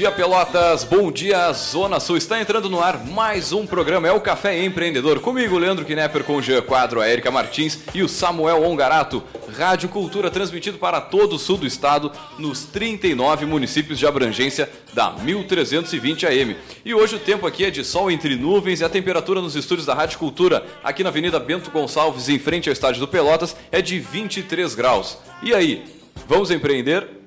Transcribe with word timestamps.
Dia, 0.00 0.10
Pelotas. 0.10 0.82
Bom 0.82 1.12
dia, 1.12 1.52
Zona 1.52 2.00
Sul. 2.00 2.16
Está 2.16 2.40
entrando 2.40 2.70
no 2.70 2.80
ar 2.80 3.04
mais 3.04 3.52
um 3.52 3.66
programa. 3.66 4.08
É 4.08 4.12
o 4.12 4.18
Café 4.18 4.64
Empreendedor. 4.64 5.20
Comigo, 5.20 5.58
Leandro 5.58 5.84
Knepper, 5.84 6.24
com 6.24 6.36
o 6.36 6.42
Jean 6.42 6.62
Quadro, 6.62 7.02
a 7.02 7.08
Erika 7.10 7.30
Martins 7.30 7.80
e 7.94 8.02
o 8.02 8.08
Samuel 8.08 8.64
Ongarato. 8.64 9.22
Rádio 9.54 9.90
Cultura 9.90 10.30
transmitido 10.30 10.78
para 10.78 11.02
todo 11.02 11.34
o 11.34 11.38
sul 11.38 11.58
do 11.58 11.66
estado, 11.66 12.10
nos 12.38 12.64
39 12.64 13.44
municípios 13.44 13.98
de 13.98 14.06
abrangência 14.06 14.70
da 14.94 15.10
1320 15.10 16.26
AM. 16.26 16.56
E 16.82 16.94
hoje 16.94 17.16
o 17.16 17.18
tempo 17.18 17.46
aqui 17.46 17.66
é 17.66 17.70
de 17.70 17.84
sol 17.84 18.10
entre 18.10 18.36
nuvens 18.36 18.80
e 18.80 18.84
a 18.84 18.88
temperatura 18.88 19.42
nos 19.42 19.54
estúdios 19.54 19.84
da 19.84 19.92
Rádio 19.92 20.18
Cultura, 20.18 20.64
aqui 20.82 21.02
na 21.02 21.10
Avenida 21.10 21.38
Bento 21.38 21.70
Gonçalves, 21.70 22.30
em 22.30 22.38
frente 22.38 22.70
ao 22.70 22.72
estádio 22.72 23.00
do 23.00 23.08
Pelotas, 23.08 23.54
é 23.70 23.82
de 23.82 23.98
23 23.98 24.74
graus. 24.74 25.18
E 25.42 25.52
aí, 25.52 25.84
vamos 26.26 26.50
empreender? 26.50 27.19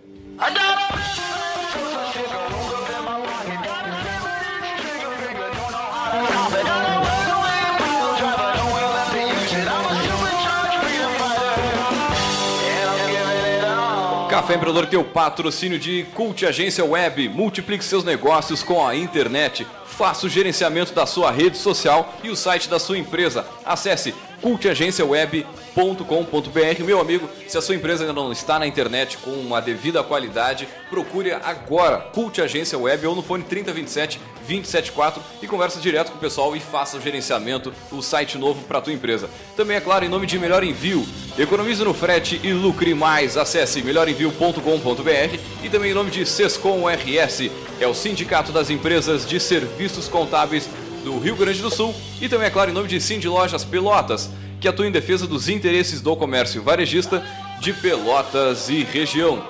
Café 14.34 14.56
Empreendedor 14.56 14.88
tem 14.88 14.98
o 14.98 15.04
patrocínio 15.04 15.78
de 15.78 16.08
Cult 16.16 16.44
Agência 16.44 16.84
Web. 16.84 17.30
Multiplique 17.30 17.86
seus 17.86 18.04
negócios 18.04 18.64
com 18.64 18.84
a 18.84 18.96
internet. 18.96 19.68
Faça 19.86 20.26
o 20.26 20.30
gerenciamento 20.30 20.92
da 20.92 21.06
sua 21.06 21.30
rede 21.30 21.56
social 21.56 22.12
e 22.24 22.32
o 22.32 22.36
site 22.36 22.68
da 22.68 22.80
sua 22.80 22.98
empresa. 22.98 23.46
Acesse 23.64 24.12
cultagenciaweb.com.br. 24.42 26.84
Meu 26.84 27.00
amigo, 27.00 27.30
se 27.48 27.60
a 27.60 27.62
sua 27.62 27.76
empresa 27.76 28.06
ainda 28.06 28.14
não 28.14 28.32
está 28.32 28.58
na 28.58 28.66
internet 28.66 29.20
com 29.20 29.30
uma 29.30 29.62
devida 29.62 30.02
qualidade, 30.02 30.68
procure 30.90 31.32
agora 31.32 31.98
Cult 31.98 32.42
Agência 32.42 32.80
Web 32.80 33.06
ou 33.06 33.16
no 33.16 33.22
fone 33.22 33.44
3027 33.44 34.20
274 34.48 35.22
e 35.42 35.48
conversa 35.48 35.80
direto 35.80 36.12
com 36.12 36.18
o 36.18 36.22
pessoal 36.22 36.56
e 36.56 36.60
faça 36.60 36.98
o 36.98 37.02
gerenciamento, 37.02 37.74
o 37.92 38.02
site 38.02 38.38
novo 38.38 38.64
para 38.64 38.82
tua 38.82 38.94
empresa. 38.94 39.30
Também 39.56 39.78
é 39.78 39.82
claro, 39.82 40.06
em 40.06 40.10
nome 40.10 40.28
de 40.28 40.38
Melhor 40.38 40.64
Envio. 40.64 41.06
Economize 41.38 41.84
no 41.84 41.94
frete 41.94 42.40
e 42.44 42.54
lucre 42.54 42.94
mais. 42.94 43.38
Acesse 43.38 43.82
melhorenvio.com.br 43.82 45.40
e 45.64 45.70
também 45.70 45.92
em 45.92 45.94
nome 45.94 46.12
de 46.12 46.26
Sescom 46.26 46.88
RS, 46.88 47.50
é 47.80 47.88
o 47.88 47.94
Sindicato 47.94 48.52
das 48.52 48.70
Empresas 48.70 49.28
de 49.28 49.40
Serviços 49.40 50.08
Contábeis 50.08 50.70
do 51.04 51.20
Rio 51.20 51.36
Grande 51.36 51.62
do 51.62 51.70
Sul 51.70 51.94
e 52.22 52.30
também, 52.30 52.48
é 52.48 52.52
claro, 52.52 52.72
em 52.72 52.74
nome 52.74 52.88
de 52.88 53.00
Cindy 53.02 53.28
Lojas 53.28 53.64
Pelotas, 53.64 54.30
que 54.60 54.68
atua 54.68 54.88
em 54.88 54.92
defesa 54.92 55.28
dos 55.28 55.50
interesses 55.50 56.02
do 56.02 56.16
comércio 56.16 56.62
varejista 56.62 57.24
de 57.60 57.74
Pelotas 57.74 58.70
e 58.70 58.84
região. 58.84 59.44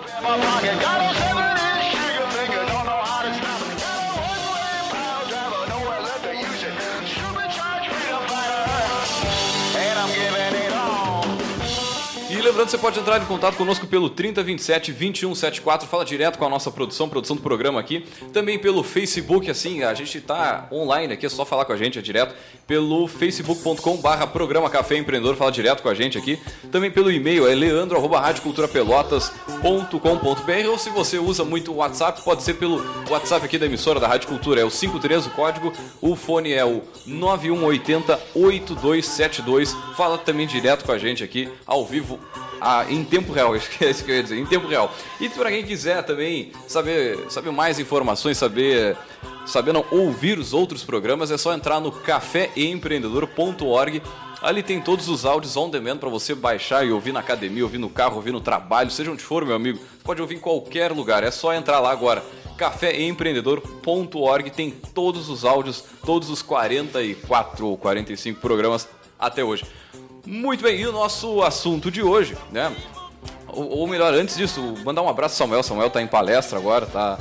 Lembrando, 12.63 12.69
você 12.69 12.77
pode 12.77 12.99
entrar 12.99 13.21
em 13.21 13.25
contato 13.25 13.55
conosco 13.55 13.85
pelo 13.87 14.09
3027 14.09 14.91
2174, 14.91 15.87
fala 15.87 16.05
direto 16.05 16.37
com 16.37 16.45
a 16.45 16.49
nossa 16.49 16.71
produção, 16.71 17.09
produção 17.09 17.35
do 17.35 17.41
programa 17.41 17.79
aqui. 17.79 18.05
Também 18.31 18.57
pelo 18.57 18.83
Facebook, 18.83 19.49
assim, 19.49 19.83
a 19.83 19.93
gente 19.93 20.21
tá 20.21 20.67
online 20.71 21.13
aqui, 21.13 21.25
é 21.25 21.29
só 21.29 21.45
falar 21.45 21.65
com 21.65 21.73
a 21.73 21.77
gente, 21.77 21.99
é 21.99 22.01
direto. 22.01 22.35
Pelo 22.65 23.07
facebook.com 23.07 23.97
barra 23.97 24.25
programa 24.25 24.69
Café 24.69 24.97
Empreendedor, 24.97 25.35
fala 25.35 25.51
direto 25.51 25.83
com 25.83 25.89
a 25.89 25.93
gente 25.93 26.17
aqui. 26.17 26.39
Também 26.71 26.89
pelo 26.89 27.11
e-mail, 27.11 27.47
é 27.47 27.53
leandro 27.53 27.97
arroba 27.97 28.23
ou 30.69 30.79
se 30.79 30.89
você 30.89 31.17
usa 31.17 31.43
muito 31.43 31.71
o 31.71 31.75
WhatsApp, 31.75 32.21
pode 32.23 32.43
ser 32.43 32.53
pelo 32.55 32.83
WhatsApp 33.09 33.45
aqui 33.45 33.57
da 33.57 33.65
emissora 33.65 33.99
da 33.99 34.07
Rádio 34.07 34.27
Cultura, 34.27 34.61
é 34.61 34.63
o 34.63 34.69
53 34.69 35.25
o 35.25 35.29
código, 35.31 35.73
o 36.01 36.15
fone 36.15 36.53
é 36.53 36.65
o 36.65 36.81
9180 37.05 38.19
8272. 38.33 39.75
Fala 39.95 40.17
também 40.17 40.47
direto 40.47 40.85
com 40.85 40.91
a 40.91 40.97
gente 40.97 41.23
aqui, 41.23 41.49
ao 41.65 41.85
vivo 41.85 42.19
ah, 42.59 42.85
em 42.89 43.03
tempo 43.03 43.33
real, 43.33 43.55
esquece 43.55 44.03
que 44.03 44.11
eu 44.11 44.15
ia 44.15 44.23
dizer, 44.23 44.37
em 44.37 44.45
tempo 44.45 44.67
real. 44.67 44.93
E 45.19 45.29
para 45.29 45.49
quem 45.49 45.63
quiser 45.63 46.03
também 46.03 46.51
saber, 46.67 47.19
saber 47.29 47.51
mais 47.51 47.79
informações, 47.79 48.37
saber, 48.37 48.97
saber 49.45 49.73
não 49.73 49.85
ouvir 49.91 50.39
os 50.39 50.53
outros 50.53 50.83
programas, 50.83 51.31
é 51.31 51.37
só 51.37 51.53
entrar 51.53 51.79
no 51.79 51.91
caféempreendedor.org. 51.91 54.01
Ali 54.41 54.61
tem 54.61 54.81
todos 54.81 55.07
os 55.07 55.25
áudios 55.25 55.55
on 55.55 55.69
demand 55.69 55.97
para 55.97 56.09
você 56.09 56.35
baixar 56.35 56.85
e 56.85 56.91
ouvir 56.91 57.13
na 57.13 57.21
academia, 57.21 57.63
ouvir 57.63 57.77
no 57.77 57.89
carro, 57.89 58.17
ouvir 58.17 58.33
no 58.33 58.41
trabalho, 58.41 58.91
seja 58.91 59.09
onde 59.09 59.23
for, 59.23 59.45
meu 59.45 59.55
amigo. 59.55 59.79
Pode 60.03 60.21
ouvir 60.21 60.35
em 60.35 60.39
qualquer 60.39 60.91
lugar, 60.91 61.23
é 61.23 61.31
só 61.31 61.53
entrar 61.53 61.79
lá 61.79 61.91
agora. 61.91 62.21
caféempreendedor.org 62.57 64.49
tem 64.49 64.69
todos 64.69 65.29
os 65.29 65.45
áudios, 65.45 65.85
todos 66.05 66.29
os 66.29 66.41
44 66.41 67.65
ou 67.65 67.77
45 67.77 68.41
programas 68.41 68.85
até 69.17 69.41
hoje. 69.43 69.63
Muito 70.25 70.63
bem, 70.63 70.79
e 70.79 70.87
o 70.87 70.91
nosso 70.91 71.41
assunto 71.41 71.91
de 71.91 72.01
hoje, 72.01 72.37
né? 72.51 72.73
Ou, 73.47 73.79
ou 73.79 73.87
melhor, 73.87 74.13
antes 74.13 74.37
disso, 74.37 74.73
mandar 74.83 75.01
um 75.01 75.09
abraço 75.09 75.33
ao 75.33 75.47
Samuel. 75.47 75.63
Samuel 75.63 75.87
está 75.87 76.01
em 76.01 76.07
palestra 76.07 76.57
agora, 76.57 76.85
tá 76.85 77.17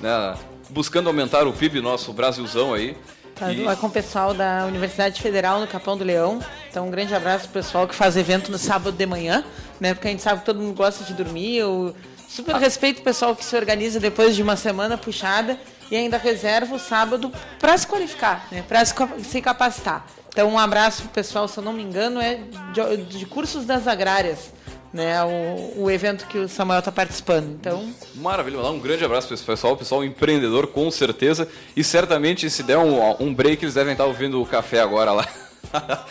né, 0.00 0.34
buscando 0.70 1.08
aumentar 1.08 1.46
o 1.46 1.52
PIB 1.52 1.80
nosso 1.80 2.12
Brasilzão 2.12 2.72
aí. 2.72 2.96
Tá, 3.34 3.52
e... 3.52 3.64
com 3.76 3.86
o 3.86 3.90
pessoal 3.90 4.34
da 4.34 4.64
Universidade 4.66 5.20
Federal 5.20 5.60
no 5.60 5.66
Capão 5.66 5.96
do 5.96 6.04
Leão. 6.04 6.40
Então, 6.68 6.86
um 6.86 6.90
grande 6.90 7.14
abraço 7.14 7.44
pro 7.44 7.62
pessoal 7.62 7.86
que 7.86 7.94
faz 7.94 8.16
evento 8.16 8.50
no 8.50 8.58
sábado 8.58 8.96
de 8.96 9.06
manhã, 9.06 9.44
né? 9.78 9.94
Porque 9.94 10.08
a 10.08 10.10
gente 10.10 10.22
sabe 10.22 10.40
que 10.40 10.46
todo 10.46 10.58
mundo 10.58 10.74
gosta 10.74 11.04
de 11.04 11.12
dormir. 11.12 11.58
Eu 11.58 11.94
super 12.28 12.56
ah. 12.56 12.58
respeito 12.58 13.00
o 13.00 13.02
pessoal 13.02 13.36
que 13.36 13.44
se 13.44 13.54
organiza 13.54 14.00
depois 14.00 14.34
de 14.34 14.42
uma 14.42 14.56
semana 14.56 14.98
puxada 14.98 15.58
e 15.90 15.96
ainda 15.96 16.18
reserva 16.18 16.74
o 16.74 16.78
sábado 16.78 17.32
para 17.58 17.76
se 17.78 17.86
qualificar, 17.86 18.48
né? 18.50 18.64
Para 18.66 18.84
se 18.84 19.40
capacitar. 19.40 20.04
Então, 20.38 20.52
um 20.52 20.58
abraço 20.58 21.02
pro 21.02 21.10
pessoal, 21.10 21.48
se 21.48 21.58
eu 21.58 21.64
não 21.64 21.72
me 21.72 21.82
engano, 21.82 22.20
é 22.20 22.38
de, 22.72 23.18
de 23.18 23.26
cursos 23.26 23.64
das 23.64 23.88
agrárias. 23.88 24.52
Né, 24.92 25.22
o, 25.24 25.82
o 25.82 25.90
evento 25.90 26.26
que 26.28 26.38
o 26.38 26.48
Samuel 26.48 26.78
está 26.78 26.92
participando. 26.92 27.50
Então, 27.50 27.92
maravilha, 28.14 28.58
um 28.60 28.78
grande 28.78 29.04
abraço 29.04 29.26
para 29.26 29.34
esse 29.34 29.44
pessoal, 29.44 29.76
pessoal 29.76 30.02
empreendedor 30.02 30.68
com 30.68 30.90
certeza 30.90 31.46
e 31.76 31.84
certamente 31.84 32.48
se 32.48 32.62
der 32.62 32.78
um, 32.78 33.16
um 33.20 33.34
break 33.34 33.62
eles 33.62 33.74
devem 33.74 33.92
estar 33.92 34.06
ouvindo 34.06 34.40
o 34.40 34.46
café 34.46 34.80
agora 34.80 35.12
lá. 35.12 35.28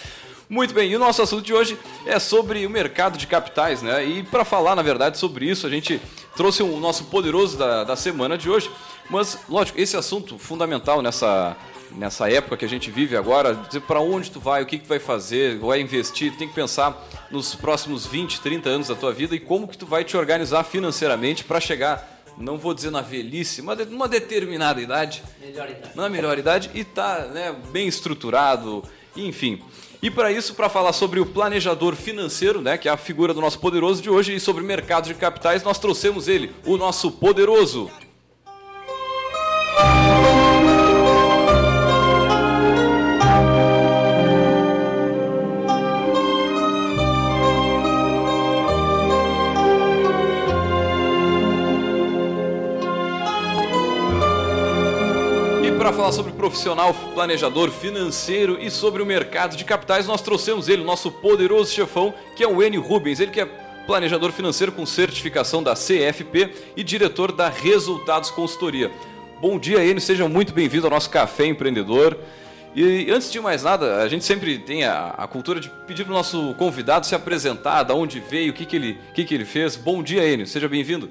Muito 0.49 0.73
bem, 0.73 0.91
e 0.91 0.95
o 0.95 0.99
nosso 0.99 1.21
assunto 1.21 1.41
de 1.41 1.53
hoje 1.53 1.77
é 2.05 2.19
sobre 2.19 2.65
o 2.65 2.69
mercado 2.69 3.17
de 3.17 3.25
capitais, 3.25 3.81
né? 3.81 4.05
E 4.05 4.23
para 4.23 4.45
falar, 4.45 4.75
na 4.75 4.83
verdade, 4.83 5.17
sobre 5.17 5.49
isso, 5.49 5.65
a 5.65 5.69
gente 5.69 6.01
trouxe 6.35 6.61
o 6.61 6.79
nosso 6.79 7.05
poderoso 7.05 7.57
da, 7.57 7.83
da 7.85 7.95
semana 7.95 8.37
de 8.37 8.49
hoje. 8.49 8.69
Mas, 9.09 9.39
lógico, 9.49 9.79
esse 9.79 9.97
assunto 9.97 10.37
fundamental 10.37 11.01
nessa, 11.01 11.57
nessa 11.91 12.29
época 12.29 12.57
que 12.57 12.65
a 12.65 12.69
gente 12.69 12.91
vive 12.91 13.15
agora, 13.15 13.53
dizer 13.53 13.81
para 13.81 13.99
onde 13.99 14.31
tu 14.31 14.39
vai, 14.39 14.63
o 14.63 14.65
que, 14.65 14.77
que 14.77 14.85
tu 14.85 14.89
vai 14.89 14.99
fazer, 14.99 15.57
vai 15.57 15.81
investir, 15.81 16.31
tu 16.31 16.37
tem 16.37 16.47
que 16.47 16.53
pensar 16.53 17.07
nos 17.31 17.55
próximos 17.55 18.05
20, 18.05 18.41
30 18.41 18.69
anos 18.69 18.87
da 18.87 18.95
tua 18.95 19.13
vida 19.13 19.35
e 19.35 19.39
como 19.39 19.67
que 19.67 19.77
tu 19.77 19.85
vai 19.85 20.03
te 20.03 20.15
organizar 20.15 20.63
financeiramente 20.63 21.43
para 21.43 21.59
chegar 21.59 22.17
não 22.37 22.57
vou 22.57 22.73
dizer 22.73 22.91
na 22.91 23.01
velhice, 23.01 23.61
mas 23.61 23.89
numa 23.89 24.07
determinada 24.07 24.79
idade, 24.79 25.23
melhor 25.41 25.69
idade. 25.69 25.95
na 25.95 26.07
melhor 26.07 26.37
idade 26.37 26.69
e 26.73 26.83
tá 26.83 27.25
né, 27.25 27.55
bem 27.71 27.87
estruturado, 27.87 28.83
enfim. 29.15 29.61
E 30.01 30.11
para 30.11 30.31
isso, 30.31 30.53
para 30.53 30.69
falar 30.69 30.93
sobre 30.93 31.19
o 31.19 31.25
planejador 31.25 31.95
financeiro, 31.95 32.61
né, 32.61 32.77
que 32.77 32.87
é 32.87 32.91
a 32.91 32.97
figura 32.97 33.33
do 33.33 33.41
nosso 33.41 33.59
poderoso 33.59 34.01
de 34.01 34.09
hoje, 34.09 34.35
e 34.35 34.39
sobre 34.39 34.63
mercado 34.63 35.07
de 35.07 35.15
capitais, 35.15 35.63
nós 35.63 35.79
trouxemos 35.79 36.27
ele, 36.27 36.51
o 36.65 36.77
nosso 36.77 37.11
poderoso. 37.11 37.89
Falar 56.07 56.11
sobre 56.11 56.31
profissional 56.31 56.93
planejador 57.13 57.69
financeiro 57.69 58.57
e 58.61 58.71
sobre 58.71 59.01
o 59.01 59.05
mercado 59.05 59.57
de 59.57 59.65
capitais, 59.65 60.07
nós 60.07 60.21
trouxemos 60.21 60.69
ele, 60.69 60.83
nosso 60.83 61.11
poderoso 61.11 61.73
chefão, 61.73 62.13
que 62.35 62.43
é 62.43 62.47
o 62.47 62.63
Enio 62.63 62.81
Rubens. 62.81 63.19
Ele 63.19 63.31
que 63.31 63.41
é 63.41 63.45
planejador 63.85 64.31
financeiro 64.31 64.71
com 64.71 64.85
certificação 64.85 65.61
da 65.61 65.73
CFP 65.73 66.53
e 66.77 66.83
diretor 66.83 67.31
da 67.31 67.49
Resultados 67.49 68.29
Consultoria. 68.29 68.89
Bom 69.41 69.59
dia, 69.59 69.83
Enio, 69.83 69.99
seja 69.99 70.29
muito 70.29 70.53
bem-vindo 70.53 70.85
ao 70.87 70.91
nosso 70.91 71.09
Café 71.09 71.45
Empreendedor. 71.45 72.17
E 72.73 73.11
antes 73.11 73.29
de 73.29 73.41
mais 73.41 73.63
nada, 73.63 73.97
a 73.97 74.07
gente 74.07 74.23
sempre 74.23 74.59
tem 74.59 74.85
a, 74.85 75.09
a 75.09 75.27
cultura 75.27 75.59
de 75.59 75.69
pedir 75.87 76.05
para 76.05 76.13
o 76.13 76.15
nosso 76.15 76.53
convidado 76.57 77.05
se 77.05 77.15
apresentar, 77.15 77.83
da 77.83 77.93
onde 77.93 78.19
veio, 78.21 78.51
o 78.51 78.55
que, 78.55 78.65
que, 78.65 78.75
ele, 78.75 78.97
que, 79.13 79.25
que 79.25 79.33
ele 79.33 79.45
fez. 79.45 79.75
Bom 79.75 80.01
dia, 80.01 80.25
Enio, 80.25 80.47
seja 80.47 80.69
bem-vindo. 80.69 81.09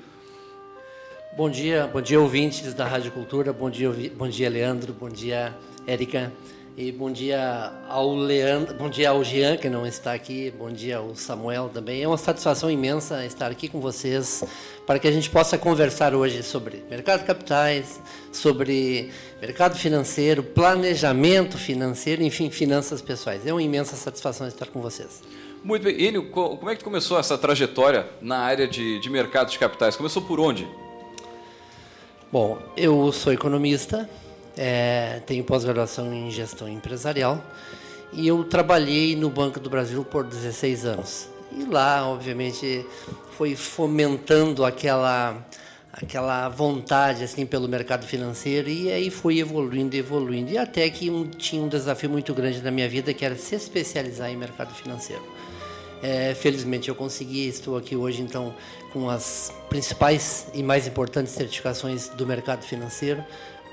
Bom 1.37 1.51
dia, 1.51 1.87
bom 1.93 2.01
dia 2.01 2.19
ouvintes 2.19 2.73
da 2.73 2.87
Rádio 2.87 3.13
Cultura, 3.13 3.53
bom 3.53 3.69
dia, 3.69 3.93
bom 4.17 4.27
dia 4.27 4.49
Leandro, 4.49 4.95
bom 4.95 5.11
dia 5.11 5.55
Érica 5.87 6.33
e 6.75 6.91
bom 6.91 7.13
dia 7.13 7.75
ao 7.91 8.15
Leandro, 8.15 8.75
bom 8.75 8.89
dia 8.89 9.11
ao 9.11 9.23
Jean 9.23 9.59
que 9.59 9.69
não 9.69 9.87
está 9.87 10.15
aqui, 10.15 10.51
bom 10.59 10.71
dia 10.71 10.97
ao 10.97 11.15
Samuel 11.15 11.69
também. 11.69 12.03
É 12.03 12.09
uma 12.09 12.17
satisfação 12.17 12.71
imensa 12.71 13.23
estar 13.27 13.51
aqui 13.51 13.69
com 13.69 13.83
vocês 13.83 14.45
para 14.87 14.99
que 14.99 15.07
a 15.07 15.13
gente 15.13 15.29
possa 15.29 15.59
conversar 15.59 16.15
hoje 16.15 16.43
sobre 16.43 16.83
mercado 16.89 17.21
de 17.21 17.27
capitais, 17.27 18.01
sobre 18.33 19.11
mercado 19.39 19.77
financeiro, 19.77 20.43
planejamento 20.43 21.59
financeiro, 21.59 22.23
enfim, 22.23 22.49
finanças 22.49 23.03
pessoais. 23.03 23.47
É 23.47 23.53
uma 23.53 23.63
imensa 23.63 23.95
satisfação 23.95 24.49
estar 24.49 24.69
com 24.69 24.81
vocês. 24.81 25.23
Muito 25.63 25.83
bem. 25.83 26.01
Enio, 26.01 26.31
como 26.31 26.71
é 26.71 26.75
que 26.75 26.83
começou 26.83 27.19
essa 27.19 27.37
trajetória 27.37 28.07
na 28.23 28.39
área 28.39 28.67
de, 28.67 28.99
de 28.99 29.11
mercado 29.11 29.51
de 29.51 29.59
capitais? 29.59 29.97
Começou 29.97 30.23
por 30.23 30.41
onde? 30.41 30.67
Bom, 32.33 32.59
eu 32.77 33.13
sou 33.13 33.33
economista, 33.33 34.11
é, 34.57 35.21
tenho 35.27 35.45
pós-graduação 35.45 36.13
em 36.13 36.29
gestão 36.29 36.69
empresarial 36.69 37.41
e 38.13 38.27
eu 38.27 38.43
trabalhei 38.43 39.15
no 39.15 39.31
Banco 39.31 39.61
do 39.61 39.71
Brasil 39.71 40.05
por 40.05 40.25
16 40.25 40.85
anos. 40.87 41.29
E 41.57 41.65
lá, 41.65 42.05
obviamente, 42.05 42.85
foi 43.37 43.55
fomentando 43.55 44.65
aquela 44.65 45.41
aquela 45.93 46.49
vontade 46.49 47.23
assim 47.23 47.47
pelo 47.47 47.69
mercado 47.69 48.05
financeiro 48.05 48.69
e 48.69 48.91
aí 48.91 49.09
fui 49.09 49.39
evoluindo, 49.39 49.97
evoluindo 49.97 50.51
e 50.51 50.59
até 50.59 50.91
que 50.91 51.09
um, 51.09 51.25
tinha 51.31 51.63
um 51.63 51.69
desafio 51.69 52.11
muito 52.11 52.35
grande 52.35 52.61
na 52.61 52.73
minha 52.73 52.89
vida 52.89 53.15
que 53.15 53.25
era 53.25 53.37
se 53.37 53.55
especializar 53.55 54.29
em 54.31 54.37
mercado 54.37 54.75
financeiro. 54.75 55.23
É, 56.03 56.35
felizmente 56.35 56.89
eu 56.89 56.95
consegui, 56.95 57.49
estou 57.49 57.77
aqui 57.77 57.97
hoje 57.97 58.21
então 58.21 58.53
com 58.97 59.11
as 59.11 59.53
principais 59.69 60.47
e 60.55 60.63
mais 60.63 60.87
importantes 60.87 61.35
certificações 61.35 62.09
do 62.09 62.27
mercado 62.27 62.63
financeiro 62.63 63.23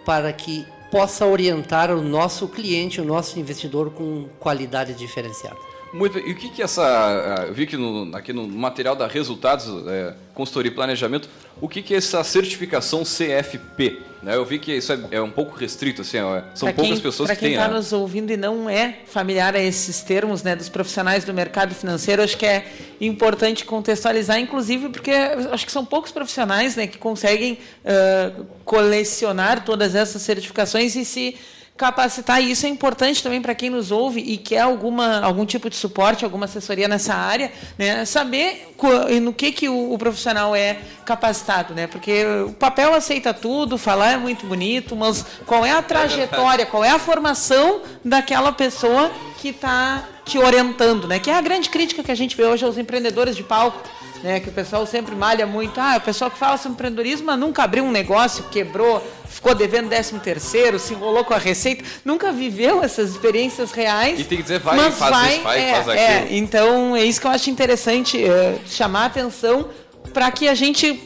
para 0.06 0.34
que 0.34 0.68
possa 0.92 1.26
orientar 1.26 1.90
o 1.92 2.02
nosso 2.02 2.46
cliente, 2.50 3.00
o 3.00 3.06
nosso 3.06 3.40
investidor 3.40 3.92
com 3.92 4.28
qualidade 4.38 4.94
diferenciada. 4.94 5.73
Muito 5.94 6.18
E 6.18 6.32
o 6.32 6.36
que, 6.36 6.50
que 6.50 6.62
essa. 6.62 7.46
Eu 7.48 7.54
vi 7.54 7.68
que 7.68 7.78
no, 7.78 8.16
aqui 8.16 8.34
no 8.34 8.48
material 8.48 8.96
da 8.96 9.08
Resultados, 9.08 9.68
é, 9.88 10.16
Consultoria 10.34 10.72
e 10.72 10.74
Planejamento, 10.74 11.30
o 11.62 11.70
que, 11.70 11.84
que 11.84 11.94
é 11.94 11.98
essa 11.98 12.24
certificação 12.24 13.04
CFP? 13.04 14.02
Né? 14.24 14.36
Eu 14.36 14.44
vi 14.44 14.58
que 14.58 14.74
isso 14.74 14.92
é, 14.92 15.00
é 15.12 15.22
um 15.22 15.30
pouco 15.30 15.56
restrito, 15.56 16.02
assim, 16.02 16.18
é, 16.18 16.44
são 16.56 16.68
pra 16.68 16.74
poucas 16.74 16.94
quem, 16.94 17.02
pessoas 17.02 17.30
que 17.30 17.36
têm. 17.36 17.50
Para 17.50 17.50
quem 17.50 17.52
está 17.52 17.68
né? 17.68 17.74
nos 17.76 17.94
ouvindo 17.94 18.32
e 18.32 18.38
não 18.38 18.68
é 18.68 19.00
familiar 19.06 19.56
a 19.56 19.60
esses 19.60 20.02
termos 20.02 20.42
né, 20.42 20.56
dos 20.56 20.68
profissionais 20.68 21.26
do 21.26 21.34
mercado 21.34 21.76
financeiro, 21.76 22.24
acho 22.24 22.38
que 22.38 22.46
é 22.46 22.66
importante 23.00 23.64
contextualizar, 23.64 24.40
inclusive 24.40 24.90
porque 24.90 25.12
acho 25.12 25.66
que 25.66 25.72
são 25.72 25.86
poucos 25.86 26.12
profissionais 26.12 26.76
né, 26.76 26.88
que 26.88 26.98
conseguem 26.98 27.60
uh, 27.84 28.46
colecionar 28.66 29.64
todas 29.64 29.94
essas 29.94 30.22
certificações 30.22 30.96
e 30.96 31.06
se 31.06 31.36
capacitar, 31.76 32.42
e 32.42 32.52
isso 32.52 32.66
é 32.66 32.70
importante 32.70 33.24
também 33.24 33.42
para 33.42 33.56
quem 33.56 33.70
nos 33.70 33.92
ouve 33.92 34.22
e 34.22 34.38
quer 34.38 34.60
alguma, 34.60 35.20
algum 35.22 35.46
tipo 35.46 35.70
de 35.70 35.76
suporte, 35.76 36.24
alguma 36.24 36.46
assessoria 36.46 36.88
nessa 36.88 37.16
área, 37.16 37.52
né? 37.78 38.06
saber 38.06 38.76
no 39.22 39.34
que, 39.34 39.52
que 39.52 39.68
o, 39.68 39.92
o, 39.92 39.98
profissional 39.98 40.56
é 40.56 40.78
capacitado, 41.04 41.74
né? 41.74 41.88
Porque 41.88 42.26
o 42.48 42.54
papel 42.54 42.94
aceita 42.94 43.34
tudo, 43.34 43.78
falar 43.78 44.12
é 44.12 44.18
muito 44.18 44.46
bonito, 44.46 44.96
mas 44.96 45.26
qual 45.46 45.66
é 45.66 45.72
a 45.72 45.82
trajetória, 45.82 46.66
qual 46.66 46.84
é 46.84 46.92
a 46.92 47.00
formação 47.00 47.82
daquela 48.06 48.52
pessoa 48.52 49.12
que 49.40 49.50
está 49.50 50.04
te 50.26 50.38
orientando, 50.38 51.08
né? 51.08 51.18
Que 51.18 51.32
é 51.32 51.36
a 51.36 51.42
grande 51.42 51.70
crítica 51.70 52.04
que 52.04 52.12
a 52.12 52.16
gente 52.16 52.38
vê 52.38 52.46
hoje 52.46 52.64
aos 52.64 52.78
empreendedores 52.78 53.36
de 53.36 53.44
palco 53.44 53.82
né? 54.24 54.40
Que 54.40 54.50
o 54.50 54.54
pessoal 54.54 54.86
sempre 54.88 55.14
malha 55.14 55.46
muito. 55.46 55.80
Ah, 55.80 55.98
o 55.98 56.02
pessoal 56.02 56.32
que 56.32 56.38
fala 56.38 56.58
sobre 56.58 56.76
empreendedorismo, 56.76 57.36
nunca 57.36 57.64
abriu 57.64 57.84
um 57.84 57.92
negócio, 57.92 58.46
quebrou, 58.46 59.06
ficou 59.44 59.54
devendo 59.54 59.90
13 59.90 60.20
terceiro, 60.20 60.80
se 60.80 60.94
enrolou 60.94 61.26
com 61.26 61.34
a 61.34 61.38
receita, 61.38 61.84
nunca 62.06 62.32
viveu 62.32 62.82
essas 62.82 63.10
experiências 63.10 63.74
reais. 63.74 64.18
E 64.18 64.24
tem 64.24 64.38
que 64.38 64.44
dizer, 64.44 64.60
vai, 64.60 64.78
mas 64.78 64.96
faz 64.96 65.12
vai, 65.12 65.34
isso, 65.34 65.44
vai, 65.44 65.60
é, 65.60 65.72
faz 65.74 65.88
é, 65.90 65.92
aquilo. 65.92 66.34
É, 66.34 66.38
então 66.38 66.96
é 66.96 67.04
isso 67.04 67.20
que 67.20 67.28
eu 67.28 67.32
acho 67.32 67.50
interessante, 67.50 68.24
é, 68.24 68.58
chamar 68.66 69.02
a 69.02 69.06
atenção 69.08 69.70
para 70.14 70.32
que 70.32 70.48
a 70.48 70.56
gente 70.56 70.98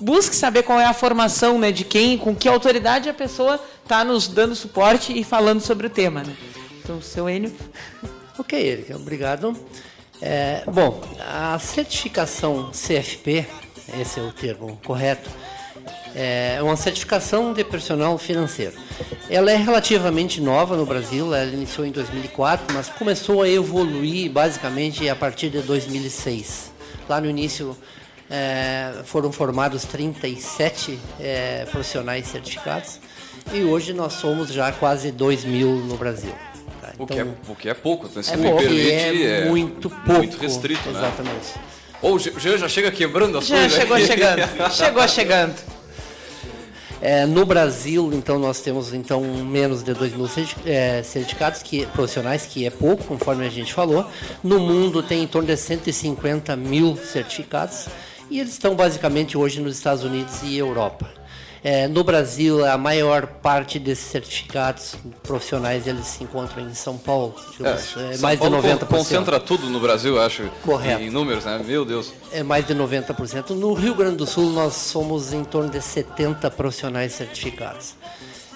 busque 0.00 0.34
saber 0.34 0.62
qual 0.62 0.80
é 0.80 0.86
a 0.86 0.94
formação 0.94 1.58
né, 1.58 1.70
de 1.70 1.84
quem, 1.84 2.16
com 2.16 2.34
que 2.34 2.48
autoridade 2.48 3.08
a 3.10 3.14
pessoa 3.14 3.62
está 3.82 4.02
nos 4.02 4.28
dando 4.28 4.54
suporte 4.54 5.12
e 5.18 5.22
falando 5.22 5.60
sobre 5.60 5.86
o 5.86 5.90
tema. 5.90 6.22
Né? 6.22 6.34
Então, 6.82 7.02
seu 7.02 7.28
Enio. 7.28 7.52
Ok, 8.36 8.60
Erika, 8.60 8.96
obrigado. 8.96 9.56
É, 10.20 10.64
bom, 10.66 11.00
a 11.20 11.56
certificação 11.60 12.72
CFP, 12.72 13.46
esse 14.00 14.18
é 14.18 14.22
o 14.24 14.32
termo 14.32 14.76
correto, 14.84 15.30
é 16.14 16.58
uma 16.62 16.76
certificação 16.76 17.52
de 17.52 17.64
personal 17.64 18.16
financeiro. 18.16 18.74
Ela 19.28 19.50
é 19.50 19.56
relativamente 19.56 20.40
nova 20.40 20.76
no 20.76 20.86
Brasil, 20.86 21.34
ela 21.34 21.50
iniciou 21.50 21.86
em 21.86 21.90
2004, 21.90 22.74
mas 22.74 22.88
começou 22.88 23.42
a 23.42 23.48
evoluir 23.48 24.30
basicamente 24.30 25.08
a 25.08 25.16
partir 25.16 25.50
de 25.50 25.60
2006. 25.60 26.72
Lá 27.08 27.20
no 27.20 27.28
início 27.28 27.76
é, 28.30 28.92
foram 29.04 29.32
formados 29.32 29.84
37 29.84 30.98
é, 31.20 31.66
profissionais 31.70 32.26
certificados 32.26 33.00
e 33.52 33.62
hoje 33.62 33.92
nós 33.92 34.14
somos 34.14 34.52
já 34.52 34.72
quase 34.72 35.10
2 35.10 35.44
mil 35.44 35.68
no 35.76 35.96
Brasil. 35.96 36.34
O, 36.98 37.06
que 37.06 37.14
é, 37.14 37.16
então, 37.16 37.34
o 37.48 37.56
que 37.56 37.68
é 37.68 37.74
pouco, 37.74 38.08
né? 38.14 38.22
se 38.22 38.32
é 38.32 38.36
me 38.36 38.44
pouco, 38.44 38.62
permite, 38.62 38.90
é, 38.90 39.40
é, 39.40 39.44
muito 39.46 39.90
pouco. 39.90 40.12
Muito 40.12 40.36
restrito, 40.36 40.88
né? 40.90 40.98
Exatamente. 40.98 41.54
Ou 42.00 42.14
o 42.16 42.18
Jean 42.18 42.58
já 42.58 42.68
chega 42.68 42.90
quebrando 42.90 43.38
as 43.38 43.46
já 43.46 43.56
coisas. 43.56 43.72
chegou 43.72 43.96
aqui. 43.96 44.06
chegando. 44.06 44.70
chegou 44.70 45.08
chegando. 45.08 45.73
É, 47.06 47.26
no 47.26 47.44
Brasil, 47.44 48.10
então, 48.14 48.38
nós 48.38 48.62
temos 48.62 48.94
então 48.94 49.20
menos 49.20 49.82
de 49.82 49.92
2 49.92 50.14
mil 50.14 50.26
é, 50.64 51.02
certificados 51.02 51.62
que, 51.62 51.84
profissionais, 51.88 52.46
que 52.46 52.64
é 52.64 52.70
pouco, 52.70 53.04
conforme 53.04 53.46
a 53.46 53.50
gente 53.50 53.74
falou. 53.74 54.08
No 54.42 54.58
mundo 54.58 55.02
tem 55.02 55.22
em 55.22 55.26
torno 55.26 55.46
de 55.46 55.54
150 55.54 56.56
mil 56.56 56.96
certificados 56.96 57.88
e 58.30 58.40
eles 58.40 58.52
estão 58.52 58.74
basicamente 58.74 59.36
hoje 59.36 59.60
nos 59.60 59.76
Estados 59.76 60.02
Unidos 60.02 60.42
e 60.44 60.56
Europa. 60.56 61.23
É, 61.64 61.88
no 61.88 62.04
Brasil, 62.04 62.62
a 62.62 62.76
maior 62.76 63.26
parte 63.26 63.78
desses 63.78 64.04
certificados 64.04 64.96
profissionais 65.22 65.86
eles 65.86 66.06
se 66.06 66.22
encontram 66.22 66.62
em 66.62 66.74
São 66.74 66.98
Paulo. 66.98 67.34
É, 67.58 68.14
é 68.14 68.18
mais 68.18 68.38
Paulo 68.38 68.60
de 68.60 68.68
90%. 68.68 68.86
Concentra 68.86 69.40
tudo 69.40 69.70
no 69.70 69.80
Brasil, 69.80 70.20
acho. 70.20 70.42
Correto. 70.62 71.00
Em 71.00 71.08
números, 71.08 71.46
né? 71.46 71.58
Meu 71.64 71.82
Deus. 71.86 72.12
É 72.30 72.42
mais 72.42 72.66
de 72.66 72.74
90%. 72.74 73.50
No 73.52 73.72
Rio 73.72 73.94
Grande 73.94 74.16
do 74.16 74.26
Sul, 74.26 74.50
nós 74.50 74.74
somos 74.74 75.32
em 75.32 75.42
torno 75.42 75.70
de 75.70 75.80
70 75.80 76.50
profissionais 76.50 77.14
certificados. 77.14 77.94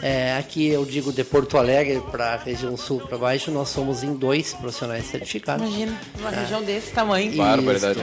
É, 0.01 0.37
aqui 0.37 0.69
eu 0.69 0.85
digo 0.85 1.13
de 1.13 1.25
Porto 1.25 1.59
Alegre 1.59 2.01
para 2.11 2.35
a 2.35 2.37
região 2.37 2.77
sul 2.77 3.01
para 3.01 3.19
baixo, 3.19 3.51
nós 3.51 3.69
somos 3.69 4.03
em 4.03 4.15
dois 4.15 4.55
profissionais 4.55 5.07
certificados. 5.07 5.67
Imagina, 5.67 5.99
uma 6.21 6.31
é. 6.31 6.41
região 6.41 6.63
desse 6.63 6.93
tamanho. 6.93 7.37
Barbaridade. 7.37 8.01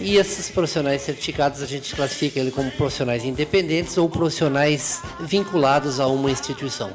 E 0.00 0.16
esses 0.16 0.50
profissionais 0.50 1.02
certificados 1.02 1.60
a 1.60 1.66
gente 1.66 1.94
classifica 1.94 2.38
ele 2.38 2.50
como 2.50 2.70
profissionais 2.72 3.24
independentes 3.24 3.96
ou 3.98 4.08
profissionais 4.08 5.02
vinculados 5.20 5.98
a 5.98 6.06
uma 6.06 6.30
instituição. 6.30 6.90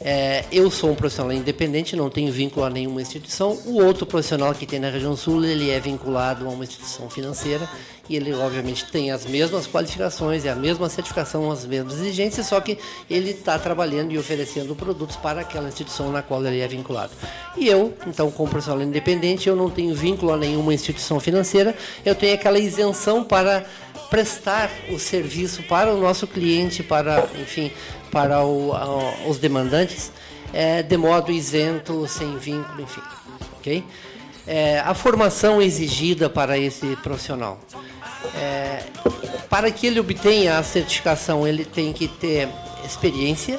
É, 0.00 0.44
eu 0.50 0.68
sou 0.68 0.90
um 0.90 0.94
profissional 0.96 1.32
independente, 1.32 1.94
não 1.94 2.10
tenho 2.10 2.32
vínculo 2.32 2.66
a 2.66 2.70
nenhuma 2.70 3.00
instituição. 3.00 3.56
O 3.66 3.80
outro 3.80 4.04
profissional 4.04 4.52
que 4.52 4.66
tem 4.66 4.80
na 4.80 4.90
região 4.90 5.16
sul, 5.16 5.44
ele 5.44 5.70
é 5.70 5.78
vinculado 5.78 6.44
a 6.46 6.50
uma 6.50 6.64
instituição 6.64 7.08
financeira 7.08 7.68
e 8.08 8.16
ele 8.16 8.32
obviamente 8.34 8.90
tem 8.90 9.10
as 9.10 9.24
mesmas 9.24 9.66
qualificações 9.66 10.44
e 10.44 10.48
a 10.48 10.54
mesma 10.54 10.88
certificação, 10.88 11.50
as 11.50 11.64
mesmas 11.64 11.94
exigências, 11.94 12.46
só 12.46 12.60
que 12.60 12.78
ele 13.08 13.30
está 13.30 13.58
trabalhando 13.58 14.12
e 14.12 14.18
oferecendo 14.18 14.74
produtos 14.74 15.16
para 15.16 15.42
aquela 15.42 15.68
instituição 15.68 16.10
na 16.10 16.22
qual 16.22 16.44
ele 16.44 16.60
é 16.60 16.68
vinculado. 16.68 17.12
E 17.56 17.68
eu, 17.68 17.94
então, 18.06 18.30
como 18.30 18.50
profissional 18.50 18.82
independente, 18.82 19.48
eu 19.48 19.54
não 19.54 19.70
tenho 19.70 19.94
vínculo 19.94 20.32
a 20.32 20.36
nenhuma 20.36 20.74
instituição 20.74 21.20
financeira, 21.20 21.76
eu 22.04 22.14
tenho 22.14 22.34
aquela 22.34 22.58
isenção 22.58 23.22
para 23.22 23.64
prestar 24.10 24.70
o 24.90 24.98
serviço 24.98 25.62
para 25.62 25.92
o 25.94 25.98
nosso 25.98 26.26
cliente, 26.26 26.82
para, 26.82 27.26
enfim, 27.40 27.70
para 28.10 28.44
o, 28.44 28.72
a, 28.74 29.28
os 29.28 29.38
demandantes, 29.38 30.12
é, 30.52 30.82
de 30.82 30.96
modo 30.96 31.32
isento, 31.32 32.06
sem 32.06 32.36
vínculo, 32.36 32.82
enfim. 32.82 33.00
ok? 33.58 33.84
É, 34.46 34.80
a 34.80 34.92
formação 34.92 35.62
exigida 35.62 36.28
para 36.28 36.58
esse 36.58 36.96
profissional. 36.96 37.58
É, 38.34 38.84
para 39.48 39.70
que 39.70 39.86
ele 39.86 40.00
obtenha 40.00 40.58
a 40.58 40.62
certificação, 40.62 41.46
ele 41.46 41.64
tem 41.64 41.92
que 41.92 42.08
ter 42.08 42.48
experiência, 42.84 43.58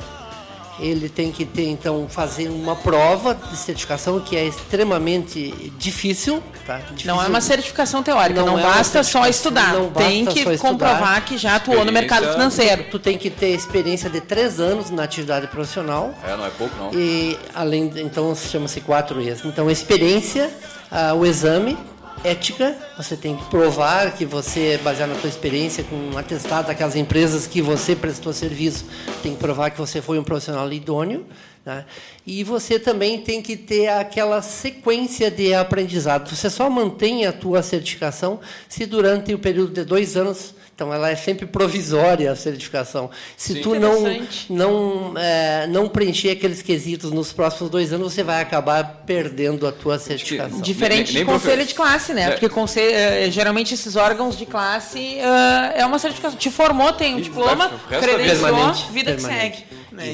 ele 0.79 1.08
tem 1.08 1.32
que 1.32 1.46
ter 1.46 1.67
então 1.67 2.08
fazer 2.10 2.50
uma 2.50 2.75
prova 2.75 3.36
de 3.36 3.55
certificação 3.55 4.20
que 4.20 4.36
é 4.36 4.46
extremamente 4.46 5.72
difícil, 5.77 6.41
tá? 6.65 6.77
Difícil. 6.77 7.13
Não 7.13 7.22
é 7.22 7.27
uma 7.27 7.41
certificação 7.41 8.01
teórica, 8.01 8.41
não, 8.41 8.53
não 8.53 8.60
é 8.60 8.63
basta 8.63 9.03
só 9.03 9.27
estudar, 9.27 9.75
tem 9.96 10.25
que 10.25 10.58
comprovar 10.58 11.24
que 11.25 11.38
já 11.38 11.58
atuou 11.58 11.86
no 11.86 11.91
mercado 11.91 12.32
financeiro. 12.32 12.86
Tu 12.89 13.00
tem 13.00 13.17
que 13.17 13.29
ter 13.29 13.50
experiência 13.50 14.10
de 14.10 14.20
três 14.20 14.60
anos 14.60 14.89
na 14.89 15.03
atividade 15.03 15.48
profissional. 15.48 16.13
É, 16.24 16.36
não 16.36 16.46
é 16.46 16.50
pouco 16.50 16.75
não. 16.75 16.91
E 16.93 17.38
além, 17.53 17.91
então 17.98 18.36
chama-se 18.36 18.82
quatro 18.82 19.22
ex. 19.22 19.46
Então 19.46 19.70
experiência, 19.70 20.50
uh, 20.91 21.15
o 21.15 21.25
exame 21.25 21.77
ética, 22.24 22.75
você 22.98 23.18
tem 23.18 23.36
que 23.36 23.44
provar 23.46 24.15
que 24.15 24.25
você, 24.25 24.80
baseado 24.84 25.10
na 25.10 25.20
sua 25.20 25.30
experiência, 25.30 25.84
com 25.84 25.96
um 25.96 26.18
atestado 26.18 26.68
daquelas 26.68 26.96
empresas 26.96 27.46
que 27.46 27.62
você 27.62 27.96
prestou 27.96 28.32
serviço, 28.32 28.86
tem 29.22 29.34
que 29.34 29.39
provar 29.39 29.72
que 29.72 29.77
você 29.77 30.01
foi 30.01 30.18
um 30.18 30.24
profissional 30.24 30.72
idôneo. 30.72 31.25
Né? 31.65 31.86
E 32.25 32.44
você 32.44 32.80
também 32.80 33.22
tem 33.22 33.42
que 33.42 33.58
ter 33.58 33.89
aquela 33.89 34.42
sequência 34.42 35.30
de 35.30 35.53
aprendizado. 35.53 36.30
Você 36.30 36.50
só 36.50 36.70
mantém 36.70 37.25
a 37.25 37.34
tua 37.34 37.62
certificação 37.62 38.39
se 38.68 38.86
durante 38.86 39.34
o 39.34 39.39
período 39.39 39.74
de 39.74 39.84
dois 39.84 40.15
anos 40.15 40.56
então 40.75 40.92
ela 40.92 41.10
é 41.10 41.15
sempre 41.15 41.46
provisória 41.46 42.32
a 42.32 42.36
certificação. 42.36 43.10
Se 43.38 43.53
Sim. 43.53 43.62
tu 43.62 43.75
não 43.75 44.03
não 44.50 45.13
é, 45.18 45.68
não 45.68 45.88
preencher 45.88 46.32
aqueles 46.32 46.62
quesitos 46.62 47.12
nos 47.12 47.32
próximos 47.32 47.70
dois 47.70 47.94
anos, 47.94 48.13
você 48.13 48.24
vai 48.24 48.42
acabar 48.42 49.03
perdendo 49.06 49.68
a 49.68 49.72
tua 49.72 50.00
certificação. 50.00 50.62
Diferente 50.62 51.13
nem, 51.13 51.24
nem 51.24 51.25
de 51.25 51.32
conselho 51.32 51.65
de 51.65 51.74
classe, 51.75 52.13
né? 52.13 52.24
É. 52.24 52.32
Porque 52.32 52.50
conselho, 52.50 52.96
é, 52.96 53.30
geralmente 53.30 53.74
esses 53.74 53.96
órgãos 53.96 54.36
de 54.36 54.46
classe 54.46 55.18
uh, 55.20 55.77
é 55.77 55.86
uma 55.86 56.00
certificação. 56.00 56.38
Te 56.38 56.50
formou, 56.50 56.92
tem 56.94 57.15
um 57.15 57.22
diploma, 57.22 57.72
credenciou, 57.88 58.74
vida 58.92 59.13
que 59.13 59.22
segue. 59.22 59.63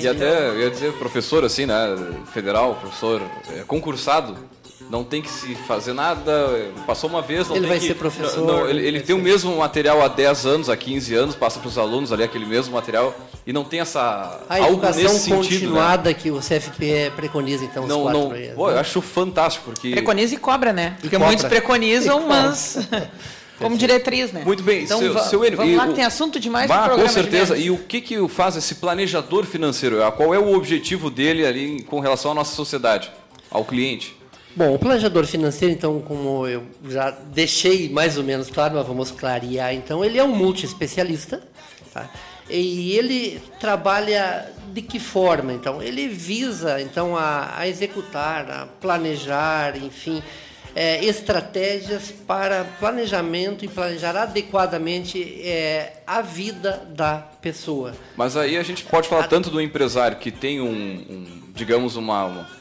E 0.02 0.08
até, 0.08 0.50
eu 0.50 0.60
ia 0.60 0.70
dizer, 0.70 0.92
professor 0.94 1.46
assim, 1.46 1.66
né? 1.66 1.76
Federal, 2.34 2.76
professor 2.76 3.22
é, 3.56 3.64
concursado, 3.64 4.36
não 4.90 5.04
tem 5.04 5.22
que 5.22 5.30
se 5.30 5.54
fazer 5.54 5.94
nada, 5.94 6.72
passou 6.88 7.10
uma 7.10 7.22
vez, 7.22 7.48
não 7.48 7.56
ele 7.56 7.62
tem 7.62 7.70
vai 7.70 7.80
que, 7.80 7.88
ser 7.88 7.94
professor. 7.94 8.44
Não, 8.44 8.68
ele, 8.68 8.86
ele 8.86 9.00
tem 9.02 9.16
o 9.16 9.20
mesmo 9.20 9.56
material 9.56 10.02
há 10.02 10.08
10 10.08 10.46
anos, 10.48 10.70
há 10.70 10.76
15 10.76 11.14
anos, 11.14 11.36
passa 11.36 11.60
para 11.60 11.68
os 11.68 11.78
alunos 11.78 12.12
ali 12.12 12.24
aquele 12.24 12.46
mesmo 12.46 12.74
material 12.74 13.16
e 13.46 13.54
não 13.54 13.64
tem 13.64 13.82
essa 13.82 14.42
a 14.50 14.56
algo 14.58 14.74
educação 14.74 15.04
nesse 15.04 15.30
continuada 15.30 16.10
sentido, 16.10 16.10
né? 16.10 16.14
que 16.14 16.32
o 16.32 16.40
CFP 16.40 17.14
preconiza 17.16 17.64
então 17.64 17.86
não, 17.86 18.06
os 18.06 18.12
não, 18.12 18.30
pô, 18.30 18.34
né? 18.34 18.54
eu 18.56 18.80
acho 18.80 19.00
fantástico 19.02 19.66
porque 19.66 19.92
preconiza 19.92 20.34
e 20.34 20.38
cobra, 20.38 20.74
né? 20.74 20.98
Porque 21.00 21.16
cobra. 21.16 21.28
muitos 21.28 21.46
preconizam, 21.46 22.28
mas 22.28 22.80
como 23.60 23.78
diretriz, 23.78 24.32
né? 24.32 24.42
Muito 24.44 24.64
bem, 24.64 24.86
então, 24.86 24.98
seu, 24.98 25.20
seu 25.20 25.56
Vamos 25.56 25.76
lá, 25.76 25.88
o, 25.88 25.94
tem 25.94 26.04
assunto 26.04 26.40
demais 26.40 26.68
bah, 26.68 26.90
Com 26.90 27.08
certeza. 27.08 27.56
E 27.56 27.70
o 27.70 27.78
que, 27.78 28.02
que 28.02 28.28
faz 28.28 28.56
esse 28.56 28.76
planejador 28.76 29.46
financeiro? 29.46 29.98
Qual 30.18 30.34
é 30.34 30.40
o 30.40 30.56
objetivo 30.56 31.12
dele 31.12 31.46
ali 31.46 31.84
com 31.84 32.00
relação 32.00 32.32
à 32.32 32.34
nossa 32.34 32.56
sociedade, 32.56 33.12
ao 33.52 33.64
cliente? 33.64 34.19
Bom, 34.60 34.76
o 34.76 34.78
planejador 34.78 35.26
financeiro, 35.26 35.74
então, 35.74 36.02
como 36.02 36.46
eu 36.46 36.66
já 36.90 37.12
deixei 37.12 37.88
mais 37.88 38.18
ou 38.18 38.26
menos 38.26 38.50
claro, 38.52 38.76
mas 38.76 38.86
vamos 38.86 39.10
clarear, 39.10 39.74
então, 39.74 40.04
ele 40.04 40.18
é 40.18 40.24
um 40.24 40.36
multi-especialista, 40.36 41.42
tá? 41.94 42.10
E 42.50 42.92
ele 42.92 43.42
trabalha 43.58 44.52
de 44.74 44.82
que 44.82 45.00
forma? 45.00 45.54
Então, 45.54 45.82
ele 45.82 46.10
visa, 46.10 46.82
então, 46.82 47.16
a, 47.16 47.58
a 47.58 47.70
executar, 47.70 48.52
a 48.52 48.66
planejar, 48.66 49.78
enfim, 49.78 50.22
é, 50.76 51.06
estratégias 51.06 52.12
para 52.28 52.66
planejamento 52.82 53.64
e 53.64 53.68
planejar 53.70 54.18
adequadamente 54.18 55.40
é, 55.42 56.02
a 56.06 56.22
vida 56.22 56.86
da 56.90 57.20
pessoa. 57.42 57.94
Mas 58.18 58.36
aí 58.36 58.58
a 58.58 58.64
gente 58.64 58.84
pode 58.84 59.08
falar 59.08 59.24
a, 59.24 59.28
tanto 59.30 59.50
do 59.50 59.62
empresário 59.62 60.18
que 60.18 60.32
tem 60.32 60.60
um, 60.60 60.68
um 60.70 61.26
digamos, 61.54 61.96
uma, 61.96 62.26
uma 62.26 62.59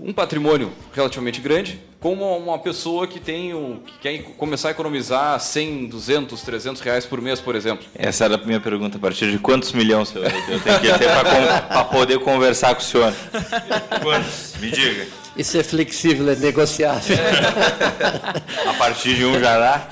um 0.00 0.12
patrimônio 0.12 0.72
relativamente 0.94 1.40
grande, 1.40 1.80
como 1.98 2.24
uma 2.36 2.58
pessoa 2.58 3.06
que 3.08 3.18
tem 3.18 3.52
um, 3.52 3.80
que 3.80 3.98
quer 3.98 4.22
começar 4.36 4.68
a 4.68 4.70
economizar 4.70 5.38
100, 5.40 5.86
200, 5.86 6.40
300 6.40 6.82
reais 6.82 7.04
por 7.04 7.20
mês, 7.20 7.40
por 7.40 7.56
exemplo. 7.56 7.84
Essa 7.96 8.26
era 8.26 8.36
a 8.36 8.38
minha 8.38 8.60
pergunta. 8.60 8.96
A 8.96 9.00
partir 9.00 9.30
de 9.30 9.38
quantos 9.38 9.72
milhões 9.72 10.14
eu 10.14 10.22
tenho 10.22 10.80
que 10.80 10.98
ter 10.98 11.08
para 11.68 11.84
poder 11.86 12.20
conversar 12.20 12.76
com 12.76 12.80
o 12.80 12.84
senhor? 12.84 13.12
Quantos? 14.00 14.54
Me 14.60 14.70
diga. 14.70 15.06
Isso 15.36 15.58
é 15.58 15.64
flexível, 15.64 16.30
é 16.30 16.36
negociável. 16.36 17.16
É. 17.16 18.68
a 18.68 18.74
partir 18.74 19.16
de 19.16 19.24
um 19.24 19.38
já 19.38 19.58
dá? 19.58 19.88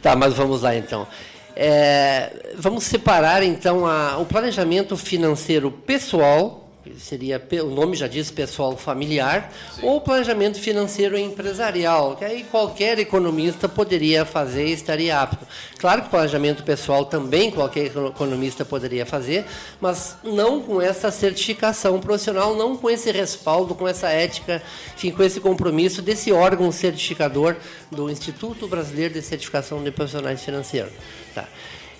tá, 0.00 0.16
mas 0.16 0.32
vamos 0.32 0.62
lá 0.62 0.74
então. 0.74 1.06
É, 1.54 2.54
vamos 2.56 2.84
separar 2.84 3.42
então 3.42 3.84
a, 3.84 4.16
o 4.18 4.24
planejamento 4.24 4.96
financeiro 4.96 5.70
pessoal 5.70 6.67
seria, 6.98 7.42
o 7.62 7.70
nome 7.70 7.96
já 7.96 8.06
diz 8.06 8.30
pessoal 8.30 8.76
familiar, 8.76 9.52
Sim. 9.74 9.86
ou 9.86 10.00
planejamento 10.00 10.58
financeiro 10.60 11.18
empresarial, 11.18 12.16
que 12.16 12.24
aí 12.24 12.44
qualquer 12.44 12.98
economista 12.98 13.68
poderia 13.68 14.24
fazer 14.24 14.66
e 14.66 14.72
estaria 14.72 15.20
apto. 15.20 15.46
Claro 15.78 16.02
que 16.02 16.08
planejamento 16.08 16.62
pessoal 16.62 17.04
também 17.04 17.50
qualquer 17.50 17.86
economista 17.86 18.64
poderia 18.64 19.04
fazer, 19.04 19.44
mas 19.80 20.16
não 20.22 20.60
com 20.60 20.80
essa 20.80 21.10
certificação 21.10 22.00
profissional, 22.00 22.54
não 22.54 22.76
com 22.76 22.88
esse 22.88 23.10
respaldo, 23.10 23.74
com 23.74 23.86
essa 23.86 24.08
ética, 24.08 24.62
enfim, 24.94 25.10
com 25.10 25.22
esse 25.22 25.40
compromisso 25.40 26.02
desse 26.02 26.32
órgão 26.32 26.70
certificador 26.72 27.56
do 27.90 28.10
Instituto 28.10 28.66
Brasileiro 28.66 29.14
de 29.14 29.22
Certificação 29.22 29.82
de 29.82 29.90
Profissionais 29.90 30.42
Financeiros. 30.42 30.92
Tá. 31.34 31.46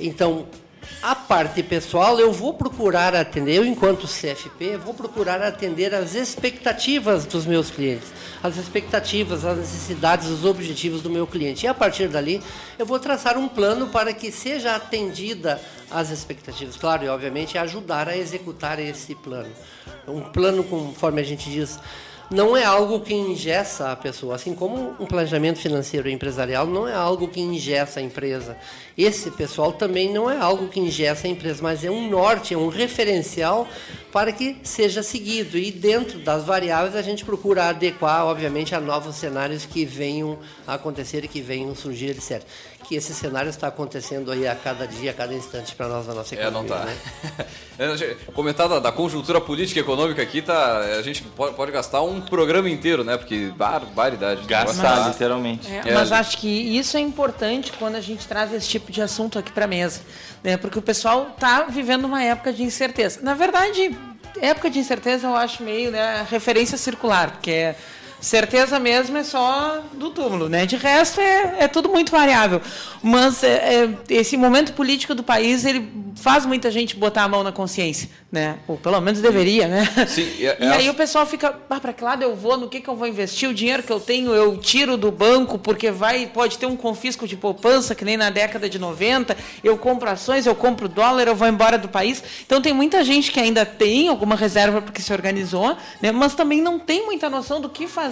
Então, 0.01 0.47
a 1.01 1.15
parte 1.15 1.63
pessoal, 1.63 2.19
eu 2.19 2.33
vou 2.33 2.55
procurar 2.55 3.15
atender, 3.15 3.55
eu 3.57 3.65
enquanto 3.65 4.07
CFP, 4.07 4.77
vou 4.77 4.93
procurar 4.93 5.41
atender 5.41 5.95
as 5.95 6.15
expectativas 6.15 7.25
dos 7.25 7.47
meus 7.47 7.71
clientes, 7.71 8.09
as 8.43 8.57
expectativas, 8.57 9.45
as 9.45 9.59
necessidades, 9.59 10.29
os 10.29 10.45
objetivos 10.45 11.01
do 11.01 11.09
meu 11.09 11.27
cliente. 11.27 11.67
E 11.67 11.69
a 11.69 11.75
partir 11.75 12.09
dali, 12.09 12.43
eu 12.79 12.85
vou 12.85 12.99
traçar 12.99 13.39
um 13.39 13.49
plano 13.49 13.89
para 13.89 14.13
que 14.13 14.33
seja 14.33 14.75
atendida 14.75 15.61
as 15.91 16.11
expectativas. 16.11 16.77
Claro, 16.77 17.05
e 17.05 17.09
obviamente 17.09 17.57
ajudar 17.57 18.09
a 18.09 18.17
executar 18.17 18.81
esse 18.81 19.15
plano. 19.15 19.51
Um 20.07 20.21
plano, 20.21 20.65
conforme 20.65 21.21
a 21.21 21.25
gente 21.25 21.49
diz, 21.49 21.79
não 22.31 22.55
é 22.55 22.63
algo 22.63 23.01
que 23.01 23.15
ingessa 23.15 23.91
a 23.91 23.97
pessoa, 23.97 24.35
assim 24.35 24.55
como 24.55 24.95
um 25.01 25.07
planejamento 25.07 25.59
financeiro 25.59 26.11
empresarial 26.11 26.67
não 26.67 26.87
é 26.87 26.93
algo 26.93 27.27
que 27.29 27.41
ingessa 27.41 28.01
a 28.01 28.03
empresa. 28.03 28.57
Esse 28.99 29.31
pessoal 29.31 29.73
também 29.73 30.13
não 30.13 30.29
é 30.29 30.37
algo 30.37 30.67
que 30.67 30.81
ingessa 30.81 31.29
a 31.29 31.31
empresa, 31.31 31.63
mas 31.63 31.85
é 31.85 31.91
um 31.91 32.11
norte, 32.11 32.53
é 32.53 32.59
um 32.59 32.67
referencial 32.67 33.69
para 34.11 34.33
que 34.33 34.57
seja 34.65 35.05
seguido. 35.05 35.57
E 35.57 35.71
dentro 35.71 36.19
das 36.19 36.43
variáveis 36.43 36.97
a 36.97 37.03
gente 37.03 37.25
procura 37.25 37.69
adequar, 37.69 38.27
obviamente, 38.27 38.75
a 38.75 38.81
novos 38.81 39.15
cenários 39.15 39.65
que 39.65 39.85
venham 39.85 40.37
a 40.67 40.75
acontecer 40.75 41.25
e 41.25 41.29
que 41.29 41.41
venham 41.41 41.77
surgir, 41.77 42.11
etc 42.11 42.43
que 42.89 42.95
esse 42.95 43.13
cenário 43.13 43.51
está 43.51 43.69
acontecendo 43.69 44.33
aí 44.33 44.49
a 44.49 44.55
cada 44.55 44.87
dia, 44.87 45.11
a 45.11 45.15
cada 45.15 45.35
instante 45.35 45.75
para 45.75 45.89
nós 45.89 46.07
na 46.07 46.15
nossa 46.15 46.35
economia. 46.35 46.59
É, 46.59 46.63
não 46.63 46.67
tá. 46.67 46.87
Né? 47.79 48.17
Comentar 48.33 48.67
da, 48.67 48.79
da, 48.79 48.91
conjuntura 48.91 49.43
política 49.43 49.79
e 49.79 49.83
econômica 49.83 50.23
aqui, 50.23 50.41
tá, 50.41 50.79
a 50.79 51.03
gente 51.03 51.23
pode, 51.23 51.55
pode, 51.55 51.71
gastar 51.71 52.01
um 52.01 52.19
programa 52.19 52.71
inteiro, 52.71 53.05
né? 53.05 53.19
Porque 53.19 53.53
barbaridade. 53.55 54.47
Gastar, 54.47 55.01
mas, 55.01 55.09
literalmente. 55.09 55.71
É, 55.71 55.93
mas 55.93 56.11
acho 56.11 56.39
que 56.39 56.49
isso 56.49 56.97
é 56.97 57.01
importante 57.01 57.73
quando 57.79 57.97
a 57.97 58.01
gente 58.01 58.27
traz 58.27 58.55
esse 58.55 58.67
tipo 58.67 58.88
de 58.93 59.03
assunto 59.03 59.39
aqui 59.39 59.53
para 59.53 59.67
mesa. 59.67 60.01
Né? 60.43 60.57
Porque 60.57 60.79
o 60.79 60.83
pessoal 60.83 61.33
está 61.35 61.65
vivendo 61.65 62.05
uma 62.05 62.23
época 62.23 62.53
de 62.53 62.63
incerteza. 62.63 63.21
Na 63.23 63.35
verdade, 63.35 63.97
época 64.41 64.71
de 64.71 64.79
incerteza 64.79 65.27
eu 65.27 65.37
acho 65.37 65.63
meio 65.63 65.91
né, 65.91 66.27
referência 66.31 66.77
circular, 66.77 67.33
porque 67.33 67.51
é 67.51 67.77
Certeza 68.21 68.81
mesmo 68.81 69.17
é 69.17 69.23
só 69.23 69.81
do 69.93 70.11
túmulo, 70.11 70.49
né? 70.49 70.67
De 70.67 70.77
resto 70.77 71.21
é, 71.21 71.57
é 71.61 71.69
tudo 71.69 71.89
muito 71.89 72.11
variável. 72.11 72.61
Mas 73.01 73.45
é, 73.45 73.85
é, 73.85 73.91
esse 74.11 74.37
momento 74.37 74.73
político 74.73 75.15
do 75.15 75.23
país 75.23 75.65
ele 75.65 75.89
faz 76.17 76.45
muita 76.45 76.69
gente 76.69 76.97
botar 76.97 77.23
a 77.23 77.29
mão 77.29 77.45
na 77.45 77.53
consciência, 77.53 78.11
né? 78.31 78.59
Ou 78.67 78.77
pelo 78.77 79.01
menos 79.01 79.21
deveria, 79.21 79.69
né? 79.69 79.89
Sim, 80.09 80.23
e, 80.37 80.43
e 80.43 80.67
aí 80.67 80.91
o 80.91 80.95
pessoal 80.95 81.25
fica, 81.27 81.57
ah, 81.71 81.79
para 81.79 81.93
que 81.93 82.03
lado 82.03 82.25
eu 82.25 82.35
vou? 82.35 82.57
No 82.57 82.69
que, 82.69 82.81
que 82.81 82.89
eu 82.89 82.97
vou 82.97 83.07
investir? 83.07 83.49
O 83.49 83.55
dinheiro 83.55 83.85
que 83.85 83.93
eu 83.93 84.01
tenho 84.01 84.35
eu 84.35 84.57
tiro 84.57 84.97
do 84.97 85.13
banco 85.13 85.57
porque 85.57 85.93
vai 85.93 86.27
pode 86.27 86.59
ter 86.59 86.67
um 86.67 86.77
confisco 86.77 87.27
de 87.27 87.37
poupança 87.37 87.95
que 87.95 88.05
nem 88.05 88.17
na 88.17 88.31
década 88.31 88.69
de 88.69 88.81
90. 88.81 89.37
Eu 89.63 89.79
compro 89.79 90.11
ações, 90.11 90.45
eu 90.45 90.57
compro 90.57 90.89
dólar, 90.89 91.29
eu 91.29 91.37
vou 91.37 91.47
embora 91.47 91.79
do 91.79 91.89
país. 91.89 92.21
Então 92.45 92.61
tem 92.61 92.73
muita 92.73 93.05
gente 93.05 93.31
que 93.31 93.39
ainda 93.39 93.65
tem 93.65 94.09
alguma 94.09 94.35
reserva 94.35 94.83
porque 94.83 95.01
se 95.01 95.13
organizou, 95.13 95.77
né? 96.03 96.11
Mas 96.11 96.35
também 96.35 96.61
não 96.61 96.81
tem 96.81 97.07
muita 97.07 97.31
noção 97.31 97.61
do 97.61 97.69
que 97.69 97.87
fazer 97.87 98.08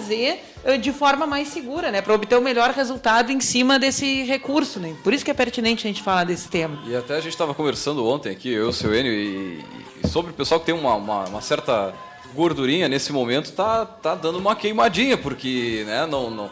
eh, 0.63 0.77
de 0.77 0.91
forma 0.91 1.25
mais 1.25 1.47
segura, 1.47 1.91
né? 1.91 2.01
Para 2.01 2.13
obter 2.13 2.37
o 2.37 2.41
melhor 2.41 2.71
resultado 2.71 3.31
em 3.31 3.39
cima 3.39 3.79
desse 3.79 4.23
recurso, 4.23 4.79
né? 4.79 4.95
Por 5.03 5.13
isso 5.13 5.23
que 5.23 5.31
é 5.31 5.33
pertinente 5.33 5.85
a 5.85 5.89
gente 5.89 6.03
falar 6.03 6.23
desse 6.23 6.47
tema. 6.47 6.79
E 6.85 6.95
até 6.95 7.15
a 7.15 7.19
gente 7.19 7.31
estava 7.31 7.53
conversando 7.53 8.05
ontem 8.05 8.31
aqui, 8.31 8.49
eu, 8.49 8.69
o 8.69 8.73
seu 8.73 8.93
Enio, 8.93 9.13
e, 9.13 9.63
e, 10.03 10.07
sobre 10.07 10.31
o 10.31 10.33
pessoal 10.33 10.59
que 10.59 10.65
tem 10.65 10.75
uma, 10.75 10.95
uma, 10.95 11.25
uma, 11.25 11.41
certa 11.41 11.93
gordurinha 12.33 12.87
nesse 12.87 13.11
momento, 13.11 13.51
tá, 13.51 13.85
tá 13.85 14.15
dando 14.15 14.37
uma 14.37 14.55
queimadinha, 14.55 15.17
porque 15.17 15.83
né, 15.87 16.05
não, 16.05 16.29
não, 16.29 16.51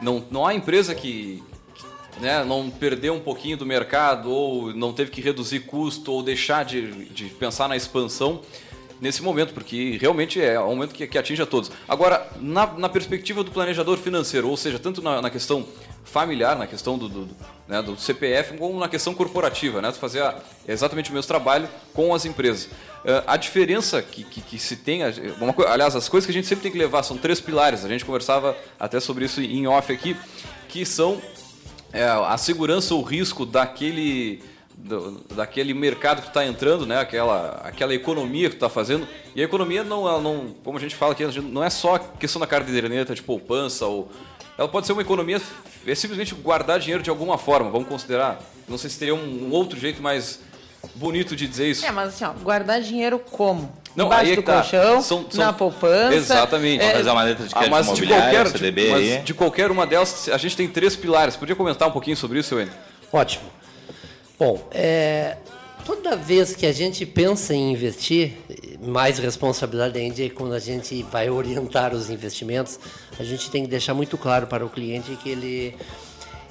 não, 0.00 0.24
não 0.30 0.46
há 0.46 0.54
empresa 0.54 0.94
que, 0.94 1.42
né, 2.20 2.44
não 2.44 2.70
perdeu 2.70 3.14
um 3.14 3.20
pouquinho 3.20 3.56
do 3.56 3.66
mercado, 3.66 4.30
ou 4.30 4.74
não 4.74 4.92
teve 4.92 5.10
que 5.10 5.20
reduzir 5.20 5.60
custo, 5.60 6.12
ou 6.12 6.22
deixar 6.22 6.64
de, 6.64 7.06
de 7.06 7.24
pensar 7.24 7.68
na 7.68 7.76
expansão 7.76 8.40
nesse 9.00 9.22
momento, 9.22 9.52
porque 9.52 9.98
realmente 10.00 10.40
é 10.40 10.58
um 10.60 10.70
momento 10.70 10.94
que, 10.94 11.06
que 11.06 11.18
atinge 11.18 11.42
a 11.42 11.46
todos. 11.46 11.70
Agora, 11.88 12.26
na, 12.40 12.66
na, 12.66 12.88
perspectiva 12.88 13.42
do 13.42 13.50
planejador 13.50 13.98
financeiro, 13.98 14.48
ou 14.48 14.56
seja, 14.56 14.78
tanto 14.78 15.02
na, 15.02 15.20
na 15.20 15.30
questão 15.30 15.66
familiar, 16.04 16.56
na 16.56 16.66
questão 16.66 16.96
do, 16.96 17.08
do, 17.08 17.28
né, 17.66 17.82
do, 17.82 17.96
CPF, 17.98 18.56
como 18.56 18.78
na 18.78 18.88
questão 18.88 19.14
corporativa, 19.14 19.82
né, 19.82 19.92
fazer 19.92 20.22
a, 20.22 20.36
exatamente 20.66 21.10
o 21.10 21.14
mesmo 21.14 21.28
trabalho 21.28 21.68
com 21.92 22.14
as 22.14 22.24
empresas. 22.24 22.66
Uh, 22.66 23.22
a 23.26 23.36
diferença 23.36 24.00
que, 24.00 24.24
que, 24.24 24.40
que 24.40 24.58
se 24.58 24.76
tem, 24.76 25.02
uma, 25.40 25.54
aliás, 25.68 25.94
as 25.94 26.08
coisas 26.08 26.26
que 26.26 26.32
a 26.32 26.34
gente 26.34 26.46
sempre 26.46 26.62
tem 26.62 26.72
que 26.72 26.78
levar 26.78 27.02
são 27.02 27.16
três 27.16 27.40
pilares, 27.40 27.84
a 27.84 27.88
gente 27.88 28.04
conversava 28.04 28.56
até 28.78 29.00
sobre 29.00 29.24
isso 29.24 29.40
em 29.40 29.66
off 29.66 29.92
aqui, 29.92 30.16
que 30.68 30.86
são 30.86 31.20
é, 31.92 32.04
a 32.04 32.36
segurança 32.36 32.94
ou 32.94 33.02
risco 33.02 33.46
daquele 33.46 34.42
do, 34.76 35.22
daquele 35.34 35.72
mercado 35.72 36.22
que 36.22 36.28
está 36.28 36.44
entrando, 36.44 36.86
né? 36.86 36.98
Aquela, 36.98 37.62
aquela 37.64 37.94
economia 37.94 38.48
que 38.48 38.56
está 38.56 38.68
fazendo. 38.68 39.06
E 39.34 39.40
a 39.40 39.44
economia 39.44 39.82
não, 39.82 40.20
não, 40.20 40.54
como 40.62 40.78
a 40.78 40.80
gente 40.80 40.94
fala 40.94 41.12
aqui, 41.12 41.24
não 41.40 41.62
é 41.62 41.70
só 41.70 41.98
questão 41.98 42.40
da 42.40 42.46
caderneta 42.46 43.14
de 43.14 43.22
poupança 43.22 43.86
ou 43.86 44.10
ela 44.56 44.68
pode 44.68 44.86
ser 44.86 44.92
uma 44.92 45.02
economia 45.02 45.40
é 45.86 45.94
simplesmente 45.94 46.34
guardar 46.34 46.78
dinheiro 46.78 47.02
de 47.02 47.10
alguma 47.10 47.36
forma. 47.36 47.70
Vamos 47.70 47.88
considerar, 47.88 48.40
não 48.68 48.78
sei 48.78 48.88
se 48.90 48.98
teria 48.98 49.14
um, 49.14 49.48
um 49.48 49.50
outro 49.50 49.78
jeito 49.78 50.02
mais 50.02 50.40
bonito 50.94 51.34
de 51.34 51.46
dizer 51.46 51.70
isso. 51.70 51.84
É, 51.84 51.90
mas 51.90 52.08
assim, 52.08 52.24
ó, 52.24 52.32
guardar 52.32 52.80
dinheiro 52.80 53.18
como? 53.18 53.72
Não, 53.96 54.06
Embaixo 54.06 54.24
aí 54.24 54.32
é 54.32 54.36
do 54.36 54.42
tá. 54.42 54.54
colchão, 54.54 55.02
são, 55.02 55.26
são, 55.30 55.44
na 55.44 55.52
poupança. 55.52 56.14
Exatamente. 56.14 56.82
É, 56.82 56.94
fazer 56.94 57.10
uma 57.10 57.22
letra 57.22 57.46
de 57.46 57.54
ah, 57.54 57.68
mas 57.70 57.92
de 57.92 58.06
qualquer, 58.06 58.46
CDB, 58.48 58.90
mas 58.90 59.24
de 59.24 59.34
qualquer 59.34 59.70
uma 59.70 59.86
delas, 59.86 60.28
a 60.28 60.36
gente 60.36 60.56
tem 60.56 60.68
três 60.68 60.96
pilares. 60.96 61.36
Podia 61.36 61.54
comentar 61.54 61.88
um 61.88 61.92
pouquinho 61.92 62.16
sobre 62.16 62.40
isso, 62.40 62.56
Wayne? 62.56 62.72
Ótimo. 63.12 63.44
Bom, 64.36 64.66
é, 64.72 65.36
toda 65.84 66.16
vez 66.16 66.56
que 66.56 66.66
a 66.66 66.72
gente 66.72 67.06
pensa 67.06 67.54
em 67.54 67.72
investir, 67.72 68.32
mais 68.80 69.16
responsabilidade 69.18 69.96
ainda 69.96 70.24
é 70.24 70.28
quando 70.28 70.54
a 70.54 70.58
gente 70.58 71.04
vai 71.04 71.30
orientar 71.30 71.94
os 71.94 72.10
investimentos, 72.10 72.80
a 73.16 73.22
gente 73.22 73.48
tem 73.48 73.62
que 73.62 73.70
deixar 73.70 73.94
muito 73.94 74.18
claro 74.18 74.48
para 74.48 74.66
o 74.66 74.68
cliente 74.68 75.14
que 75.16 75.30
ele, 75.30 75.76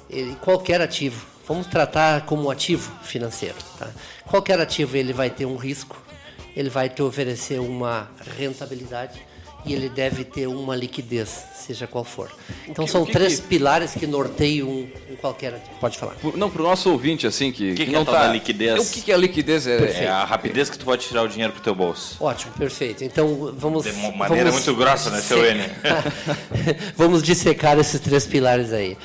ele 0.08 0.34
qualquer 0.36 0.80
ativo, 0.80 1.26
vamos 1.46 1.66
tratar 1.66 2.24
como 2.24 2.50
ativo 2.50 2.90
financeiro, 3.02 3.56
tá? 3.78 3.90
qualquer 4.24 4.58
ativo 4.58 4.96
ele 4.96 5.12
vai 5.12 5.28
ter 5.28 5.44
um 5.44 5.56
risco, 5.56 6.02
ele 6.56 6.70
vai 6.70 6.88
te 6.88 7.02
oferecer 7.02 7.60
uma 7.60 8.10
rentabilidade 8.38 9.20
e 9.64 9.72
ele 9.72 9.88
deve 9.88 10.24
ter 10.24 10.46
uma 10.46 10.76
liquidez, 10.76 11.44
seja 11.54 11.86
qual 11.86 12.04
for. 12.04 12.30
Então 12.68 12.84
que, 12.84 12.90
são 12.90 13.04
que 13.04 13.12
três 13.12 13.40
que... 13.40 13.46
pilares 13.46 13.92
que 13.92 14.06
norteiam 14.06 14.68
um, 14.68 14.88
um 15.10 15.16
qualquer. 15.16 15.54
Pode 15.80 15.98
falar. 15.98 16.14
Por, 16.14 16.36
não, 16.36 16.50
para 16.50 16.60
o 16.62 16.64
nosso 16.64 16.90
ouvinte, 16.90 17.26
assim, 17.26 17.50
que, 17.50 17.74
que, 17.74 17.86
que 17.86 17.92
não 17.92 18.02
está. 18.02 18.26
liquidez? 18.28 18.90
O 18.90 19.02
que, 19.02 19.10
é 19.10 19.14
a 19.14 19.18
liquidez? 19.18 19.66
É, 19.66 20.04
é, 20.04 20.08
a 20.08 20.24
rapidez 20.24 20.68
que 20.68 20.78
tu 20.78 20.84
pode 20.84 21.06
tirar 21.06 21.22
o 21.22 21.28
dinheiro 21.28 21.52
pro 21.52 21.62
teu 21.62 21.74
bolso. 21.74 22.22
Ótimo, 22.22 22.52
perfeito. 22.52 23.02
Então 23.04 23.54
vamos. 23.56 23.84
De 23.84 23.92
maneira 23.92 24.50
vamos 24.50 24.66
muito 24.66 24.74
grossa, 24.78 25.10
né, 25.10 25.20
seu 25.20 25.44
N? 25.44 25.62
vamos 26.96 27.22
dissecar 27.22 27.78
esses 27.78 28.00
três 28.00 28.26
pilares 28.26 28.72
aí. 28.72 28.96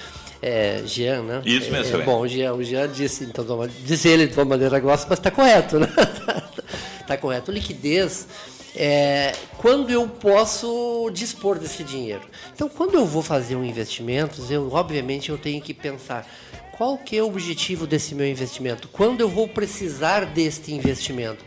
É, 0.41 0.83
Jean, 0.85 1.23
né? 1.23 1.41
Isso 1.45 1.69
mesmo, 1.69 2.01
é, 2.01 2.03
Bom, 2.03 2.21
o 2.21 2.27
Jean, 2.27 2.53
o 2.53 2.63
Jean 2.63 2.87
disse, 2.87 3.25
então, 3.25 3.45
diz 3.83 4.05
ele 4.05 4.27
de 4.27 4.33
uma 4.35 4.45
maneira 4.45 4.79
grossa, 4.79 5.05
mas 5.09 5.19
está 5.19 5.29
correto, 5.29 5.77
né? 5.79 5.89
Está 7.01 7.17
correto. 7.19 7.51
Liquidez 7.51 8.25
é, 8.81 9.35
quando 9.57 9.89
eu 9.89 10.07
posso 10.07 11.11
dispor 11.13 11.59
desse 11.59 11.83
dinheiro. 11.83 12.21
Então, 12.55 12.69
quando 12.69 12.95
eu 12.95 13.05
vou 13.05 13.21
fazer 13.21 13.57
um 13.57 13.65
investimento, 13.65 14.41
eu 14.49 14.71
obviamente 14.71 15.29
eu 15.29 15.37
tenho 15.37 15.61
que 15.61 15.73
pensar 15.73 16.25
qual 16.77 16.97
que 16.97 17.17
é 17.17 17.21
o 17.21 17.27
objetivo 17.27 17.85
desse 17.85 18.15
meu 18.15 18.25
investimento, 18.25 18.87
quando 18.87 19.19
eu 19.19 19.27
vou 19.27 19.49
precisar 19.49 20.25
deste 20.25 20.73
investimento. 20.73 21.43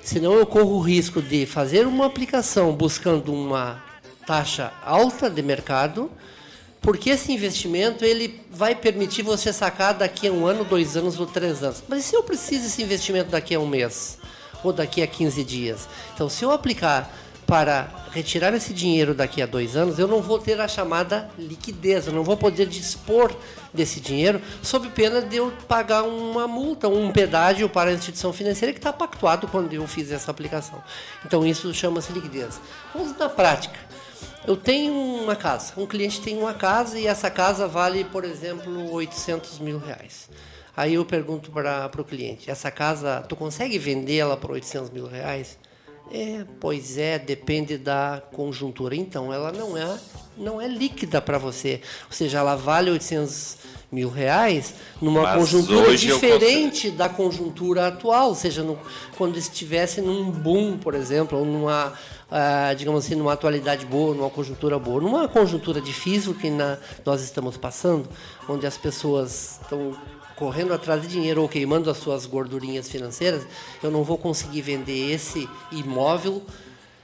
Senão 0.00 0.34
eu 0.34 0.46
corro 0.46 0.76
o 0.76 0.80
risco 0.80 1.20
de 1.20 1.44
fazer 1.44 1.88
uma 1.88 2.06
aplicação 2.06 2.72
buscando 2.72 3.32
uma 3.32 3.82
taxa 4.24 4.72
alta 4.84 5.28
de 5.28 5.42
mercado, 5.42 6.08
porque 6.80 7.10
esse 7.10 7.32
investimento 7.32 8.04
ele 8.04 8.40
vai 8.48 8.76
permitir 8.76 9.22
você 9.22 9.52
sacar 9.52 9.94
daqui 9.94 10.28
a 10.28 10.32
um 10.32 10.46
ano, 10.46 10.64
dois 10.64 10.96
anos 10.96 11.18
ou 11.18 11.26
três 11.26 11.64
anos. 11.64 11.82
Mas 11.88 12.04
e 12.04 12.08
se 12.10 12.14
eu 12.14 12.22
preciso 12.22 12.62
desse 12.62 12.80
investimento 12.80 13.30
daqui 13.30 13.56
a 13.56 13.58
um 13.58 13.66
mês? 13.66 14.18
Ou 14.64 14.72
daqui 14.72 15.02
a 15.02 15.06
15 15.06 15.44
dias. 15.44 15.88
Então, 16.14 16.28
se 16.28 16.44
eu 16.44 16.50
aplicar 16.50 17.12
para 17.46 17.88
retirar 18.10 18.54
esse 18.54 18.72
dinheiro 18.72 19.14
daqui 19.14 19.42
a 19.42 19.46
dois 19.46 19.76
anos, 19.76 19.98
eu 19.98 20.08
não 20.08 20.22
vou 20.22 20.38
ter 20.38 20.60
a 20.60 20.66
chamada 20.66 21.30
liquidez, 21.38 22.06
eu 22.06 22.12
não 22.12 22.24
vou 22.24 22.36
poder 22.36 22.66
dispor 22.66 23.34
desse 23.72 24.00
dinheiro, 24.00 24.40
sob 24.62 24.88
pena 24.90 25.20
de 25.20 25.36
eu 25.36 25.52
pagar 25.68 26.04
uma 26.04 26.48
multa, 26.48 26.88
um 26.88 27.12
pedágio 27.12 27.68
para 27.68 27.90
a 27.90 27.92
instituição 27.92 28.32
financeira 28.32 28.72
que 28.72 28.78
está 28.78 28.92
pactuado 28.92 29.46
quando 29.48 29.72
eu 29.72 29.86
fiz 29.86 30.10
essa 30.10 30.30
aplicação. 30.30 30.82
Então, 31.26 31.44
isso 31.44 31.72
chama-se 31.74 32.12
liquidez. 32.12 32.60
Vamos 32.94 33.16
na 33.18 33.28
prática. 33.28 33.78
Eu 34.46 34.56
tenho 34.56 34.92
uma 34.92 35.34
casa, 35.34 35.72
um 35.76 35.86
cliente 35.86 36.20
tem 36.20 36.38
uma 36.38 36.52
casa 36.52 36.98
e 36.98 37.06
essa 37.06 37.30
casa 37.30 37.66
vale, 37.66 38.04
por 38.04 38.24
exemplo, 38.24 38.92
800 38.92 39.58
mil 39.58 39.78
reais. 39.78 40.28
Aí 40.76 40.94
eu 40.94 41.04
pergunto 41.04 41.50
para 41.50 41.90
o 41.98 42.04
cliente: 42.04 42.50
essa 42.50 42.70
casa, 42.70 43.24
tu 43.28 43.36
consegue 43.36 43.78
vendê-la 43.78 44.36
por 44.36 44.52
800 44.52 44.90
mil 44.90 45.06
reais? 45.06 45.58
É, 46.12 46.44
pois 46.60 46.98
é, 46.98 47.18
depende 47.18 47.78
da 47.78 48.22
conjuntura. 48.32 48.94
Então, 48.94 49.32
ela 49.32 49.50
não 49.50 49.76
é, 49.76 49.98
não 50.36 50.60
é 50.60 50.68
líquida 50.68 51.20
para 51.20 51.38
você. 51.38 51.80
Ou 52.06 52.12
seja, 52.12 52.38
ela 52.38 52.56
vale 52.56 52.90
800 52.90 53.56
mil 53.90 54.10
reais 54.10 54.74
numa 55.00 55.22
Mas 55.22 55.38
conjuntura 55.38 55.96
diferente 55.96 56.90
da 56.90 57.08
conjuntura 57.08 57.88
atual. 57.88 58.28
Ou 58.28 58.34
seja, 58.34 58.62
no, 58.62 58.78
quando 59.16 59.38
estivesse 59.38 60.00
num 60.02 60.30
boom, 60.30 60.76
por 60.76 60.94
exemplo, 60.94 61.38
ou 61.38 61.44
numa, 61.44 61.88
uh, 61.88 62.74
digamos 62.76 63.04
assim, 63.04 63.14
numa 63.14 63.32
atualidade 63.32 63.86
boa, 63.86 64.14
numa 64.14 64.30
conjuntura 64.30 64.78
boa. 64.78 65.00
Numa 65.00 65.26
conjuntura 65.26 65.80
difícil 65.80 66.34
que 66.34 66.50
na, 66.50 66.76
nós 67.04 67.22
estamos 67.22 67.56
passando, 67.56 68.06
onde 68.46 68.66
as 68.66 68.76
pessoas 68.76 69.58
estão 69.62 69.96
correndo 70.36 70.74
atrás 70.74 71.02
de 71.02 71.08
dinheiro 71.08 71.42
ou 71.42 71.48
queimando 71.48 71.90
as 71.90 71.98
suas 71.98 72.26
gordurinhas 72.26 72.88
financeiras, 72.88 73.46
eu 73.82 73.90
não 73.90 74.02
vou 74.02 74.18
conseguir 74.18 74.62
vender 74.62 75.12
esse 75.12 75.48
imóvel 75.70 76.42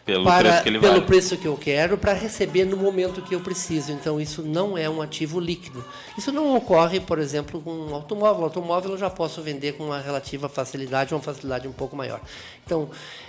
pelo, 0.05 0.25
para, 0.25 0.49
preço, 0.49 0.63
que 0.63 0.69
ele 0.69 0.79
pelo 0.79 0.93
vale. 0.95 1.07
preço 1.07 1.37
que 1.37 1.47
eu 1.47 1.57
quero 1.57 1.99
para 1.99 2.13
receber 2.13 2.65
no 2.65 2.77
momento 2.77 3.23
que 3.23 3.35
eu 3.35 3.41
preciso. 3.41 3.93
Então, 3.93 4.21
isso 4.21 4.43
não 4.43 4.77
é 4.77 4.89
um 4.89 5.01
ativo 5.01 5.39
líquido. 5.39 5.85
Isso 6.17 6.33
não 6.33 6.57
ocorre, 6.57 7.01
por 7.01 7.19
exemplo, 7.19 7.61
com 7.61 7.71
um 7.71 7.95
automóvel. 7.95 8.43
O 8.43 8.45
automóvel 8.45 8.93
eu 8.93 8.99
já 8.99 9.11
posso 9.11 9.43
vender 9.43 9.73
com 9.73 9.85
uma 9.85 10.01
relativa 10.01 10.49
facilidade, 10.49 11.15
uma 11.15 11.21
facilidade 11.21 11.69
um 11.69 11.73
pouco 11.73 11.95
maior. 11.97 12.21
Então, 12.65 12.89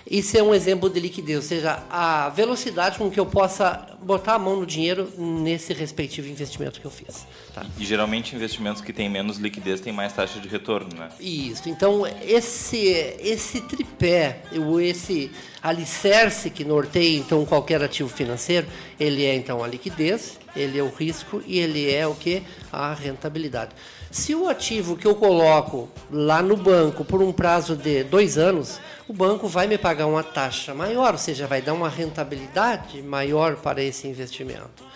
isso 0.10 0.38
é 0.38 0.44
um 0.44 0.54
exemplo 0.54 0.90
de 0.90 1.00
liquidez, 1.00 1.38
ou 1.38 1.44
seja, 1.44 1.84
a 1.90 2.30
velocidade 2.30 2.98
com 2.98 3.10
que 3.10 3.20
eu 3.20 3.26
possa 3.26 3.88
botar 4.02 4.36
a 4.36 4.40
mão 4.40 4.60
no 4.60 4.66
dinheiro 4.66 5.12
nesse 5.18 5.74
respectivo 5.74 6.28
investimento 6.28 6.80
que 6.80 6.86
eu 6.86 6.92
fiz. 6.92 7.26
Tá? 7.54 7.66
E 7.78 7.86
geralmente 7.86 8.36
investimentos 8.36 8.82
que 8.82 8.94
têm 8.94 9.10
menos 9.10 9.38
liquidez 9.38 9.82
têm 9.82 9.94
mais 9.94 10.14
taxa 10.14 10.40
de 10.40 10.48
retorno, 10.48 10.90
né? 10.96 11.10
Isso. 11.20 11.70
Então, 11.70 12.06
esse, 12.24 12.78
esse 13.20 13.62
tripé, 13.62 14.44
esse 14.82 15.32
alicerce 15.62 16.50
que 16.50 16.66
norteia 16.66 17.18
então 17.18 17.46
qualquer 17.46 17.84
ativo 17.84 18.10
financeiro, 18.10 18.68
ele 19.00 19.24
é 19.26 19.36
então 19.36 19.64
a 19.64 19.68
liquidez, 19.68 20.40
ele 20.56 20.80
é 20.80 20.84
o 20.84 20.90
risco 20.90 21.42
e 21.46 21.60
ele 21.60 21.94
é 21.94 22.08
o 22.08 22.16
que? 22.16 22.44
A 22.72 22.94
rentabilidade. 22.94 23.72
Se 24.10 24.36
o 24.36 24.50
ativo 24.50 24.98
que 24.98 25.06
eu 25.06 25.16
coloco 25.16 25.90
lá 26.12 26.42
no 26.42 26.58
banco 26.58 27.06
por 27.06 27.22
um 27.22 27.32
prazo 27.32 27.76
de 27.78 28.04
dois 28.04 28.38
anos, 28.38 28.80
o 29.08 29.14
banco 29.14 29.48
vai 29.48 29.68
me 29.68 29.78
pagar 29.78 30.08
uma 30.08 30.24
taxa 30.24 30.74
maior, 30.74 31.14
ou 31.14 31.18
seja, 31.18 31.48
vai 31.48 31.62
dar 31.62 31.74
uma 31.74 31.88
rentabilidade 31.88 33.02
maior 33.02 33.56
para 33.56 33.82
esse 33.82 34.08
investimento. 34.08 34.92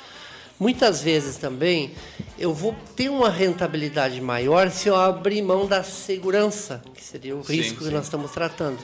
Muitas 0.59 1.01
vezes 1.01 1.37
também 1.37 1.93
eu 2.39 2.53
vou 2.53 2.75
ter 2.95 3.09
uma 3.09 3.29
rentabilidade 3.29 4.19
maior 4.21 4.69
se 4.69 4.87
eu 4.87 4.95
abrir 4.95 5.41
mão 5.41 5.65
da 5.65 5.83
segurança, 5.83 6.81
que 6.93 7.03
seria 7.03 7.35
o 7.35 7.43
Sim, 7.43 7.55
risco 7.55 7.79
sim. 7.79 7.89
que 7.89 7.93
nós 7.93 8.05
estamos 8.05 8.31
tratando. 8.31 8.79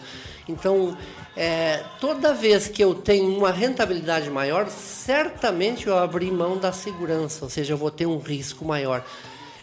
Então, 0.48 0.98
é, 1.36 1.82
toda 2.00 2.34
vez 2.34 2.68
que 2.68 2.84
eu 2.84 2.94
tenho 2.94 3.38
uma 3.38 3.52
rentabilidade 3.52 4.30
maior, 4.30 4.68
certamente 4.70 5.88
eu 5.88 5.98
abri 5.98 6.30
mão 6.32 6.58
da 6.58 6.72
segurança, 6.72 7.44
ou 7.46 7.50
seja, 7.50 7.74
eu 7.74 7.78
vou 7.78 7.92
ter 7.92 8.06
um 8.06 8.18
risco 8.20 8.66
maior. 8.66 9.04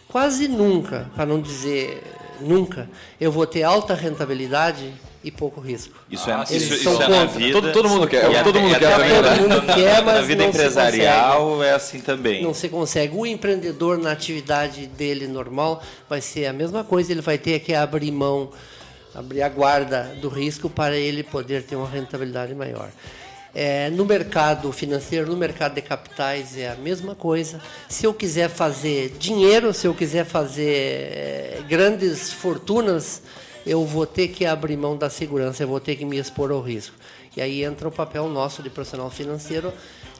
Quase 0.07 0.47
nunca, 0.47 1.09
para 1.15 1.25
não 1.25 1.39
dizer 1.39 2.01
nunca, 2.41 2.89
eu 3.21 3.31
vou 3.31 3.45
ter 3.45 3.61
alta 3.63 3.93
rentabilidade 3.93 4.91
e 5.23 5.29
pouco 5.29 5.59
risco. 5.59 5.93
Isso 6.09 6.29
é, 6.29 6.33
Ah, 6.33 6.45
sim, 6.45 6.55
isso, 6.55 6.73
isso 6.73 6.89
é 7.03 7.07
na 7.09 7.25
vida. 7.25 7.51
Todo, 7.51 7.71
todo 7.73 7.89
mundo 7.89 8.07
quer, 8.07 8.31
E 8.31 8.35
é, 8.35 8.41
todo 8.41 8.57
até- 8.57 8.65
mundo 8.67 8.79
quer 8.79 8.93
até- 8.93 9.21
todo 9.21 9.41
mundo 9.41 9.61
na- 9.67 9.73
quer, 9.75 9.95
Na 9.97 10.01
mas 10.01 10.25
vida 10.25 10.43
não 10.45 10.51
se 10.51 10.57
empresarial 10.57 11.63
é 11.63 11.71
assim 11.73 11.99
também. 11.99 12.41
Não 12.41 12.53
se 12.53 12.69
consegue. 12.69 13.15
O 13.15 13.25
empreendedor, 13.25 13.97
na 13.97 14.11
atividade 14.11 14.87
dele 14.87 15.27
normal, 15.27 15.83
vai 16.09 16.21
ser 16.21 16.45
a 16.47 16.53
mesma 16.53 16.83
coisa. 16.83 17.11
Ele 17.11 17.21
vai 17.21 17.37
ter 17.37 17.59
que 17.59 17.73
abrir 17.73 18.11
mão, 18.11 18.49
abrir 19.13 19.41
a 19.41 19.49
guarda 19.49 20.15
do 20.21 20.29
risco 20.29 20.69
para 20.69 20.97
ele 20.97 21.23
poder 21.23 21.63
ter 21.63 21.75
uma 21.75 21.87
rentabilidade 21.87 22.53
maior. 22.53 22.89
É, 23.53 23.89
no 23.89 24.05
mercado 24.05 24.71
financeiro, 24.71 25.27
no 25.27 25.35
mercado 25.35 25.73
de 25.73 25.81
capitais, 25.81 26.55
é 26.55 26.69
a 26.69 26.75
mesma 26.75 27.15
coisa. 27.15 27.59
Se 27.87 28.05
eu 28.05 28.13
quiser 28.13 28.49
fazer 28.49 29.15
dinheiro, 29.17 29.73
se 29.73 29.87
eu 29.87 29.93
quiser 29.93 30.25
fazer 30.25 30.69
é, 30.71 31.63
grandes 31.67 32.31
fortunas, 32.31 33.23
eu 33.65 33.85
vou 33.85 34.05
ter 34.05 34.27
que 34.29 34.45
abrir 34.45 34.77
mão 34.77 34.95
da 34.95 35.09
segurança, 35.09 35.63
eu 35.63 35.67
vou 35.67 35.79
ter 35.79 35.95
que 35.95 36.05
me 36.05 36.17
expor 36.17 36.51
ao 36.51 36.61
risco. 36.61 36.95
E 37.35 37.41
aí 37.41 37.63
entra 37.63 37.87
o 37.87 37.91
papel 37.91 38.27
nosso 38.27 38.61
de 38.61 38.69
profissional 38.69 39.09
financeiro 39.09 39.73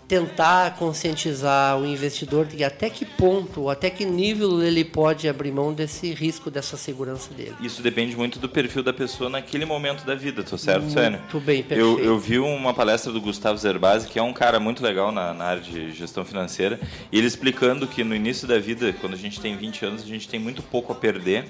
tentar 0.09 0.75
conscientizar 0.75 1.79
o 1.79 1.85
investidor 1.85 2.47
de 2.47 2.63
até 2.63 2.89
que 2.89 3.05
ponto, 3.05 3.69
até 3.69 3.91
que 3.91 4.03
nível 4.03 4.59
ele 4.63 4.83
pode 4.83 5.29
abrir 5.29 5.51
mão 5.51 5.71
desse 5.71 6.11
risco, 6.11 6.49
dessa 6.49 6.75
segurança 6.75 7.31
dele. 7.31 7.53
Isso 7.61 7.83
depende 7.83 8.15
muito 8.17 8.39
do 8.39 8.49
perfil 8.49 8.81
da 8.81 8.91
pessoa 8.91 9.29
naquele 9.29 9.65
momento 9.65 10.03
da 10.03 10.15
vida, 10.15 10.41
tô 10.41 10.57
certo, 10.57 10.89
Sênio? 10.89 11.19
Muito 11.19 11.39
bem, 11.39 11.59
Eu, 11.59 11.65
perfeito. 11.65 11.99
eu 11.99 12.17
vi 12.17 12.39
uma 12.39 12.73
palestra 12.73 13.13
do 13.13 13.21
Gustavo 13.21 13.59
Zerbasi, 13.59 14.07
que 14.07 14.17
é 14.17 14.23
um 14.23 14.33
cara 14.33 14.59
muito 14.59 14.83
legal 14.83 15.11
na, 15.11 15.31
na 15.31 15.45
área 15.45 15.61
de 15.61 15.91
gestão 15.91 16.25
financeira, 16.25 16.79
e 17.11 17.17
ele 17.19 17.27
explicando 17.27 17.85
que 17.85 18.03
no 18.03 18.15
início 18.15 18.47
da 18.47 18.57
vida, 18.57 18.91
quando 18.99 19.13
a 19.13 19.17
gente 19.17 19.39
tem 19.39 19.55
20 19.55 19.85
anos, 19.85 20.01
a 20.01 20.07
gente 20.07 20.27
tem 20.27 20.39
muito 20.39 20.63
pouco 20.63 20.91
a 20.91 20.95
perder, 20.95 21.45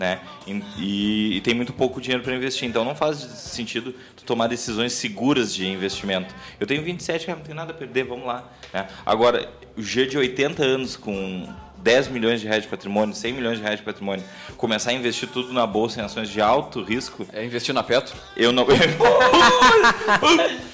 né? 0.00 0.18
E, 0.46 1.36
e- 1.36 1.40
tem 1.42 1.52
muito 1.52 1.74
pouco 1.74 2.00
dinheiro 2.00 2.22
para 2.24 2.34
investir. 2.34 2.66
Então 2.66 2.82
não 2.86 2.94
faz 2.94 3.18
sentido 3.18 3.94
tu 4.16 4.24
tomar 4.24 4.46
decisões 4.46 4.94
seguras 4.94 5.54
de 5.54 5.66
investimento. 5.68 6.34
Eu 6.58 6.66
tenho 6.66 6.82
27, 6.82 7.26
cara, 7.26 7.36
não 7.38 7.44
tenho 7.44 7.54
nada 7.56 7.72
a 7.72 7.74
perder, 7.74 8.04
vamos 8.04 8.26
lá. 8.26 8.50
né? 8.72 8.88
Agora, 9.04 9.52
o 9.76 9.82
G 9.82 10.06
de 10.06 10.16
80 10.16 10.64
anos 10.64 10.96
com 10.96 11.46
10 11.82 12.08
milhões 12.08 12.40
de 12.40 12.46
reais 12.46 12.62
de 12.62 12.68
patrimônio, 12.68 13.14
100 13.14 13.32
milhões 13.32 13.58
de 13.58 13.62
reais 13.62 13.78
de 13.78 13.84
patrimônio, 13.84 14.24
começar 14.56 14.90
a 14.90 14.92
investir 14.92 15.28
tudo 15.28 15.52
na 15.52 15.66
bolsa 15.66 16.00
em 16.00 16.04
ações 16.04 16.28
de 16.28 16.40
alto 16.40 16.82
risco, 16.82 17.26
É 17.32 17.44
investir 17.44 17.74
na 17.74 17.82
Petro. 17.82 18.14
eu 18.36 18.52
não. 18.52 18.66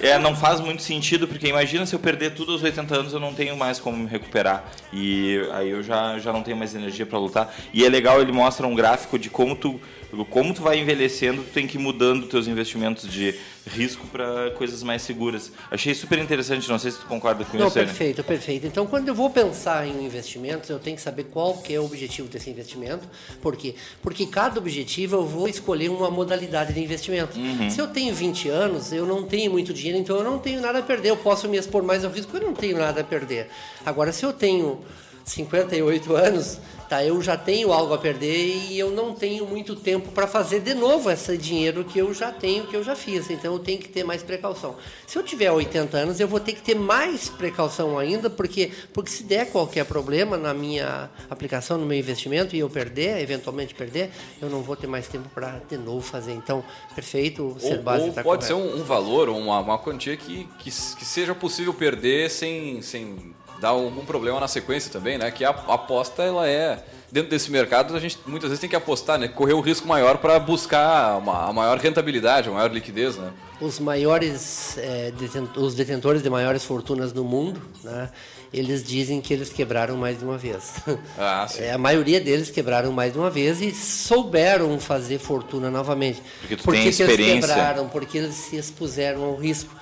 É, 0.00 0.18
não 0.18 0.36
faz 0.36 0.60
muito 0.60 0.82
sentido, 0.82 1.26
porque 1.26 1.46
imagina 1.46 1.86
se 1.86 1.94
eu 1.94 1.98
perder 1.98 2.34
tudo 2.34 2.52
aos 2.52 2.62
80 2.62 2.94
anos, 2.94 3.12
eu 3.12 3.20
não 3.20 3.32
tenho 3.32 3.56
mais 3.56 3.78
como 3.78 3.96
me 3.96 4.06
recuperar. 4.06 4.64
E 4.92 5.40
aí 5.52 5.70
eu 5.70 5.82
já, 5.82 6.18
já 6.18 6.32
não 6.32 6.42
tenho 6.42 6.56
mais 6.56 6.74
energia 6.74 7.06
para 7.06 7.18
lutar. 7.18 7.52
E 7.72 7.84
é 7.84 7.88
legal, 7.88 8.20
ele 8.20 8.32
mostra 8.32 8.66
um 8.66 8.74
gráfico 8.74 9.18
de 9.18 9.30
como 9.30 9.56
tu, 9.56 9.80
como 10.26 10.52
tu 10.52 10.60
vai 10.60 10.78
envelhecendo, 10.78 11.42
tu 11.42 11.50
tem 11.50 11.66
que 11.66 11.78
ir 11.78 11.80
mudando 11.80 12.26
teus 12.26 12.46
investimentos 12.46 13.10
de 13.10 13.34
risco 13.66 14.06
para 14.08 14.50
coisas 14.50 14.82
mais 14.82 15.00
seguras. 15.00 15.50
Achei 15.70 15.94
super 15.94 16.18
interessante, 16.18 16.68
não 16.68 16.78
sei 16.78 16.90
se 16.90 16.98
tu 16.98 17.06
concorda 17.06 17.44
com 17.44 17.56
Não, 17.56 17.66
isso, 17.66 17.74
Sênia. 17.74 17.88
perfeito, 17.88 18.22
perfeito. 18.22 18.66
Então, 18.66 18.86
quando 18.86 19.08
eu 19.08 19.14
vou 19.14 19.30
pensar 19.30 19.86
em 19.86 20.04
investimentos, 20.04 20.68
eu 20.68 20.78
tenho 20.78 20.96
que 20.96 21.02
saber 21.02 21.24
qual 21.24 21.56
que 21.58 21.72
é 21.74 21.80
o 21.80 21.84
objetivo 21.86 22.28
desse 22.28 22.50
investimento. 22.50 23.08
Por 23.40 23.56
quê? 23.56 23.74
Porque 24.02 24.26
cada 24.26 24.58
objetivo 24.58 25.16
eu 25.16 25.24
vou 25.26 25.48
escolher 25.48 25.88
uma 25.88 26.10
modalidade 26.10 26.74
de 26.74 26.80
investimento. 26.80 27.38
Se 27.70 27.80
eu 27.80 27.86
tenho 27.86 28.14
20 28.14 28.48
anos, 28.50 28.92
eu 28.92 29.06
não 29.06 29.22
tenho 29.22 29.50
muito 29.50 29.72
dinheiro, 29.72 29.98
então 29.98 30.16
eu 30.16 30.24
não 30.24 30.38
tenho 30.38 30.60
nada 30.60 30.80
a 30.80 30.82
perder. 30.82 31.08
Eu 31.10 31.16
posso 31.16 31.48
me 31.48 31.56
expor 31.56 31.82
mais 31.82 32.04
ao 32.04 32.10
risco, 32.10 32.36
eu 32.36 32.42
não 32.42 32.52
tenho 32.52 32.78
nada 32.78 33.00
a 33.00 33.04
perder. 33.04 33.48
Agora, 33.86 34.12
se 34.12 34.24
eu 34.24 34.32
tenho 34.32 34.80
58 35.24 36.14
anos, 36.14 36.58
tá, 36.88 37.02
eu 37.02 37.20
já 37.22 37.36
tenho 37.36 37.72
algo 37.72 37.94
a 37.94 37.98
perder 37.98 38.68
e 38.70 38.78
eu 38.78 38.90
não 38.90 39.14
tenho 39.14 39.46
muito 39.46 39.74
tempo 39.74 40.12
para 40.12 40.26
fazer 40.26 40.60
de 40.60 40.74
novo 40.74 41.10
esse 41.10 41.36
dinheiro 41.38 41.82
que 41.84 41.98
eu 41.98 42.12
já 42.12 42.30
tenho, 42.30 42.66
que 42.66 42.76
eu 42.76 42.84
já 42.84 42.94
fiz. 42.94 43.30
Então 43.30 43.54
eu 43.54 43.58
tenho 43.58 43.78
que 43.78 43.88
ter 43.88 44.04
mais 44.04 44.22
precaução. 44.22 44.76
Se 45.06 45.18
eu 45.18 45.22
tiver 45.22 45.50
80 45.50 45.96
anos, 45.96 46.20
eu 46.20 46.28
vou 46.28 46.38
ter 46.38 46.52
que 46.52 46.62
ter 46.62 46.74
mais 46.74 47.28
precaução 47.28 47.98
ainda, 47.98 48.28
porque 48.28 48.70
porque 48.92 49.10
se 49.10 49.24
der 49.24 49.50
qualquer 49.50 49.84
problema 49.86 50.36
na 50.36 50.52
minha 50.52 51.10
aplicação, 51.30 51.78
no 51.78 51.86
meu 51.86 51.98
investimento 51.98 52.54
e 52.54 52.58
eu 52.58 52.68
perder, 52.68 53.20
eventualmente 53.20 53.74
perder, 53.74 54.10
eu 54.40 54.50
não 54.50 54.62
vou 54.62 54.76
ter 54.76 54.86
mais 54.86 55.08
tempo 55.08 55.28
para 55.30 55.60
de 55.68 55.78
novo 55.78 56.02
fazer. 56.02 56.32
Então, 56.32 56.62
perfeito, 56.94 57.56
ser 57.58 57.78
base 57.78 58.04
ou 58.04 58.12
tá 58.12 58.22
pode 58.22 58.44
ser 58.44 58.52
correto. 58.52 58.76
um, 58.76 58.80
um 58.80 58.84
valor 58.84 59.28
ou 59.28 59.38
uma, 59.38 59.58
uma 59.60 59.78
quantia 59.78 60.16
que, 60.16 60.44
que, 60.58 60.70
que 60.70 61.04
seja 61.04 61.34
possível 61.34 61.72
perder 61.72 62.30
sem, 62.30 62.82
sem 62.82 63.34
dar 63.64 63.70
algum 63.70 64.04
problema 64.04 64.38
na 64.38 64.46
sequência 64.46 64.90
também, 64.92 65.16
né? 65.16 65.30
Que 65.30 65.44
a 65.44 65.50
aposta, 65.50 66.22
ela 66.22 66.46
é... 66.46 66.84
Dentro 67.10 67.30
desse 67.30 67.50
mercado, 67.50 67.94
a 67.96 68.00
gente 68.00 68.18
muitas 68.26 68.50
vezes 68.50 68.60
tem 68.60 68.68
que 68.68 68.74
apostar, 68.74 69.18
né? 69.18 69.28
Correr 69.28 69.52
o 69.52 69.60
risco 69.60 69.86
maior 69.86 70.18
para 70.18 70.38
buscar 70.38 71.16
uma, 71.18 71.48
a 71.48 71.52
maior 71.52 71.78
rentabilidade, 71.78 72.48
a 72.48 72.52
maior 72.52 72.72
liquidez, 72.72 73.16
né? 73.16 73.30
os 73.60 73.78
maiores 73.78 74.76
é, 74.78 75.12
os 75.56 75.74
detentores 75.74 76.22
de 76.22 76.28
maiores 76.28 76.64
fortunas 76.64 77.12
no 77.12 77.24
mundo, 77.24 77.62
né, 77.82 78.10
eles 78.52 78.82
dizem 78.84 79.20
que 79.20 79.32
eles 79.32 79.50
quebraram 79.50 79.96
mais 79.96 80.18
de 80.18 80.24
uma 80.24 80.36
vez. 80.36 80.74
Ah, 81.18 81.46
sim. 81.50 81.62
É, 81.62 81.72
a 81.72 81.78
maioria 81.78 82.20
deles 82.20 82.50
quebraram 82.50 82.92
mais 82.92 83.12
de 83.12 83.18
uma 83.18 83.30
vez 83.30 83.60
e 83.60 83.72
souberam 83.72 84.78
fazer 84.78 85.18
fortuna 85.18 85.70
novamente. 85.70 86.22
Porque 86.40 86.56
tu 86.56 86.64
Por 86.64 86.74
tem 86.74 86.88
experiência. 86.88 87.32
eles 87.32 87.46
quebraram? 87.46 87.88
Porque 87.88 88.18
eles 88.18 88.34
se 88.34 88.56
expuseram 88.56 89.24
ao 89.24 89.36
risco. 89.36 89.74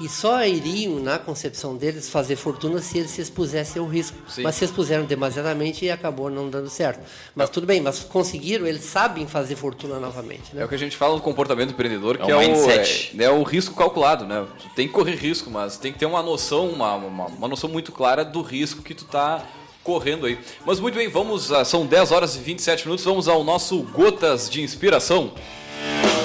E 0.00 0.08
só 0.08 0.44
iriam, 0.44 1.00
na 1.00 1.18
concepção 1.18 1.76
deles, 1.76 2.08
fazer 2.08 2.36
fortuna 2.36 2.80
se 2.80 2.98
eles 2.98 3.10
se 3.10 3.20
expusessem 3.20 3.82
ao 3.82 3.88
risco. 3.88 4.16
Sim. 4.28 4.42
Mas 4.42 4.54
se 4.54 4.64
expuseram 4.64 5.04
demasiadamente 5.04 5.84
e 5.84 5.90
acabou 5.90 6.30
não 6.30 6.48
dando 6.48 6.68
certo. 6.70 7.00
Mas 7.34 7.50
tudo 7.50 7.66
bem, 7.66 7.80
mas 7.80 8.00
conseguiram, 8.04 8.64
eles 8.64 8.84
sabem 8.84 9.26
fazer 9.26 9.56
fortuna 9.56 9.98
novamente. 9.98 10.54
Né? 10.54 10.62
É 10.62 10.64
o 10.64 10.68
que 10.68 10.74
a 10.76 10.78
gente 10.78 10.96
fala 10.96 11.16
no 11.16 11.20
comportamento 11.20 11.70
empreendedor, 11.70 12.16
que 12.16 12.30
É 12.30 12.34
é, 12.34 12.36
um 12.36 12.64
o, 12.64 12.70
é, 12.70 12.84
é 13.24 13.30
o 13.30 13.42
risco 13.42 13.74
calculado, 13.74 14.24
né? 14.24 14.46
Tu 14.62 14.68
tem 14.76 14.86
que 14.86 14.94
correr 14.94 15.16
risco, 15.16 15.50
mas 15.50 15.76
tem 15.78 15.92
que 15.92 15.98
ter 15.98 16.06
uma 16.06 16.22
noção, 16.22 16.68
uma, 16.68 16.94
uma, 16.94 17.26
uma 17.26 17.48
noção 17.48 17.68
muito 17.68 17.90
clara 17.90 18.24
do 18.24 18.40
risco 18.40 18.82
que 18.82 18.94
tu 18.94 19.04
tá 19.04 19.44
correndo 19.82 20.26
aí. 20.26 20.38
Mas 20.64 20.78
muito 20.78 20.94
bem, 20.94 21.08
vamos, 21.08 21.50
a- 21.50 21.64
são 21.64 21.84
10 21.84 22.12
horas 22.12 22.36
e 22.36 22.38
27 22.38 22.84
minutos, 22.84 23.04
vamos 23.04 23.26
ao 23.26 23.42
nosso 23.42 23.82
Gotas 23.82 24.48
de 24.48 24.62
Inspiração. 24.62 25.32
O 25.34 26.17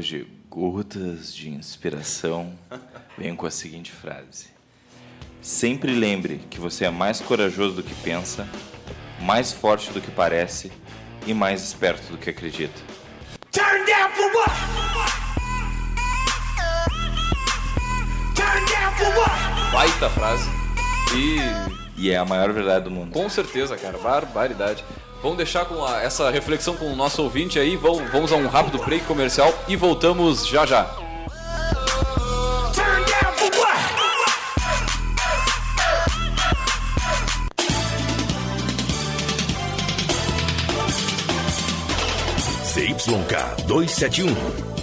hoje, 0.00 0.26
gotas 0.48 1.34
de 1.34 1.50
inspiração, 1.50 2.58
venho 3.18 3.36
com 3.36 3.44
a 3.44 3.50
seguinte 3.50 3.92
frase. 3.92 4.46
Sempre 5.42 5.92
lembre 5.92 6.40
que 6.48 6.58
você 6.58 6.86
é 6.86 6.90
mais 6.90 7.20
corajoso 7.20 7.74
do 7.76 7.82
que 7.82 7.94
pensa, 7.96 8.48
mais 9.20 9.52
forte 9.52 9.90
do 9.92 10.00
que 10.00 10.10
parece 10.10 10.72
e 11.26 11.34
mais 11.34 11.62
esperto 11.62 12.10
do 12.12 12.16
que 12.16 12.30
acredita. 12.30 12.80
Turn 13.52 13.84
down 13.84 14.10
for 14.12 14.32
what? 14.34 14.50
Turn 18.34 18.64
down 18.64 18.92
for 18.96 19.18
what? 19.18 19.70
Baita 19.70 20.08
frase. 20.08 20.48
E 21.14 22.00
E 22.02 22.10
é 22.10 22.16
a 22.16 22.24
maior 22.24 22.50
verdade 22.54 22.84
do 22.84 22.90
mundo. 22.90 23.12
com 23.12 23.28
certeza, 23.28 23.76
cara, 23.76 23.98
barbaridade. 23.98 24.82
Vamos 25.22 25.36
deixar 25.36 25.64
com 25.66 25.84
a- 25.84 26.00
essa 26.02 26.30
reflexão 26.30 26.74
com 26.76 26.90
o 26.92 26.96
nosso 26.96 27.22
ouvinte 27.22 27.58
aí, 27.58 27.76
vamos, 27.76 28.10
vamos 28.10 28.32
a 28.32 28.36
um 28.36 28.46
rápido 28.48 28.78
break 28.78 29.04
comercial 29.04 29.52
e 29.68 29.76
voltamos 29.76 30.46
já 30.46 30.64
já. 30.64 30.88
CYK 42.64 43.64
271, 43.66 44.34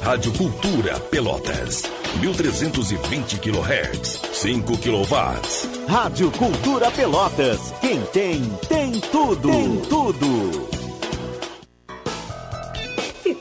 Rádio 0.02 0.32
Cultura 0.34 1.00
Pelotas, 1.00 1.84
1320 2.19 3.38
kHz, 3.39 4.21
5 4.38 4.78
kW. 4.78 5.88
Rádio 5.88 6.30
Cultura 6.30 6.91
Pelotas. 6.91 7.73
Quem 7.82 8.00
tem, 8.13 8.43
tem 8.69 8.91
tudo. 9.12 9.50
Tem 9.50 9.78
tudo. 9.89 10.77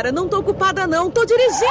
Oi, 0.00 0.02
Sara, 0.02 0.12
não 0.12 0.26
tô 0.26 0.38
ocupada 0.38 0.86
não, 0.86 1.10
tô 1.10 1.26
dirigindo. 1.26 1.66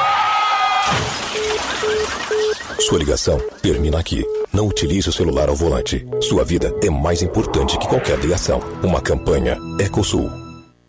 Sua 2.80 3.00
ligação 3.00 3.40
termina 3.60 4.00
aqui. 4.00 4.24
Não 4.54 4.68
utilize 4.68 5.10
o 5.10 5.12
celular 5.12 5.50
ao 5.50 5.56
volante. 5.56 6.08
Sua 6.22 6.44
vida 6.44 6.72
é 6.84 6.92
mais 6.92 7.24
importante 7.24 7.78
que 7.80 7.88
qualquer 7.88 8.20
ligação. 8.20 8.62
Uma 8.84 9.02
campanha 9.02 9.58
Ecosul. 9.80 10.49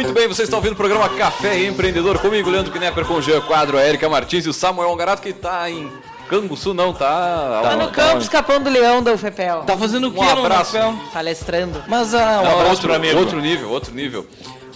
Muito 0.00 0.14
bem, 0.14 0.26
você 0.26 0.44
está 0.44 0.56
ouvindo 0.56 0.72
o 0.72 0.76
programa 0.76 1.10
Café 1.10 1.66
Empreendedor 1.66 2.18
comigo, 2.20 2.48
Leandro 2.48 2.72
Knepper, 2.72 3.04
com 3.04 3.16
o 3.16 3.22
Jean 3.22 3.42
Quadro, 3.42 3.76
a 3.76 3.86
Erika 3.86 4.08
Martins 4.08 4.46
e 4.46 4.48
o 4.48 4.52
Samuel 4.52 4.96
Garato, 4.96 5.20
que 5.20 5.28
está 5.28 5.70
em 5.70 5.92
Canguçu, 6.26 6.72
não, 6.72 6.94
tá? 6.94 7.60
Tá, 7.62 7.68
tá 7.68 7.76
no 7.76 7.88
tá, 7.88 7.92
campus 7.92 8.26
tá, 8.26 8.40
do 8.40 8.70
Leão 8.70 9.02
da 9.02 9.12
UFPEL. 9.12 9.64
Tá 9.66 9.76
fazendo 9.76 10.08
o 10.08 10.10
quê, 10.10 10.18
um 10.18 10.22
abraço. 10.22 10.78
Palestrando. 11.12 11.84
Mas 11.86 12.14
ah, 12.14 12.40
um 12.40 12.44
não, 12.44 12.52
abraço 12.52 12.70
outro, 12.70 12.94
amigo. 12.94 13.18
outro 13.18 13.40
nível, 13.42 13.68
outro 13.68 13.94
nível. 13.94 14.26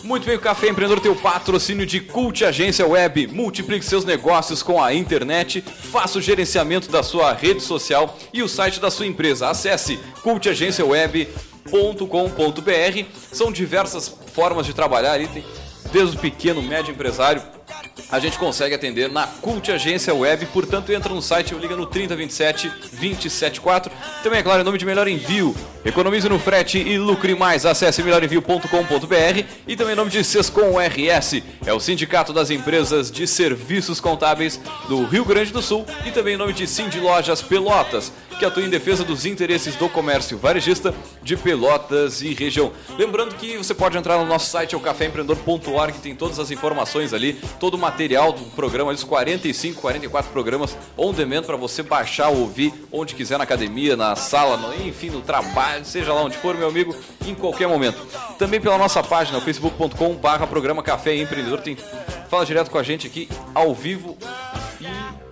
Muito 0.03 0.27
bem, 0.27 0.37
o 0.37 0.41
Café 0.41 0.69
Empreendedor 0.69 1.01
tem 1.01 1.11
o 1.11 1.17
patrocínio 1.17 1.87
de 1.87 2.01
Cult 2.01 2.45
Agência 2.45 2.87
Web. 2.87 3.29
Multiplique 3.29 3.87
seus 3.87 4.05
negócios 4.05 4.63
com 4.63 4.83
a 4.83 4.93
internet, 4.93 5.65
faça 5.91 6.19
o 6.19 6.21
gerenciamento 6.21 6.91
da 6.91 7.03
sua 7.03 7.33
rede 7.33 7.63
social 7.63 8.15
e 8.31 8.43
o 8.43 8.49
site 8.49 8.79
da 8.79 8.91
sua 8.91 9.07
empresa. 9.07 9.49
Acesse 9.49 9.99
cultagenciaweb.com.br. 10.23 13.05
São 13.33 13.51
diversas 13.51 14.15
formas 14.35 14.67
de 14.67 14.75
trabalhar 14.75 15.13
ali, 15.13 15.29
tem 15.29 15.45
desde 15.93 16.17
o 16.17 16.19
pequeno, 16.19 16.61
médio 16.61 16.93
empresário. 16.93 17.41
A 18.11 18.19
gente 18.19 18.37
consegue 18.37 18.75
atender 18.75 19.09
na 19.11 19.27
Cult 19.27 19.71
Agência 19.71 20.15
Web, 20.15 20.47
portanto 20.47 20.93
entra 20.93 21.15
no 21.15 21.23
site 21.23 21.55
ou 21.55 21.61
liga 21.61 21.77
no 21.77 21.87
3027 21.87 22.69
274. 22.69 23.93
Também, 24.23 24.41
é 24.41 24.43
claro, 24.43 24.61
em 24.61 24.65
nome 24.65 24.77
de 24.77 24.85
Melhor 24.85 25.07
Envio. 25.07 25.55
Economize 25.85 26.29
no 26.29 26.39
frete 26.39 26.79
e 26.79 26.99
lucre 26.99 27.35
mais. 27.35 27.65
Acesse 27.65 28.03
melhorenvio.com.br 28.03 29.45
e 29.67 29.77
também 29.77 29.93
em 29.93 29.97
nome 29.97 30.11
de 30.11 30.25
Sescom 30.25 30.79
RS. 30.79 31.43
É 31.65 31.73
o 31.73 31.81
Sindicato 31.81 32.33
das 32.33 32.51
Empresas 32.51 33.11
de 33.11 33.27
Serviços 33.27 34.01
Contábeis 34.01 34.61
do 34.89 35.05
Rio 35.05 35.25
Grande 35.25 35.53
do 35.53 35.63
Sul 35.63 35.87
e 36.05 36.11
também 36.11 36.35
em 36.35 36.39
nome 36.39 36.53
de 36.53 36.67
Cindy 36.67 37.01
Lojas 37.01 37.41
Pelotas, 37.41 38.13
que 38.35 38.45
atua 38.45 38.63
em 38.63 38.69
defesa 38.69 39.05
dos 39.05 39.25
interesses 39.27 39.77
do 39.77 39.89
comércio 39.89 40.37
varejista 40.39 40.95
de 41.23 41.37
Pelotas 41.37 42.23
e 42.23 42.35
região. 42.35 42.73
Lembrando 42.99 43.35
que 43.35 43.57
você 43.57 43.75
pode 43.75 43.97
entrar 43.97 44.19
no 44.19 44.25
nosso 44.27 44.51
site, 44.51 44.75
é 44.75 44.79
o 44.79 44.81
caféempreendedor.org, 44.81 45.93
que 45.93 46.01
tem 46.01 46.15
todas 46.15 46.39
as 46.39 46.51
informações 46.51 47.13
ali, 47.13 47.35
todo 47.61 47.75
o 47.75 47.79
material 47.79 48.33
do 48.33 48.45
programa, 48.51 48.93
os 48.93 49.05
45, 49.05 49.81
44 49.81 50.31
programas 50.33 50.77
on 50.97 51.13
demand 51.13 51.43
para 51.43 51.57
você 51.57 51.83
baixar, 51.83 52.29
ouvir 52.29 52.73
onde 52.93 53.15
quiser 53.15 53.39
na 53.39 53.45
academia, 53.45 53.97
na 53.97 54.17
sala, 54.17 54.57
no- 54.57 54.75
enfim, 54.87 55.11
no 55.11 55.21
trabalho, 55.21 55.85
seja 55.85 56.13
lá 56.13 56.23
onde 56.23 56.37
for, 56.37 56.57
meu 56.57 56.69
amigo, 56.69 56.95
em 57.27 57.35
qualquer 57.35 57.69
momento. 57.69 57.99
Também 58.39 58.61
pela 58.61 58.77
nossa 58.79 59.03
página, 59.03 59.41
facebook.com 59.41 60.15
barra 60.15 60.47
programa 60.47 60.83
Café 60.83 61.15
Empreendedor, 61.17 61.61
tem 61.61 61.77
fala 62.29 62.45
direto 62.45 62.71
com 62.71 62.79
a 62.79 62.83
gente 62.83 63.07
aqui 63.07 63.29
ao 63.55 63.73
vivo 63.75 64.17
e 64.81 65.24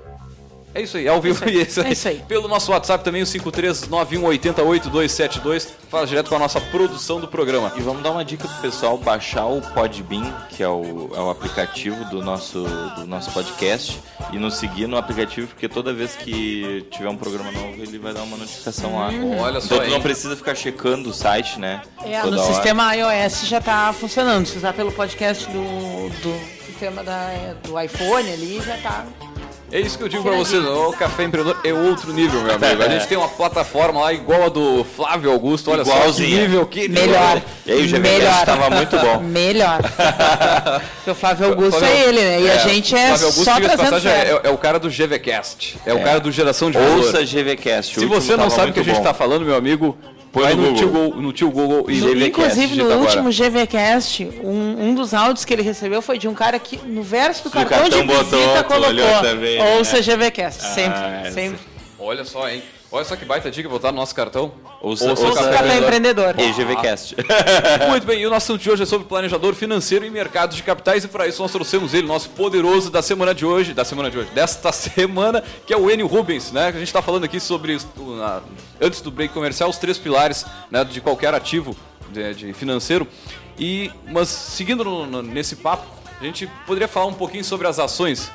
é 0.74 0.80
isso 0.82 0.96
aí, 0.96 1.06
ao 1.08 1.20
vivo 1.20 1.46
e 1.48 1.58
é 1.58 1.62
isso 1.62 1.80
aí. 1.80 1.86
É 1.88 1.92
isso 1.92 2.08
aí. 2.08 2.22
Pelo 2.26 2.48
nosso 2.48 2.72
WhatsApp 2.72 3.04
também, 3.04 3.22
o 3.22 3.26
539188272. 3.26 5.68
Fala 5.90 6.06
direto 6.06 6.28
com 6.30 6.36
a 6.36 6.38
nossa 6.38 6.58
produção 6.60 7.20
do 7.20 7.28
programa. 7.28 7.70
E 7.76 7.80
vamos 7.82 8.02
dar 8.02 8.10
uma 8.12 8.24
dica 8.24 8.48
pro 8.48 8.56
pessoal 8.62 8.96
baixar 8.96 9.44
o 9.46 9.60
Podbean, 9.60 10.32
que 10.50 10.62
é 10.62 10.68
o, 10.68 11.10
é 11.14 11.20
o 11.20 11.28
aplicativo 11.30 12.02
do 12.06 12.22
nosso, 12.22 12.62
do 12.96 13.06
nosso 13.06 13.30
podcast, 13.32 14.00
e 14.32 14.38
nos 14.38 14.54
seguir 14.56 14.86
no 14.86 14.96
aplicativo, 14.96 15.48
porque 15.48 15.68
toda 15.68 15.92
vez 15.92 16.16
que 16.16 16.86
tiver 16.90 17.10
um 17.10 17.16
programa 17.16 17.52
novo, 17.52 17.74
ele 17.82 17.98
vai 17.98 18.14
dar 18.14 18.22
uma 18.22 18.36
notificação 18.38 18.96
lá. 18.98 19.10
Olha 19.40 19.60
só, 19.60 19.66
Então 19.74 19.78
tu 19.80 19.84
hein? 19.84 19.90
não 19.90 20.00
precisa 20.00 20.34
ficar 20.36 20.54
checando 20.54 21.10
o 21.10 21.12
site, 21.12 21.58
né? 21.60 21.82
É, 22.04 22.20
Toda 22.22 22.36
no 22.36 22.42
hora. 22.42 22.54
sistema 22.54 22.94
iOS 22.94 23.42
já 23.46 23.60
tá 23.60 23.92
funcionando. 23.92 24.46
Se 24.46 24.56
usar 24.56 24.72
pelo 24.72 24.90
podcast 24.92 25.46
do, 25.50 26.08
do 26.22 26.34
sistema 26.66 27.02
da, 27.04 27.54
do 27.62 27.78
iPhone 27.78 28.32
ali, 28.32 28.58
já 28.64 28.78
tá. 28.78 29.04
É 29.72 29.80
isso 29.80 29.96
que 29.96 30.04
eu 30.04 30.08
digo 30.08 30.22
pra 30.22 30.32
vocês, 30.32 30.62
o 30.62 30.92
Café 30.92 31.24
Empreendedor 31.24 31.58
é 31.64 31.72
outro 31.72 32.12
nível, 32.12 32.42
meu 32.42 32.54
amigo. 32.56 32.82
A 32.82 32.88
gente 32.90 33.08
tem 33.08 33.16
uma 33.16 33.26
plataforma 33.28 34.00
lá 34.02 34.12
igual 34.12 34.44
a 34.44 34.48
do 34.50 34.84
Flávio 34.84 35.32
Augusto, 35.32 35.70
olha 35.70 35.82
só 35.82 35.92
que 35.92 35.96
Igualzinha. 35.98 36.40
nível, 36.42 36.66
que 36.66 36.88
nível. 36.88 37.06
Melhor. 37.06 37.42
E 37.64 37.72
aí 37.72 37.78
o 37.78 37.88
GVS 37.88 37.98
Melhor. 38.00 38.44
tava 38.44 38.68
muito 38.68 38.98
bom. 38.98 39.20
Melhor. 39.24 39.80
Porque 40.96 41.10
o 41.10 41.14
Flávio 41.14 41.46
Augusto 41.46 41.78
Flávio- 41.78 41.96
é 41.96 42.00
ele, 42.06 42.20
né? 42.20 42.40
E 42.42 42.50
a 42.50 42.56
gente 42.58 42.94
é 42.94 43.08
Flávio 43.08 43.26
Augusto, 43.28 43.44
só 43.44 43.60
trazendo 43.60 44.08
é, 44.08 44.40
é 44.44 44.50
o 44.50 44.58
cara 44.58 44.78
do 44.78 44.90
GVCast. 44.90 45.78
É, 45.86 45.94
o 45.94 46.02
cara 46.02 46.20
do 46.20 46.30
Geração 46.30 46.70
de 46.70 46.76
Valor. 46.76 46.98
Ouça 46.98 47.24
GVCast. 47.24 47.98
Se 47.98 48.04
você 48.04 48.36
não 48.36 48.50
sabe 48.50 48.72
o 48.72 48.74
que 48.74 48.80
a 48.80 48.84
gente 48.84 48.98
bom. 48.98 49.02
tá 49.02 49.14
falando, 49.14 49.46
meu 49.46 49.56
amigo, 49.56 49.96
Põe 50.32 50.42
vai 50.44 50.54
no 50.54 50.70
no, 50.70 50.74
tio 50.76 50.88
Google, 50.88 51.20
no 51.22 51.32
tio 51.32 51.50
Google 51.50 51.90
e 51.90 52.00
No- 52.00 52.06
GVCast. 52.08 52.28
inclusive, 52.28 52.76
no 52.76 52.94
último 53.00 53.30
GVCast, 53.30 54.24
um, 54.42 54.88
um 54.88 54.94
dos 54.94 55.12
áudios 55.12 55.44
que 55.44 55.52
ele 55.52 55.62
recebeu 55.62 56.00
foi 56.00 56.16
de 56.18 56.26
um 56.26 56.32
cara 56.34 56.58
que 56.58 56.78
no 56.78 57.02
verso 57.02 57.42
do 57.44 57.48
Se 57.50 57.54
cartão, 57.54 57.78
cartão 57.80 58.00
de 58.00 58.06
botou, 58.06 58.24
visita 58.24 58.74
olhou 58.74 59.06
colocou. 59.06 59.22
também, 59.22 59.58
né? 59.58 59.76
Ouça 59.76 60.00
GVCast, 60.00 60.62
sempre, 60.74 60.98
Ah, 60.98 61.30
sempre. 61.30 61.58
Olha 61.98 62.24
só, 62.24 62.48
hein? 62.48 62.62
Olha 62.94 63.04
só 63.06 63.16
que 63.16 63.24
baita 63.24 63.50
dica 63.50 63.68
botar 63.70 63.90
no 63.90 63.96
nosso 63.96 64.14
cartão. 64.14 64.52
Ouça, 64.80 65.08
Ouça 65.08 65.22
o 65.22 65.28
ouça 65.28 65.50
Café 65.50 65.78
Empreendedor. 65.78 66.34
E 66.38 66.52
GVCast. 66.52 67.16
Muito 67.88 68.06
bem, 68.06 68.20
e 68.20 68.26
o 68.26 68.30
nosso 68.30 68.52
assunto 68.52 68.62
de 68.62 68.70
hoje 68.70 68.82
é 68.82 68.86
sobre 68.86 69.06
planejador 69.08 69.54
financeiro 69.54 70.04
e 70.04 70.10
mercados 70.10 70.56
de 70.56 70.62
capitais, 70.62 71.02
e 71.02 71.08
para 71.08 71.26
isso 71.26 71.40
nós 71.40 71.50
trouxemos 71.50 71.94
ele, 71.94 72.06
nosso 72.06 72.28
poderoso 72.30 72.90
da 72.90 73.00
semana 73.00 73.34
de 73.34 73.46
hoje, 73.46 73.72
da 73.72 73.82
semana 73.84 74.10
de 74.10 74.18
hoje, 74.18 74.28
desta 74.34 74.70
semana, 74.72 75.42
que 75.66 75.72
é 75.72 75.76
o 75.76 75.90
Enio 75.90 76.06
Rubens, 76.06 76.52
né? 76.52 76.66
A 76.66 76.72
gente 76.72 76.82
está 76.82 77.00
falando 77.00 77.24
aqui 77.24 77.40
sobre, 77.40 77.78
antes 78.78 79.00
do 79.00 79.10
break 79.10 79.32
comercial, 79.32 79.70
os 79.70 79.78
três 79.78 79.96
pilares 79.96 80.44
né, 80.70 80.84
de 80.84 81.00
qualquer 81.00 81.32
ativo 81.32 81.74
de, 82.10 82.34
de 82.34 82.52
financeiro. 82.52 83.08
E, 83.58 83.90
mas 84.10 84.28
seguindo 84.28 84.84
no- 84.84 85.06
no- 85.06 85.22
nesse 85.22 85.56
papo, 85.56 85.86
a 86.20 86.24
gente 86.24 86.46
poderia 86.66 86.86
falar 86.88 87.06
um 87.06 87.14
pouquinho 87.14 87.42
sobre 87.44 87.66
as 87.66 87.78
ações 87.78 88.30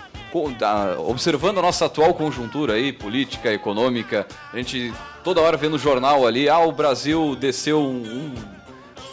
observando 1.07 1.57
a 1.59 1.61
nossa 1.61 1.85
atual 1.85 2.13
conjuntura 2.13 2.73
aí, 2.73 2.91
política, 2.93 3.51
econômica, 3.51 4.27
a 4.53 4.57
gente 4.57 4.93
toda 5.23 5.41
hora 5.41 5.57
vendo 5.57 5.75
o 5.75 5.79
jornal 5.79 6.25
ali, 6.27 6.47
ah, 6.49 6.59
o 6.59 6.71
Brasil 6.71 7.35
desceu 7.35 7.79
um- 7.81 8.33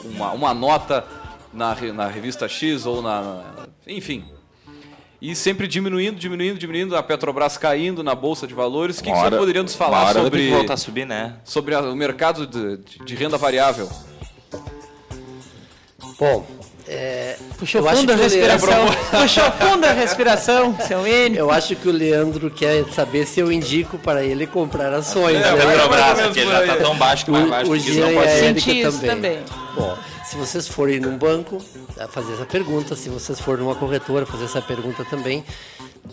um- 0.04 0.10
uma, 0.10 0.32
uma 0.32 0.54
nota 0.54 1.04
na, 1.52 1.74
na 1.92 2.06
revista 2.08 2.48
X 2.48 2.84
ou 2.86 3.00
na, 3.02 3.42
Enfim. 3.86 4.24
E 5.20 5.34
sempre 5.34 5.66
diminuindo, 5.66 6.18
diminuindo, 6.18 6.58
diminuindo, 6.58 6.94
a 6.96 7.02
Petrobras 7.02 7.56
caindo 7.56 8.02
na 8.02 8.14
Bolsa 8.14 8.46
de 8.46 8.52
Valores. 8.52 8.98
O 8.98 9.02
que, 9.02 9.10
que 9.10 9.16
você 9.16 9.30
poderia 9.38 9.62
nos 9.62 9.74
falar 9.74 10.12
sobre, 10.24 10.50
voltar 10.50 10.74
a 10.74 10.76
subir, 10.76 11.06
né? 11.06 11.36
sobre 11.44 11.74
a- 11.74 11.80
o 11.80 11.96
mercado 11.96 12.46
de, 12.46 12.76
de- 12.78 12.98
de 13.04 13.14
renda 13.14 13.38
variável? 13.38 13.88
Bom, 16.18 16.46
é, 16.86 17.36
Puxou 17.58 17.82
fundo 17.82 18.12
a 18.12 18.14
o 18.14 18.18
respiração. 18.18 18.68
Leandro- 18.84 18.96
Puxou 19.22 19.50
fundo 19.52 19.84
a 19.86 19.92
respiração, 19.92 20.76
seu 20.86 21.06
Enio. 21.06 21.38
Eu 21.38 21.50
acho 21.50 21.74
que 21.76 21.88
o 21.88 21.92
Leandro 21.92 22.50
quer 22.50 22.84
saber 22.92 23.26
se 23.26 23.40
eu 23.40 23.50
indico 23.50 23.96
para 23.98 24.22
ele 24.24 24.46
comprar 24.46 24.92
ações. 24.92 25.36
É, 25.36 25.40
né? 25.40 25.52
o 25.54 25.56
Petrobras, 25.66 26.00
mais 26.00 26.10
ou 26.10 26.16
menos 26.16 26.36
que 26.36 26.42
por 26.44 26.52
já 26.52 26.58
aí. 26.58 26.66
tá 26.68 26.76
tão 26.76 26.96
baixo 26.96 27.24
que 27.24 27.30
mais 27.30 27.48
baixo 27.48 27.70
o 27.70 27.74
que 27.74 27.80
Jean 27.80 28.06
não 28.06 28.14
pode 28.14 28.28
a 28.28 28.30
ser. 28.30 28.44
Érica 28.44 28.60
Senti 28.60 28.80
isso 28.82 29.00
também. 29.00 29.38
também. 29.38 29.42
Bom, 29.74 29.98
se 30.24 30.36
vocês 30.36 30.68
forem 30.68 31.00
num 31.00 31.16
banco 31.16 31.58
a 31.98 32.06
fazer 32.08 32.34
essa 32.34 32.44
pergunta, 32.46 32.94
se 32.96 33.08
vocês 33.08 33.40
forem 33.40 33.64
numa 33.64 33.74
corretora 33.74 34.26
fazer 34.26 34.44
essa 34.44 34.60
pergunta 34.62 35.04
também, 35.08 35.44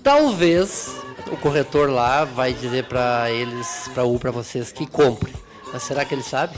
talvez 0.03 0.91
o 1.31 1.38
corretor 1.38 1.89
lá 1.89 2.23
vai 2.25 2.53
dizer 2.53 2.86
para 2.86 3.29
eles, 3.31 3.89
para 3.93 4.03
o 4.03 4.17
para 4.19 4.31
vocês 4.31 4.71
que 4.71 4.86
compre. 4.86 5.34
Mas 5.71 5.84
será 5.84 6.03
que 6.03 6.13
ele 6.13 6.23
sabe? 6.23 6.57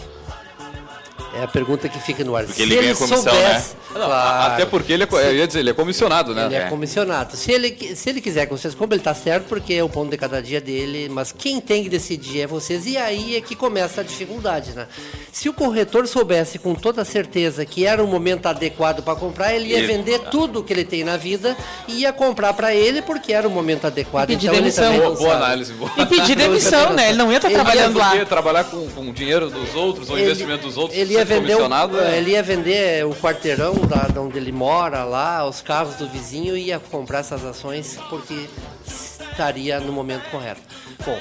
É 1.36 1.44
a 1.44 1.48
pergunta 1.48 1.90
que 1.90 2.00
fica 2.00 2.24
no 2.24 2.36
ar. 2.36 2.46
Porque 2.46 2.62
ele 2.62 2.76
ganha 2.76 2.94
comissão, 2.96 3.34
né? 3.34 3.64
Não, 3.94 4.02
claro. 4.06 4.54
Até 4.54 4.66
porque 4.66 4.94
ele 4.94 5.04
é, 5.04 5.34
ia 5.34 5.48
dizer, 5.48 5.60
ele 5.62 5.72
é 5.72 5.74
comissionado, 5.74 6.34
né? 6.34 6.46
Ele 6.46 6.56
é 6.56 6.62
comissionado. 6.70 7.36
Se 7.36 7.52
ele, 7.52 7.96
se 7.96 8.10
ele 8.10 8.22
quiser 8.22 8.46
com 8.46 8.56
vocês, 8.56 8.76
como 8.76 8.94
ele 8.94 9.02
tá 9.02 9.14
certo, 9.16 9.46
porque 9.48 9.74
é 9.74 9.84
o 9.84 9.90
pão 9.90 10.08
de 10.08 10.16
cada 10.16 10.42
dia 10.42 10.62
dele, 10.62 11.10
mas 11.10 11.32
quem 11.32 11.60
tem 11.60 11.84
que 11.84 11.90
decidir 11.90 12.42
é 12.42 12.48
vocês, 12.48 12.86
e 12.86 12.98
aí 12.98 13.36
é 13.36 13.42
que 13.42 13.56
começa 13.56 14.02
a 14.02 14.04
dificuldade, 14.04 14.74
né? 14.74 14.88
Se 15.32 15.50
o 15.50 15.54
corretor 15.54 16.08
soubesse 16.08 16.60
com 16.60 16.76
toda 16.76 17.04
certeza 17.04 17.66
que 17.66 17.86
era 17.86 18.04
o 18.04 18.08
momento 18.08 18.46
adequado 18.46 19.02
para 19.02 19.16
comprar, 19.16 19.54
ele 19.56 19.70
ia 19.70 19.78
Ele- 19.80 19.88
vender 19.88 20.20
tudo 20.30 20.64
que 20.64 20.72
ele 20.72 20.86
tem 20.86 21.04
na 21.04 21.18
vida 21.18 21.58
e 21.88 22.02
ia 22.02 22.14
comprar 22.14 22.54
para 22.54 22.76
ele 22.76 23.02
porque 23.02 23.34
era 23.34 23.48
o 23.48 23.52
momento 23.52 23.86
adequado. 23.88 24.30
E 24.30 24.34
pedir 24.34 24.48
então 24.48 24.60
demissão. 24.60 24.96
Boa, 24.98 25.12
boa 25.16 25.34
análise, 25.36 25.74
boa. 25.74 25.92
E 25.98 26.06
pedir 26.06 26.36
demissão, 26.36 26.94
né? 26.94 27.10
Ele 27.10 27.18
não 27.18 27.32
ia 27.32 27.38
estar 27.38 27.48
Ele 27.50 27.58
ia 27.58 27.64
trabalhando 27.64 27.98
lá. 27.98 28.10
Porque 28.12 28.26
trabalhar 28.26 28.64
com, 28.66 28.88
com 28.90 29.10
o 29.10 29.14
dinheiro 29.14 29.50
dos 29.50 29.74
outros, 29.74 30.10
ou 30.10 30.16
Ele- 30.18 30.26
investimento 30.26 30.68
dos 30.68 30.78
outros, 30.78 31.00
ele 31.00 31.14
ia 31.14 31.23
ser 31.26 31.40
vender 31.40 31.56
o, 31.56 32.00
é- 32.00 32.18
ele 32.18 32.32
ia 32.32 32.44
vender 32.44 33.06
o 33.06 33.14
quarteirão 33.16 33.74
da, 33.74 34.08
da 34.08 34.22
onde 34.22 34.38
ele 34.38 34.52
mora 34.52 35.04
lá, 35.04 35.46
os 35.48 35.62
carros 35.62 35.96
do 35.96 36.08
vizinho 36.08 36.56
e 36.58 36.68
ia 36.68 36.80
comprar 36.80 37.20
essas 37.20 37.44
ações 37.46 37.98
porque 38.10 38.48
estaria 38.86 39.80
no 39.80 39.92
momento 39.92 40.30
correto. 40.30 40.62
Bom, 41.06 41.20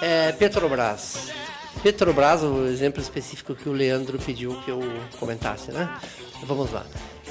é, 0.00 0.32
Petrobras. 0.32 1.28
Petrobras, 1.82 2.42
o 2.42 2.66
exemplo 2.66 3.00
específico 3.02 3.54
que 3.54 3.68
o 3.68 3.72
Leandro 3.72 4.18
pediu 4.18 4.54
que 4.64 4.70
eu 4.70 4.80
comentasse, 5.18 5.70
né? 5.70 5.88
Vamos 6.44 6.70
lá. 6.72 6.84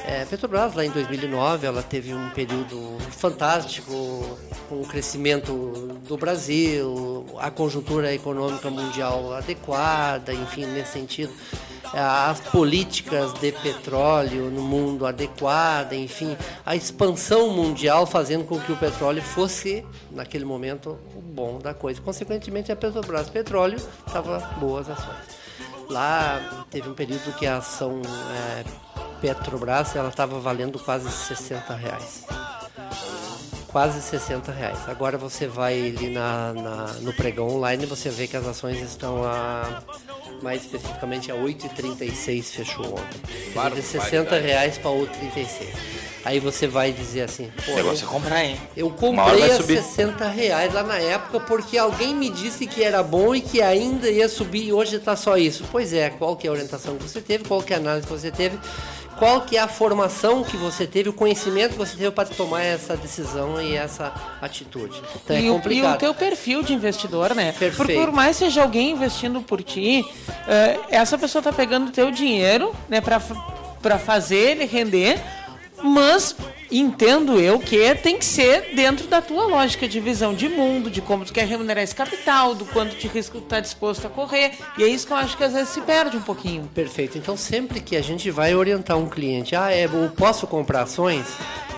É, 0.06 0.26
Petrobras, 0.26 0.74
lá 0.74 0.86
em 0.86 0.90
2009, 0.90 1.66
ela 1.66 1.82
teve 1.82 2.14
um 2.14 2.30
período 2.32 2.98
fantástico, 3.12 4.38
com 4.68 4.82
o 4.82 4.86
crescimento 4.86 5.98
do 6.06 6.18
Brasil, 6.18 7.26
a 7.40 7.50
conjuntura 7.50 8.14
econômica 8.14 8.70
mundial 8.70 9.34
adequada, 9.34 10.34
enfim, 10.34 10.66
nesse 10.66 10.92
sentido. 10.92 11.34
As 11.94 12.40
políticas 12.40 13.34
de 13.34 13.52
petróleo 13.52 14.50
no 14.50 14.64
mundo 14.64 15.06
adequada, 15.06 15.96
enfim, 15.96 16.36
a 16.66 16.76
expansão 16.76 17.52
mundial 17.52 18.06
fazendo 18.08 18.46
com 18.46 18.60
que 18.60 18.72
o 18.72 18.76
petróleo 18.76 19.22
fosse, 19.22 19.86
naquele 20.12 20.44
momento, 20.44 20.98
o 21.16 21.22
bom 21.22 21.60
da 21.60 21.74
coisa. 21.74 22.02
Consequentemente, 22.02 22.72
a 22.72 22.76
Petrobras 22.76 23.30
Petróleo 23.30 23.78
estava 24.08 24.40
boas 24.60 24.90
ações. 24.90 25.44
Lá 25.90 26.66
teve 26.72 26.90
um 26.90 26.94
período 26.94 27.32
que 27.38 27.46
a 27.46 27.58
ação 27.58 28.02
é, 28.58 28.64
Petrobras 29.28 29.96
ela 29.96 30.10
estava 30.10 30.38
valendo 30.38 30.78
quase 30.78 31.10
60 31.10 31.74
reais. 31.76 32.26
Quase 33.72 34.02
60 34.02 34.52
reais. 34.52 34.78
Agora 34.88 35.18
você 35.18 35.48
vai 35.48 35.74
ali 35.96 36.10
na, 36.10 36.52
na- 36.54 36.94
no 37.00 37.14
pregão 37.14 37.48
online 37.48 37.86
você 37.86 38.10
vê 38.10 38.28
que 38.28 38.36
as 38.36 38.46
ações 38.46 38.82
estão 38.82 39.24
a 39.24 39.82
mais 40.42 40.64
especificamente 40.64 41.32
a 41.32 41.36
8,36 41.36 42.44
fechou 42.52 42.86
ontem. 42.86 43.22
Barbaridade. 43.56 43.82
De 43.82 43.88
60 43.88 44.38
reais 44.40 44.78
para 44.78 44.92
8,36. 44.92 45.68
Aí 46.26 46.40
você 46.40 46.68
vai 46.68 46.92
dizer 46.94 47.22
assim, 47.24 47.52
pô, 47.66 47.72
negócio 47.74 48.04
eu- 48.06 48.10
é 48.10 48.12
comprar, 48.12 48.44
hein? 48.46 48.58
eu 48.78 48.90
comprei 48.90 49.44
a 49.52 49.58
subir. 49.58 49.82
60 49.82 50.28
reais 50.30 50.74
lá 50.74 50.82
na 50.84 50.98
época 50.98 51.40
porque 51.42 51.78
alguém 51.78 52.14
me 52.16 52.30
disse 52.30 52.66
que 52.68 52.82
era 52.84 53.02
bom 53.04 53.34
e 53.36 53.42
que 53.42 53.62
ainda 53.62 54.10
ia 54.10 54.30
subir 54.30 54.66
e 54.68 54.74
hoje 54.74 54.98
está 54.98 55.16
só 55.18 55.36
isso. 55.38 55.66
Pois 55.72 55.92
é, 55.94 56.10
qual 56.12 56.36
que 56.38 56.46
é 56.48 56.50
a 56.50 56.54
orientação 56.54 56.96
que 56.98 57.04
você 57.04 57.20
teve, 57.22 57.44
qual 57.46 57.62
que 57.62 57.74
é 57.74 57.76
a 57.76 57.80
análise 57.80 58.06
que 58.08 58.14
você 58.14 58.32
teve, 58.32 58.58
qual 59.18 59.42
que 59.42 59.58
é 59.58 59.60
a 59.60 59.68
formação 59.68 60.44
que 60.44 60.58
você 60.58 60.86
teve, 60.86 61.10
o 61.10 61.14
conhecimento 61.14 61.72
que 61.72 61.78
você 61.78 61.96
teve 61.96 62.12
para 62.12 62.28
tomar 62.30 62.64
essa 62.64 62.96
decisão 62.96 63.62
e 63.62 63.76
essa 63.76 64.14
atitude. 64.42 65.02
Então 65.24 65.38
e, 65.38 65.40
é 65.40 65.44
o, 65.44 65.46
e 65.46 65.58
complicado. 65.58 65.96
o 65.96 65.98
teu 65.98 66.14
perfil 66.14 66.64
de 66.64 66.74
investidor, 66.74 67.34
né? 67.34 67.52
Por, 67.52 67.60
Perfeito. 67.60 68.02
por 68.02 68.12
mais 68.12 68.38
seja 68.38 68.62
alguém 68.62 68.92
investindo 68.92 69.42
por 69.42 69.62
ti, 69.64 70.06
eh, 70.48 70.80
essa 70.90 71.18
pessoa 71.18 71.42
tá 71.42 71.52
pegando 71.52 71.88
o 71.88 71.92
teu 71.92 72.12
dinheiro, 72.12 72.74
né, 72.90 73.02
pra 73.02 74.00
fazer 74.00 74.52
ele 74.52 74.66
render, 74.66 75.20
mas 75.84 76.36
entendo 76.72 77.40
eu 77.40 77.60
que 77.60 77.94
tem 77.96 78.18
que 78.18 78.26
ser 78.26 78.74
dentro 78.74 79.08
da 79.08 79.22
tua 79.22 79.46
lógica 79.46 79.88
de 79.88 80.00
visão 80.00 80.34
de 80.34 80.50
mundo, 80.50 80.90
de 80.90 81.02
como 81.02 81.26
tu 81.26 81.34
quer 81.34 81.46
remunerar 81.46 81.84
esse 81.84 81.94
capital, 81.94 82.56
do 82.56 82.66
quanto 82.66 82.96
de 82.96 83.08
risco 83.08 83.40
tu 83.40 83.48
tá 83.48 83.60
disposto 83.60 84.08
a 84.08 84.10
correr. 84.10 84.54
E 84.78 84.84
é 84.84 84.88
isso 84.88 85.06
que 85.06 85.14
eu 85.14 85.18
acho 85.18 85.38
que 85.38 85.44
às 85.44 85.54
vezes 85.54 85.70
se 85.70 85.82
perde 85.82 86.18
um 86.18 86.22
pouquinho. 86.22 86.70
Perfeito. 86.74 87.18
Então, 87.18 87.38
sempre 87.38 87.80
que 87.80 87.96
a 87.96 88.02
gente 88.02 88.32
vai 88.32 88.56
orientar 88.56 88.98
um 88.98 89.10
cliente, 89.10 89.56
ah, 89.56 89.72
é, 89.72 89.86
eu 89.86 90.12
posso 90.16 90.48
comprar 90.48 90.84
ações? 90.84 91.26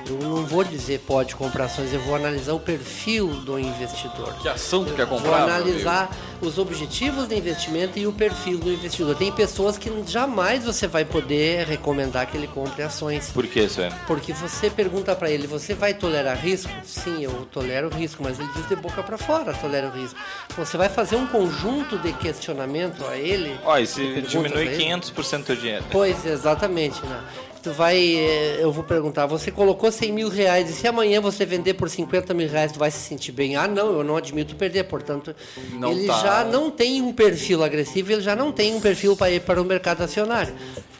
Eu 0.08 0.18
não 0.18 0.46
vou 0.46 0.64
dizer 0.64 1.00
pode 1.00 1.36
comprar 1.36 1.66
ações, 1.66 1.92
eu 1.92 2.00
vou 2.02 2.16
analisar 2.16 2.54
o 2.54 2.60
perfil 2.60 3.28
do 3.28 3.58
investidor. 3.58 4.34
Que 4.42 4.48
ação 4.48 4.86
tu 4.86 4.94
quer 4.94 5.06
Vou 5.06 5.18
comprar? 5.18 5.46
meu 5.46 5.56
analisar 5.56 6.16
os 6.42 6.58
objetivos 6.60 7.28
de 7.28 7.36
investimento 7.36 7.98
e 7.98 8.06
o 8.06 8.14
perfil 8.14 8.60
do 8.60 8.72
investidor. 8.72 9.16
Tem 9.16 9.32
pessoas 9.32 9.78
que 9.78 9.90
jamais 10.08 10.64
você 10.64 10.86
vai 10.88 11.06
poder 11.06 11.66
recomendar 11.66 12.28
que 12.28 12.38
ele 12.38 12.48
compre 12.48 12.84
ações. 12.84 13.32
Por 13.32 13.48
que, 13.48 13.68
Suene? 13.68 13.96
Porque 14.06 14.32
você 14.34 14.70
pergunta 14.70 15.16
para 15.16 15.30
ele, 15.32 15.48
você 15.48 15.74
vai 15.74 15.94
tolerar 15.94 16.38
risco? 16.38 16.72
Sim, 16.84 17.24
eu 17.24 17.48
tolero 17.52 17.90
risco, 17.90 18.22
mas 18.22 18.40
ele 18.40 18.50
diz 18.56 18.68
de 18.68 18.76
boca 18.76 19.02
para 19.02 19.18
fora, 19.18 19.54
tolero 19.54 19.90
risco. 19.90 20.20
Você 20.56 20.78
vai 20.78 20.90
fazer 20.90 21.16
um 21.16 21.26
conjunto 21.26 21.98
de 21.98 22.14
questionamento 22.14 23.04
a 23.06 23.18
ele. 23.18 23.58
Ó, 23.64 23.78
e 23.78 23.88
se 23.88 24.22
diminui 24.22 24.50
pra 24.52 24.62
ele. 24.62 24.84
500% 24.84 25.38
do 25.40 25.44
teu 25.46 25.56
dinheiro? 25.56 25.86
Pois, 25.90 26.26
exatamente, 26.26 27.04
né? 27.06 27.24
Tu 27.66 27.72
vai, 27.72 27.98
eh, 27.98 28.60
eu 28.60 28.72
vou 28.72 28.84
perguntar, 28.84 29.26
você 29.26 29.50
colocou 29.50 29.92
100 29.92 30.12
mil 30.12 30.30
reais 30.30 30.70
e 30.70 30.74
se 30.74 30.88
amanhã 30.88 31.20
você 31.20 31.48
vender 31.48 31.74
por 31.74 31.90
50 31.90 32.32
mil 32.32 32.48
reais, 32.48 32.72
tu 32.72 32.78
vai 32.78 32.92
se 32.92 33.00
sentir 33.00 33.32
bem? 33.32 33.56
Ah, 33.56 33.68
não, 33.68 33.92
eu 33.92 34.04
não 34.04 34.16
admito 34.16 34.56
perder, 34.56 34.84
portanto, 34.84 35.36
Não 35.72 35.92
ele 35.92 36.06
tá. 36.06 36.14
já 36.20 36.44
não 36.44 36.70
tem 36.70 37.02
um 37.02 37.12
perfil 37.12 37.64
agressivo, 37.64 38.12
ele 38.12 38.22
já 38.22 38.36
não 38.36 38.52
tem 38.52 38.76
um 38.76 38.80
perfil 38.80 39.18
para 39.18 39.32
ir 39.32 39.42
para 39.42 39.60
o 39.60 39.66
mercado 39.66 40.04
acionário. 40.04 40.54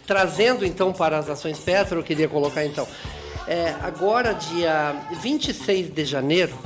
Trazendo 0.08 0.66
então 0.66 0.92
para 0.92 1.20
as 1.20 1.30
ações 1.30 1.60
Petro, 1.60 2.00
eu 2.00 2.04
queria 2.04 2.28
colocar 2.28 2.66
então, 2.66 2.88
é, 3.48 3.76
agora 3.84 4.34
dia 4.34 4.96
26 5.22 5.94
de 5.94 6.04
janeiro, 6.04 6.58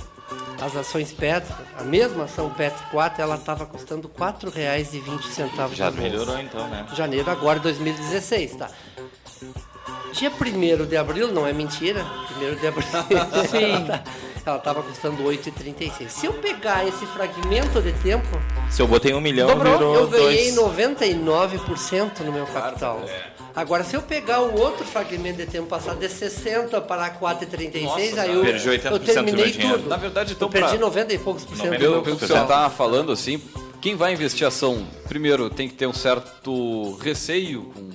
as 0.62 0.78
ações 0.78 1.12
Petro, 1.12 1.54
a 1.78 1.84
mesma 1.84 2.24
ação 2.24 2.50
Petro 2.52 2.86
4, 2.90 3.22
ela 3.22 3.36
estava 3.36 3.66
custando 3.66 4.08
R$ 4.08 4.14
4,20 4.18 5.76
Já 5.76 5.92
melhorou 5.92 6.40
então, 6.40 6.70
né? 6.70 6.88
Janeiro 6.96 7.30
agora 7.30 7.60
2016, 7.60 8.56
tá? 8.56 8.70
Dia 10.14 10.32
1 10.32 10.86
de 10.86 10.98
abril, 10.98 11.32
não 11.32 11.46
é 11.48 11.54
mentira, 11.54 12.06
1 12.36 12.56
de 12.60 12.68
abril. 12.68 12.88
Sim. 13.50 13.88
Ela 14.46 14.58
estava 14.58 14.82
custando 14.82 15.22
8,36. 15.24 16.10
Se 16.10 16.26
eu 16.26 16.34
pegar 16.34 16.88
esse 16.88 17.06
fragmento 17.08 17.82
de 17.82 17.92
tempo, 18.02 18.26
Se 18.70 18.82
eu 18.82 18.88
botei 18.88 19.14
um 19.14 19.22
milhão, 19.22 19.48
dobrou. 19.48 19.74
virou 19.78 19.96
Eu 19.96 20.08
ganhei 20.08 20.52
dois. 20.54 20.76
99% 20.76 22.22
no 22.22 22.32
meu 22.32 22.46
capital. 22.48 23.02
Agora, 23.56 23.84
se 23.84 23.96
eu 23.96 24.02
pegar 24.02 24.42
o 24.42 24.58
outro 24.60 24.86
fragmento 24.86 25.38
de 25.38 25.46
tempo, 25.46 25.68
passar 25.68 25.96
de 25.96 26.08
60 26.08 26.80
para 26.82 27.10
4,36, 27.12 27.84
Nossa, 27.84 28.22
aí 28.22 28.34
eu, 28.34 28.42
perdi 28.42 28.70
80% 28.70 28.92
eu 28.92 29.00
terminei 29.00 29.52
tudo. 29.52 29.90
Na 29.90 29.98
verdade, 29.98 30.34
então, 30.34 30.48
eu 30.48 30.52
perdi 30.52 30.70
pra- 30.70 30.80
90 30.80 31.14
e 31.14 31.18
poucos 31.20 31.44
por 31.44 31.58
cento. 31.58 31.70
Pelo, 31.78 31.78
do 31.78 31.80
pelo 31.80 31.94
meu 32.06 32.16
que 32.16 32.26
você 32.28 32.34
capital. 32.34 32.48
tá 32.64 32.70
falando, 32.70 33.12
assim, 33.12 33.42
quem 33.82 33.96
vai 33.96 34.14
investir 34.14 34.48
ação, 34.48 34.88
primeiro 35.08 35.50
tem 35.50 35.68
que 35.68 35.74
ter 35.76 35.88
um 35.88 35.94
certo 35.94 36.96
receio 37.02 37.64
com, 37.74 37.90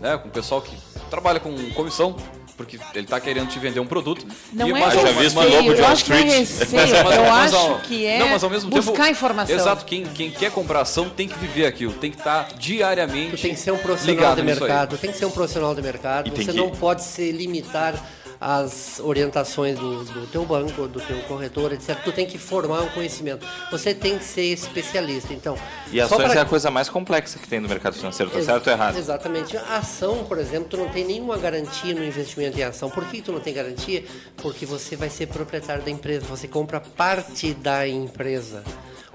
né, 0.00 0.16
com 0.18 0.28
o 0.28 0.30
pessoal 0.30 0.60
que 0.62 0.76
trabalha 1.10 1.38
com 1.40 1.54
comissão, 1.72 2.16
porque 2.56 2.78
ele 2.94 3.06
tá 3.06 3.18
querendo 3.18 3.48
te 3.48 3.58
vender 3.58 3.80
um 3.80 3.86
produto. 3.86 4.26
Não 4.52 4.68
e, 4.68 4.70
é 4.70 4.74
mas, 4.74 4.94
já 4.94 5.00
visto 5.04 5.16
mesmo- 5.18 5.40
o 5.40 5.44
lobo 5.48 5.74
de 5.74 5.78
eu 5.80 5.84
Wall 5.84 5.90
é 5.92 5.94
Street? 5.94 6.26
Mas- 6.72 6.72
eu 7.16 7.24
mas 7.24 7.54
ao- 7.54 7.74
acho 7.76 7.82
que 7.88 8.04
é 8.06 8.18
não, 8.18 8.28
mas 8.28 8.44
ao 8.44 8.50
mesmo 8.50 8.70
buscar 8.70 8.92
tempo, 8.92 9.08
informação. 9.08 9.56
Exato, 9.56 9.84
quem, 9.86 10.04
quem 10.04 10.30
quer 10.30 10.50
comprar 10.50 10.80
ação 10.82 11.08
tem 11.08 11.26
que 11.26 11.38
viver 11.38 11.64
aquilo, 11.66 11.92
tem 11.94 12.10
que 12.10 12.18
estar 12.18 12.48
diariamente 12.58 13.36
Tu 13.36 13.42
tem 13.42 13.54
que 13.54 13.60
ser 13.60 13.70
um 13.72 13.78
profissional 13.78 14.14
ligado 14.14 14.36
de 14.36 14.42
mercado, 14.42 14.98
tem 14.98 15.10
que 15.10 15.16
ser 15.18 15.24
um 15.24 15.30
profissional 15.30 15.74
de 15.74 15.82
mercado. 15.82 16.28
E 16.28 16.30
Você 16.30 16.52
que- 16.52 16.58
não 16.58 16.70
pode 16.70 17.02
se 17.02 17.32
limitar 17.32 17.94
às 18.40 18.98
orientações 19.00 19.78
do, 19.78 20.02
do 20.02 20.26
teu 20.28 20.46
banco, 20.46 20.88
do 20.88 20.98
teu 21.00 21.18
corretor, 21.24 21.72
etc. 21.74 21.94
Tu 22.02 22.10
tem 22.12 22.26
que 22.26 22.38
formar 22.38 22.80
um 22.80 22.88
conhecimento. 22.88 23.46
Você 23.70 23.92
tem 23.94 24.16
que 24.18 24.24
ser 24.24 24.44
especialista. 24.44 25.34
Então, 25.34 25.58
E 25.92 26.00
ações 26.00 26.22
pra- 26.24 26.34
é 26.34 26.38
a 26.40 26.44
coisa 26.46 26.70
mais 26.70 26.88
complexa 26.88 27.38
que 27.38 27.46
tem 27.46 27.60
no 27.60 27.68
mercado 27.68 27.94
financeiro, 27.96 28.30
tá 28.30 28.38
Ex- 28.38 28.46
certo 28.46 28.66
ou 28.68 28.72
errado? 28.72 28.96
Exatamente. 28.96 29.56
A 29.58 29.76
ação, 29.76 30.24
por 30.24 30.38
exemplo, 30.38 30.68
tu 30.70 30.76
não 30.78 30.88
tem 30.88 31.04
nenhuma 31.04 31.36
garantia 31.36 31.94
no 31.94 32.02
investimento 32.02 32.58
em 32.58 32.62
ação. 32.62 32.88
Por 32.88 33.04
que 33.04 33.20
tu 33.20 33.30
não 33.30 33.40
tem 33.40 33.52
garantia? 33.52 34.04
Porque 34.38 34.64
você 34.64 34.96
vai 34.96 35.10
ser 35.10 35.26
proprietário 35.26 35.82
da 35.82 35.90
empresa, 35.90 36.24
você 36.26 36.48
compra 36.48 36.80
parte 36.80 37.52
da 37.52 37.86
empresa. 37.86 38.64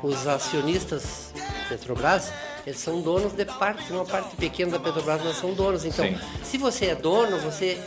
Os 0.04 0.28
acionistas 0.28 1.34
Petrobras, 1.68 2.32
eles 2.68 2.80
são 2.80 3.02
donos 3.02 3.34
de 3.34 3.44
parte, 3.46 3.92
uma 3.92 4.06
parte 4.06 4.36
pequena 4.36 4.74
da 4.74 4.80
Petrobras, 4.80 5.20
mas 5.24 5.38
são 5.38 5.52
donos. 5.56 5.84
Então, 5.84 6.06
Sim. 6.06 6.16
se 6.44 6.60
você 6.60 6.88
é 6.88 6.96
dono, 6.96 7.40
você 7.40 7.80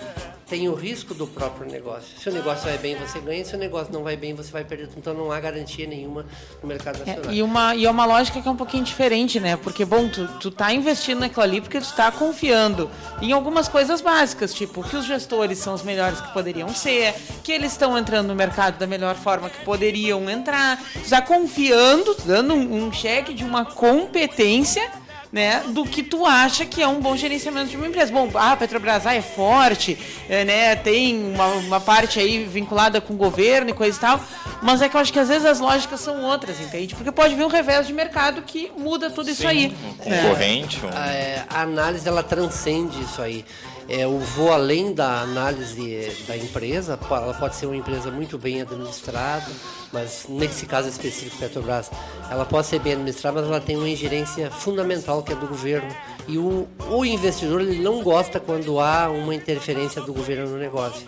tem 0.49 0.69
o 0.69 0.75
risco 0.75 1.13
do 1.15 1.27
próprio 1.27 1.71
negócio. 1.71 2.19
Se 2.19 2.29
o 2.29 2.33
negócio 2.33 2.65
vai 2.65 2.79
bem, 2.79 2.97
você 2.97 3.21
ganha. 3.21 3.45
Se 3.45 3.55
o 3.55 3.59
negócio 3.59 3.93
não 3.93 4.03
vai 4.03 4.17
bem, 4.17 4.35
você 4.35 4.51
vai 4.51 4.65
perder. 4.65 4.89
Então, 4.97 5.13
não 5.13 5.31
há 5.31 5.39
garantia 5.39 5.87
nenhuma 5.87 6.25
no 6.63 6.69
mercado 6.69 7.03
É, 7.03 7.07
nacional. 7.07 7.33
e, 7.33 7.43
uma, 7.43 7.75
e 7.75 7.85
é 7.85 7.91
uma 7.91 8.05
lógica 8.07 8.41
que 8.41 8.49
é 8.49 8.51
um 8.51 8.57
pouquinho 8.57 8.83
diferente, 8.85 9.39
né? 9.39 9.57
Porque, 9.57 9.85
bom, 9.85 10.09
tu, 10.09 10.27
tu 10.41 10.51
tá 10.51 10.73
investindo 10.73 11.21
naquilo 11.21 11.43
ali 11.43 11.61
porque 11.61 11.79
tu 11.81 11.93
tá 11.95 12.11
confiando 12.11 12.91
em 13.21 13.33
algumas 13.33 13.69
coisas 13.69 14.01
básicas, 14.01 14.55
tipo 14.55 14.83
que 14.83 14.97
os 14.97 15.05
gestores 15.05 15.59
são 15.59 15.75
os 15.75 15.83
melhores 15.83 16.21
que 16.21 16.33
poderiam 16.33 16.69
ser, 16.75 17.15
que 17.45 17.53
eles 17.53 17.73
estão 17.73 17.97
entrando 17.99 18.29
no 18.29 18.35
mercado 18.35 18.79
da 18.79 18.87
melhor 18.87 19.15
forma 19.17 19.51
que 19.51 19.63
poderiam 19.65 20.29
entrar. 20.31 20.83
Tu 20.95 21.11
tá 21.11 21.21
confiando, 21.21 22.17
dando 22.25 22.55
um, 22.55 22.87
um 22.87 22.93
cheque 22.93 23.35
de 23.35 23.45
uma 23.45 23.65
competência 23.65 24.91
né, 25.33 25.63
do 25.69 25.85
que 25.85 26.03
tu 26.03 26.25
acha 26.25 26.65
que 26.65 26.83
é 26.83 26.89
um 26.89 27.01
bom 27.01 27.17
gerenciamento 27.17 27.69
de 27.71 27.77
uma 27.77 27.87
empresa. 27.87 28.13
Bom, 28.13 28.29
ah, 28.35 28.53
a 28.53 28.57
Petrobras 28.57 29.07
ah, 29.07 29.15
é 29.15 29.21
forte, 29.21 29.99
é, 30.29 30.45
né, 30.45 30.77
tem 30.77 31.33
uma, 31.35 31.47
uma 31.47 31.81
parte 31.81 32.19
aí 32.19 32.45
vinculada 32.45 33.01
com 33.01 33.15
o 33.15 33.17
governo 33.17 33.71
e 33.71 33.73
coisa 33.73 33.97
e 33.97 34.01
tal, 34.01 34.21
mas 34.63 34.83
é 34.83 34.89
que 34.89 34.97
eu 34.97 35.01
acho 35.01 35.13
que 35.13 35.19
às 35.19 35.29
vezes 35.29 35.45
as 35.45 35.61
lógicas 35.61 36.01
são 36.01 36.23
outras, 36.23 36.61
entende? 36.61 36.95
Porque 36.95 37.13
pode 37.13 37.35
vir 37.35 37.45
um 37.45 37.49
revés 37.49 37.87
de 37.87 37.93
mercado 37.93 38.43
que 38.43 38.73
muda 38.77 39.11
tudo 39.11 39.31
isso 39.31 39.47
aí. 39.47 39.75
Um 40.05 40.11
né? 40.11 40.23
concorrente, 40.23 40.81
um... 40.85 40.89
a, 40.89 41.07
é, 41.09 41.45
a 41.49 41.63
análise 41.63 42.09
ela 42.09 42.23
transcende 42.23 43.01
isso 43.01 43.21
aí. 43.21 43.45
É, 43.89 44.05
eu 44.05 44.19
vou 44.19 44.53
além 44.53 44.93
da 44.93 45.23
análise 45.23 46.13
da 46.27 46.37
empresa, 46.37 46.99
ela 47.11 47.33
pode 47.33 47.57
ser 47.57 47.65
uma 47.65 47.77
empresa 47.77 48.11
muito 48.11 48.37
bem 48.37 48.61
administrada, 48.61 49.47
mas 49.91 50.27
nesse 50.29 50.67
caso 50.67 50.91
específico 50.91 51.39
Petrobras, 51.39 51.91
ela 52.31 52.45
pode 52.45 52.67
ser 52.67 52.81
bem 52.81 52.93
administrada, 52.93 53.41
mas 53.41 53.49
ela 53.49 53.61
tem 53.61 53.79
uma 53.79 53.89
ingerência 53.89 54.51
fundamental 54.51 55.23
que 55.23 55.33
é 55.33 55.37
do 55.37 55.47
governo. 55.47 55.89
E 56.27 56.37
o, 56.37 56.69
o 56.91 57.03
investidor 57.03 57.63
ele 57.63 57.81
não 57.81 58.03
gosta 58.03 58.39
quando 58.39 58.79
há 58.79 59.09
uma 59.09 59.35
interferência 59.35 60.03
do 60.03 60.13
governo 60.13 60.51
no 60.51 60.59
negócio. 60.59 61.07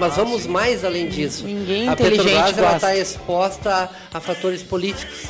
Mas 0.00 0.16
vamos 0.16 0.46
mais 0.46 0.86
além 0.86 1.10
disso. 1.10 1.44
Ninguém 1.44 1.86
a 1.86 1.92
inteligente 1.92 2.44
Petrobras 2.46 2.74
está 2.76 2.96
exposta 2.96 3.90
a, 4.10 4.16
a 4.16 4.20
fatores 4.20 4.62
políticos. 4.62 5.26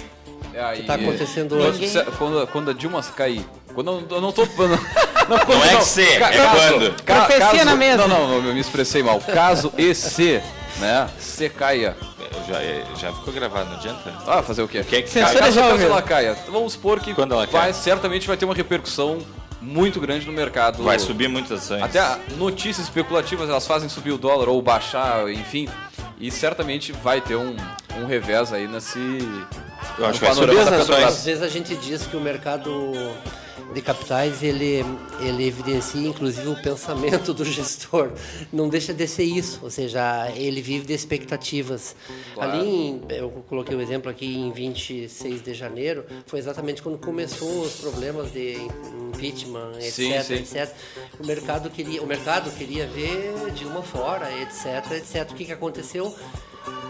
É, 0.54 0.62
aí, 0.62 0.82
tá 0.84 0.94
acontecendo 0.94 1.56
quando, 1.56 1.68
hoje. 1.68 2.04
Quando, 2.16 2.46
quando 2.48 2.70
a 2.70 2.72
Dilma 2.72 3.02
cair. 3.02 3.44
Quando 3.74 3.90
eu, 3.90 4.16
eu 4.16 4.20
não 4.20 4.30
tô. 4.30 4.46
Não, 5.28 5.36
não, 5.36 5.46
quando- 5.46 5.58
Não 5.58 5.64
é 5.64 5.76
que 5.76 5.84
se, 5.84 6.02
é 6.02 6.18
quando. 6.18 7.02
ca- 7.04 7.14
Profecia 7.26 7.46
caso- 7.50 7.64
na 7.64 7.74
mesa. 7.76 7.96
Não, 8.08 8.08
não, 8.08 8.46
eu 8.48 8.54
me 8.54 8.60
expressei 8.60 9.02
mal. 9.02 9.20
Caso 9.20 9.72
e 9.76 9.94
se, 9.94 10.40
né? 10.78 11.08
Se 11.18 11.48
caia. 11.48 11.96
Já, 12.48 12.58
já 12.98 13.12
ficou 13.12 13.32
gravado, 13.32 13.70
não 13.70 13.76
adianta? 13.76 14.12
Ah, 14.26 14.42
fazer 14.42 14.62
o 14.62 14.68
quê? 14.68 14.82
Quem 14.88 14.98
é 14.98 15.02
que 15.02 15.10
Caso, 15.12 15.32
cai? 15.34 15.42
caso, 15.42 15.60
caso 15.60 15.82
ela 15.82 16.02
caia. 16.02 16.36
Vamos 16.48 16.72
supor 16.72 16.98
que 16.98 17.14
Quando 17.14 17.32
ela 17.34 17.46
vai, 17.46 17.62
cai? 17.64 17.72
certamente 17.72 18.26
vai 18.26 18.36
ter 18.36 18.44
uma 18.46 18.54
repercussão 18.54 19.18
muito 19.60 20.00
grande 20.00 20.26
no 20.26 20.32
mercado. 20.32 20.82
Vai 20.82 20.98
subir 20.98 21.28
muitas 21.28 21.62
ações. 21.62 21.82
Até 21.82 22.00
a- 22.00 22.18
notícias 22.36 22.86
especulativas 22.86 23.48
elas 23.48 23.66
fazem 23.66 23.88
subir 23.88 24.10
o 24.12 24.18
dólar 24.18 24.48
ou 24.48 24.60
baixar, 24.60 25.30
enfim. 25.30 25.68
E 26.18 26.30
certamente 26.30 26.90
vai 26.92 27.20
ter 27.20 27.36
um, 27.36 27.54
um 28.00 28.06
revés 28.06 28.52
aí 28.52 28.66
nesse 28.66 28.98
Eu 29.98 30.06
acho 30.06 30.18
que 30.18 30.24
vai 30.26 30.34
subir 30.34 30.58
as 30.58 30.68
Petrobras. 30.70 31.04
Às 31.18 31.24
vezes 31.24 31.42
a 31.42 31.48
gente 31.48 31.74
diz 31.76 32.06
que 32.06 32.16
o 32.16 32.20
mercado 32.20 32.92
de 33.74 33.80
capitais 33.80 34.42
ele, 34.42 34.84
ele 35.20 35.46
evidencia 35.46 36.06
inclusive 36.06 36.46
o 36.48 36.62
pensamento 36.62 37.32
do 37.32 37.44
gestor. 37.44 38.10
Não 38.52 38.68
deixa 38.68 38.92
de 38.92 39.06
ser 39.08 39.22
isso, 39.24 39.60
ou 39.62 39.70
seja, 39.70 40.30
ele 40.34 40.60
vive 40.60 40.84
de 40.86 40.92
expectativas. 40.92 41.94
Claro. 42.34 42.52
Ali, 42.52 42.66
em- 42.68 43.02
eu 43.10 43.30
coloquei 43.48 43.74
o 43.74 43.80
exemplo 43.80 44.10
aqui 44.10 44.26
em 44.36 44.52
26 44.52 45.42
de 45.42 45.54
janeiro, 45.54 46.04
foi 46.26 46.38
exatamente 46.38 46.82
quando 46.82 46.98
começou 46.98 47.62
os 47.62 47.72
problemas 47.76 48.30
de 48.32 48.56
impeachment, 49.08 49.72
etc, 49.78 49.92
Sim, 49.92 50.22
sim. 50.22 50.34
etc. 50.58 50.70
O 51.18 51.26
mercado 51.26 51.70
queria, 51.70 52.02
o 52.02 52.06
mercado 52.06 52.50
queria 52.50 52.86
ver 52.86 53.32
Dilma 53.54 53.82
fora, 53.82 54.28
etc, 54.40 54.92
etc. 54.92 55.30
O 55.30 55.34
que, 55.34 55.44
que 55.46 55.52
aconteceu? 55.52 56.14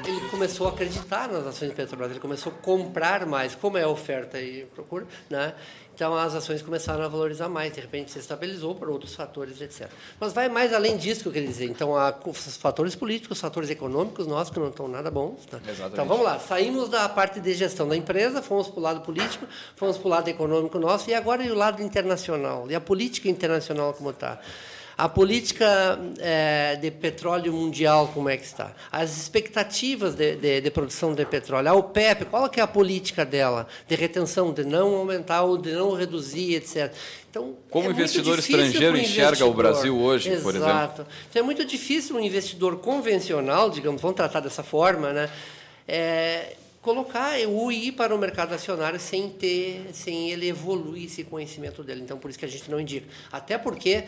Ele 0.07 0.29
começou 0.29 0.67
a 0.67 0.71
acreditar 0.71 1.29
nas 1.29 1.47
ações 1.47 1.71
da 1.71 1.77
Petrobras, 1.77 2.11
ele 2.11 2.21
começou 2.21 2.53
a 2.53 2.63
comprar 2.63 3.25
mais, 3.27 3.55
como 3.55 3.79
é 3.79 3.87
oferta 3.87 4.41
e 4.41 4.65
procura, 4.75 5.07
né? 5.31 5.55
Então 5.95 6.15
as 6.17 6.35
ações 6.35 6.63
começaram 6.63 7.05
a 7.05 7.09
valorizar 7.09 7.49
mais, 7.49 7.73
de 7.73 7.81
repente 7.81 8.11
se 8.11 8.19
estabilizou 8.19 8.75
por 8.75 8.89
outros 8.89 9.15
fatores, 9.15 9.61
etc. 9.61 9.89
Mas 10.19 10.33
vai 10.33 10.49
mais 10.49 10.73
além 10.73 10.97
disso 10.97 11.23
que 11.23 11.29
eu 11.29 11.33
queria 11.33 11.49
dizer. 11.49 11.67
Então 11.67 11.97
há 11.97 12.15
os 12.27 12.57
fatores 12.57 12.95
políticos, 12.97 13.37
os 13.37 13.41
fatores 13.43 13.69
econômicos 13.69 14.27
nossos 14.27 14.53
que 14.53 14.59
não 14.59 14.69
estão 14.69 14.89
nada 14.89 15.11
bons. 15.11 15.45
tá? 15.47 15.59
Exatamente. 15.59 15.93
Então 15.93 16.07
vamos 16.07 16.25
lá, 16.25 16.39
saímos 16.39 16.89
da 16.89 17.09
parte 17.09 17.41
de 17.41 17.55
gestão 17.55 17.87
da 17.87 17.97
empresa, 17.97 18.41
fomos 18.41 18.69
para 18.69 18.79
o 18.79 18.83
lado 18.83 19.01
político, 19.03 19.47
fomos 19.77 19.99
para 19.99 20.07
o 20.07 20.11
lado 20.11 20.29
econômico 20.29 20.79
nosso 20.79 21.11
e 21.11 21.15
agora 21.15 21.45
e 21.45 21.51
o 21.51 21.55
lado 21.55 21.83
internacional. 21.83 22.67
E 22.71 22.75
a 22.75 22.81
política 22.81 23.29
internacional 23.29 23.93
como 23.93 24.11
está? 24.11 24.41
A 25.05 25.09
política 25.09 25.99
eh, 26.21 26.79
de 26.81 26.89
petróleo 26.93 27.53
mundial, 27.53 28.13
como 28.15 28.29
é 28.29 28.37
que 28.37 28.45
está? 28.45 28.73
As 28.89 29.17
expectativas 29.17 30.15
de, 30.15 30.37
de- 30.37 30.61
de 30.61 30.71
produção 30.71 31.13
de 31.13 31.25
petróleo. 31.27 31.69
A 31.71 31.75
OPEP, 31.75 32.27
qual 32.27 32.49
é 32.57 32.61
a 32.61 32.69
política 32.69 33.25
dela? 33.25 33.67
De 33.89 33.97
retenção, 33.97 34.53
de 34.53 34.63
não 34.63 34.95
aumentar 34.95 35.43
ou 35.43 35.59
de 35.59 35.73
não 35.73 35.93
reduzir, 35.93 36.55
etc. 36.55 36.93
Então, 37.29 37.57
Como 37.69 37.89
é 37.89 37.91
investidor 37.91 38.39
estrangeiro 38.39 38.97
enxerga 38.97 39.45
o. 39.45 39.53
Brasil 39.53 39.99
hoje, 39.99 40.31
por 40.41 40.55
exemplo? 40.55 40.71
Exato. 40.71 41.07
Então, 41.29 41.43
é 41.43 41.45
muito 41.45 41.65
difícil 41.65 42.15
um 42.15 42.21
investidor 42.21 42.77
convencional, 42.77 43.71
digamos, 43.71 44.01
vamos 44.01 44.17
tratar 44.17 44.39
dessa 44.39 44.63
forma, 44.63 45.13
né? 45.13 45.29
É, 45.89 46.55
colocar 46.81 47.33
o 47.49 47.73
ir 47.73 47.91
para 47.91 48.15
o 48.15 48.19
mercado 48.19 48.55
acionário 48.55 49.01
sem 49.01 49.29
ter, 49.31 49.85
sem 49.93 50.31
ele 50.31 50.47
evoluir 50.49 51.07
esse 51.07 51.25
conhecimento 51.25 51.83
dele. 51.83 52.03
Então, 52.03 52.19
por 52.19 52.31
isso 52.31 52.39
que 52.39 52.45
a 52.45 52.49
gente 52.49 52.71
não 52.71 52.79
indica. 52.79 53.07
Até 53.33 53.59
porque 53.59 54.05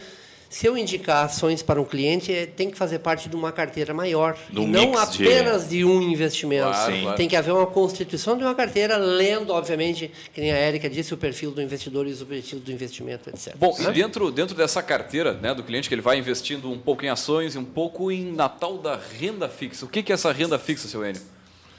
se 0.55 0.67
eu 0.67 0.79
indicar 0.79 1.25
ações 1.25 1.63
para 1.65 1.81
um 1.81 1.85
cliente, 1.85 2.33
é- 2.33 2.47
tem 2.47 2.71
que 2.71 2.79
fazer 2.79 3.01
parte 3.01 3.29
de 3.29 3.35
uma 3.35 3.51
carteira 3.51 3.93
maior. 3.93 4.39
E 4.51 4.55
não 4.55 4.67
mix 4.67 5.11
de- 5.17 5.25
apenas 5.27 5.69
de... 5.69 5.85
um 5.85 6.01
investimento. 6.01 6.69
Claro, 6.69 6.93
Sim. 6.95 7.01
claro. 7.03 7.17
Tem 7.17 7.29
que 7.29 7.35
haver 7.35 7.51
uma 7.53 7.67
constituição 7.67 8.39
de 8.39 8.45
uma 8.45 8.55
carteira, 8.55 8.97
lendo, 8.97 9.53
obviamente, 9.53 10.13
que 10.33 10.41
nem 10.41 10.53
a 10.53 10.57
Érica 10.57 10.89
disse, 10.89 11.13
o 11.13 11.17
perfil 11.17 11.51
do 11.51 11.61
investidor 11.61 12.07
e 12.07 12.11
os 12.13 12.23
objetivos 12.23 12.65
do 12.65 12.71
investimento, 12.71 13.31
etc. 13.31 13.57
Bom, 13.57 13.77
Né? 13.81 13.91
e 13.91 13.93
dentro, 13.95 14.31
dentro 14.31 14.55
dessa 14.55 14.81
carteira 14.81 15.33
né, 15.33 15.53
do 15.53 15.65
cliente, 15.65 15.89
que 15.89 15.95
ele 15.97 16.03
vai 16.03 16.17
investindo 16.19 16.71
um 16.71 16.79
pouco 16.79 17.05
em 17.05 17.09
ações 17.09 17.57
e 17.57 17.59
um 17.59 17.65
pouco 17.65 18.13
em 18.13 18.31
Natal 18.33 18.79
da 18.79 18.97
renda 19.19 19.49
fixa. 19.49 19.85
O 19.85 19.89
que, 19.89 20.13
é 20.13 20.15
essa 20.15 20.31
renda 20.31 20.57
fixa, 20.57 20.87
seu 20.87 21.05
Enio? 21.05 21.21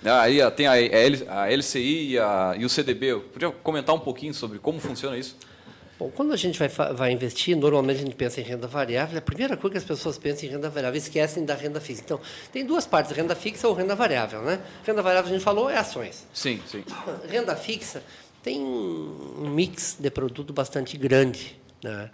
Aí 0.03 0.41
ah, 0.41 0.51
tem 0.51 0.67
a 0.67 0.75
LCI 1.49 2.11
e, 2.11 2.19
a- 2.19 2.55
e 2.59 2.65
o 2.65 2.69
CDB. 2.69 3.15
Podia 3.31 3.49
comentar 3.51 3.95
um 3.95 3.99
pouquinho 3.99 4.33
sobre 4.33 4.59
como 4.59 4.79
funciona 4.81 5.17
isso? 5.17 5.37
Bom, 5.97 6.11
quando 6.11 6.33
a 6.33 6.35
gente 6.35 6.59
vai, 6.59 6.67
vai 6.67 7.11
investir, 7.11 7.55
normalmente 7.55 7.97
a 7.97 8.03
gente 8.03 8.15
pensa 8.15 8.41
em 8.41 8.43
renda 8.43 8.67
variável. 8.67 9.17
A 9.17 9.21
primeira 9.21 9.55
coisa 9.55 9.71
que 9.71 9.77
as 9.77 9.83
pessoas 9.83 10.17
pensam 10.17 10.49
em 10.49 10.51
renda 10.51 10.69
variável, 10.69 10.97
esquecem 10.97 11.45
da 11.45 11.55
renda 11.55 11.79
fixa. 11.79 12.01
Então, 12.03 12.19
tem 12.51 12.65
duas 12.65 12.85
partes, 12.85 13.15
renda 13.15 13.33
fixa 13.33 13.67
ou 13.67 13.73
renda 13.73 13.95
variável. 13.95 14.41
Né? 14.41 14.59
Renda 14.85 15.01
variável, 15.01 15.29
a 15.29 15.33
gente 15.33 15.43
falou, 15.43 15.69
é 15.69 15.77
ações. 15.77 16.27
Sim, 16.33 16.61
sim. 16.67 16.83
Renda 17.29 17.55
fixa 17.55 18.03
tem 18.43 18.61
um 18.61 19.49
mix 19.49 19.95
de 19.97 20.11
produto 20.11 20.51
bastante 20.51 20.97
grande. 20.97 21.57
Né? 21.81 22.09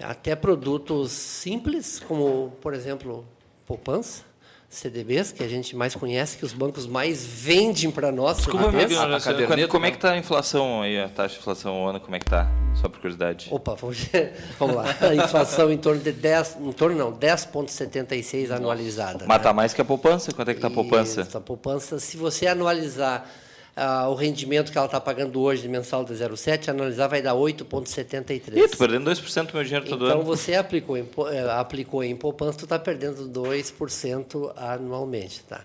Até 0.00 0.34
produtos 0.34 1.12
simples, 1.12 2.00
como, 2.00 2.56
por 2.62 2.72
exemplo, 2.72 3.26
poupança, 3.66 4.24
CDBs, 4.72 5.32
que 5.32 5.42
a 5.44 5.48
gente 5.48 5.76
mais 5.76 5.94
conhece, 5.94 6.38
que 6.38 6.44
os 6.46 6.52
bancos 6.54 6.86
mais 6.86 7.24
vendem 7.24 7.90
para 7.90 8.10
nós. 8.10 8.38
Desculpa, 8.38 8.64
CDBs. 8.64 8.88
minha 8.88 8.98
ignorância. 9.02 9.34
Quando- 9.46 9.68
como 9.68 9.86
é 9.86 9.90
que 9.90 9.98
está 9.98 10.12
a 10.12 10.18
inflação 10.18 10.80
aí, 10.80 10.98
a 10.98 11.08
taxa 11.10 11.34
de 11.34 11.40
inflação 11.40 11.86
ano, 11.86 12.00
como 12.00 12.16
é 12.16 12.18
que 12.18 12.24
está? 12.26 12.50
Só 12.74 12.88
por 12.88 12.98
curiosidade. 13.00 13.48
Opa, 13.50 13.74
vamos, 13.74 13.98
vamos 14.58 14.76
lá. 14.76 14.84
A 15.02 15.14
inflação 15.14 15.70
em 15.70 15.76
torno 15.76 16.00
de 16.00 16.10
10, 16.10 16.56
em 16.58 16.72
torno 16.72 16.96
não, 16.96 17.12
10,76 17.12 18.50
anualizada. 18.50 19.26
Mata 19.26 19.50
né? 19.50 19.54
mais 19.54 19.74
que 19.74 19.80
a 19.82 19.84
poupança? 19.84 20.32
Quanto 20.32 20.48
é 20.48 20.54
que 20.54 20.58
está 20.58 20.68
a 20.68 20.70
poupança? 20.70 21.20
Isso, 21.20 21.36
a 21.36 21.40
poupança, 21.40 21.98
se 21.98 22.16
você 22.16 22.46
anualizar 22.46 23.26
ah, 23.74 24.08
o 24.08 24.14
rendimento 24.14 24.70
que 24.70 24.76
ela 24.76 24.86
está 24.86 25.00
pagando 25.00 25.40
hoje 25.40 25.62
de 25.62 25.68
mensal 25.68 26.04
de 26.04 26.12
0,7, 26.12 26.68
analisar 26.68 27.06
vai 27.08 27.22
dar 27.22 27.34
8,73. 27.34 28.56
Ih, 28.56 28.68
tô 28.68 28.76
perdendo 28.76 29.10
2% 29.10 29.46
do 29.46 29.54
meu 29.54 29.64
dinheiro 29.64 29.86
todo 29.86 30.04
Então 30.04 30.18
ano. 30.20 30.24
você 30.24 30.54
aplicou 30.54 30.96
em, 30.96 31.08
eh, 31.30 31.50
aplicou 31.50 32.04
em 32.04 32.14
poupança, 32.14 32.58
tu 32.58 32.64
está 32.64 32.78
perdendo 32.78 33.26
2% 33.28 34.52
anualmente. 34.56 35.42
Tá? 35.44 35.62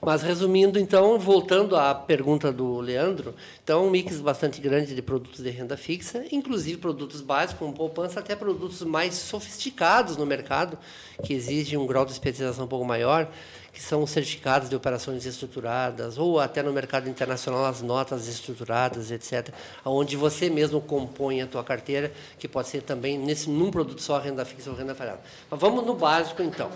Mas 0.00 0.22
resumindo, 0.22 0.78
então, 0.78 1.18
voltando 1.18 1.76
à 1.76 1.94
pergunta 1.94 2.52
do 2.52 2.80
Leandro, 2.80 3.34
então 3.62 3.86
um 3.86 3.90
mix 3.90 4.20
bastante 4.20 4.60
grande 4.60 4.94
de 4.94 5.02
produtos 5.02 5.42
de 5.42 5.50
renda 5.50 5.76
fixa, 5.76 6.24
inclusive 6.30 6.78
produtos 6.78 7.20
básicos, 7.20 7.58
como 7.58 7.72
poupança, 7.72 8.20
até 8.20 8.36
produtos 8.36 8.82
mais 8.82 9.14
sofisticados 9.14 10.16
no 10.16 10.26
mercado, 10.26 10.78
que 11.22 11.32
exigem 11.32 11.78
um 11.78 11.86
grau 11.86 12.04
de 12.04 12.12
especialização 12.12 12.66
um 12.66 12.68
pouco 12.68 12.84
maior, 12.84 13.28
que 13.72 13.82
são 13.82 14.02
os 14.02 14.10
certificados 14.10 14.70
de 14.70 14.76
operações 14.76 15.26
estruturadas, 15.26 16.16
ou 16.16 16.40
até 16.40 16.62
no 16.62 16.72
mercado 16.72 17.10
internacional 17.10 17.66
as 17.66 17.82
notas 17.82 18.26
estruturadas, 18.26 19.10
etc., 19.10 19.50
onde 19.84 20.16
você 20.16 20.48
mesmo 20.48 20.80
compõe 20.80 21.42
a 21.42 21.46
tua 21.46 21.62
carteira, 21.62 22.10
que 22.38 22.48
pode 22.48 22.68
ser 22.68 22.82
também 22.82 23.18
nesse 23.18 23.50
num 23.50 23.70
produto 23.70 24.00
só 24.00 24.18
renda 24.18 24.46
fixa 24.46 24.70
ou 24.70 24.76
renda 24.76 24.94
variável. 24.94 25.20
Mas 25.50 25.60
vamos 25.60 25.84
no 25.84 25.94
básico 25.94 26.42
então. 26.42 26.70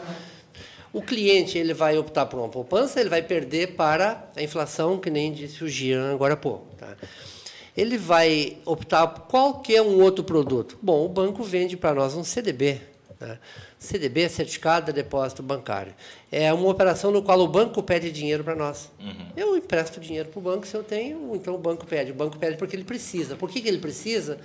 O 0.93 1.01
cliente 1.01 1.57
ele 1.57 1.73
vai 1.73 1.97
optar 1.97 2.27
por 2.27 2.39
uma 2.39 2.49
poupança, 2.49 3.01
ele 3.01 3.09
vai 3.09 3.23
perder 3.23 3.75
para 3.75 4.29
a 4.37 4.43
inflação, 4.43 4.99
que 4.99 5.09
nem 5.09 5.33
disse 5.33 5.63
o 5.63 5.69
Gian 5.69 6.13
agora 6.13 6.35
há 6.35 6.37
pouco. 6.37 6.75
Tá? 6.77 6.97
Ele 7.77 7.97
vai 7.97 8.57
optar 8.65 9.07
por 9.07 9.23
qualquer 9.27 9.83
um 9.83 10.03
outro 10.03 10.25
produto. 10.25 10.77
Bom, 10.83 11.05
o 11.05 11.09
banco 11.09 11.45
vende 11.45 11.77
para 11.77 11.95
nós 11.95 12.15
um 12.17 12.25
CDB. 12.25 12.81
Né? 13.21 13.39
CDB 13.79 14.23
é 14.23 14.29
Certificado 14.29 14.87
de 14.87 14.93
Depósito 14.93 15.43
Bancário. 15.45 15.95
É 16.31 16.53
uma 16.53 16.69
operação 16.69 17.13
no 17.13 17.23
qual 17.23 17.39
o 17.39 17.47
banco 17.47 17.81
pede 17.83 18.11
dinheiro 18.11 18.43
para 18.43 18.57
nós. 18.57 18.91
Eu 19.37 19.57
empresto 19.57 20.01
dinheiro 20.01 20.29
para 20.29 20.39
o 20.39 20.43
banco 20.43 20.67
se 20.67 20.77
eu 20.77 20.83
tenho, 20.83 21.35
então 21.37 21.55
o 21.55 21.59
banco 21.59 21.87
pede. 21.87 22.11
O 22.11 22.15
banco 22.15 22.37
pede 22.37 22.57
porque 22.57 22.75
ele 22.75 22.85
precisa. 22.85 23.37
Por 23.37 23.49
que, 23.49 23.61
que 23.61 23.69
ele 23.69 23.79
precisa? 23.79 24.39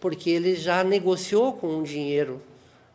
Porque 0.00 0.30
ele 0.30 0.56
já 0.56 0.82
negociou 0.82 1.52
com 1.52 1.66
um 1.68 1.82
dinheiro 1.82 2.40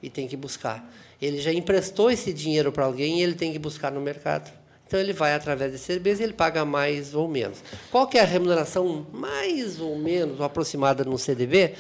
e 0.01 0.09
tem 0.09 0.27
que 0.27 0.35
buscar. 0.35 0.83
Ele 1.21 1.39
já 1.39 1.51
emprestou 1.51 2.11
esse 2.11 2.33
dinheiro 2.33 2.71
para 2.71 2.85
alguém 2.85 3.19
e 3.19 3.23
ele 3.23 3.35
tem 3.35 3.51
que 3.51 3.59
buscar 3.59 3.91
no 3.91 4.01
mercado. 4.01 4.51
Então 4.87 4.99
ele 4.99 5.13
vai 5.13 5.33
através 5.33 5.71
de 5.71 5.79
CDBs 5.79 6.19
e 6.19 6.23
ele 6.23 6.33
paga 6.33 6.63
mais 6.63 7.15
ou 7.15 7.27
menos. 7.27 7.63
Qual 7.91 8.07
que 8.07 8.17
é 8.17 8.21
a 8.21 8.25
remuneração 8.25 9.05
mais 9.11 9.79
ou 9.79 9.97
menos 9.97 10.39
aproximada 10.39 11.03
no 11.03 11.17
CDB? 11.17 11.73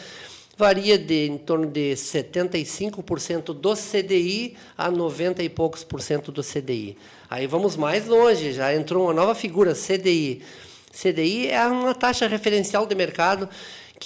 Varia 0.57 0.97
de 0.97 1.27
em 1.27 1.37
torno 1.37 1.67
de 1.67 1.93
75% 1.93 3.53
do 3.53 3.73
CDI 3.75 4.55
a 4.77 4.89
90 4.89 5.43
e 5.43 5.49
poucos 5.49 5.83
por 5.83 6.01
cento 6.01 6.31
do 6.31 6.41
CDI. 6.41 6.97
Aí 7.29 7.45
vamos 7.45 7.75
mais 7.75 8.07
longe, 8.07 8.53
já 8.53 8.73
entrou 8.73 9.03
uma 9.03 9.13
nova 9.13 9.35
figura, 9.35 9.73
CDI. 9.75 10.41
CDI 10.91 11.49
é 11.49 11.67
uma 11.67 11.93
taxa 11.93 12.25
referencial 12.25 12.85
de 12.85 12.95
mercado 12.95 13.49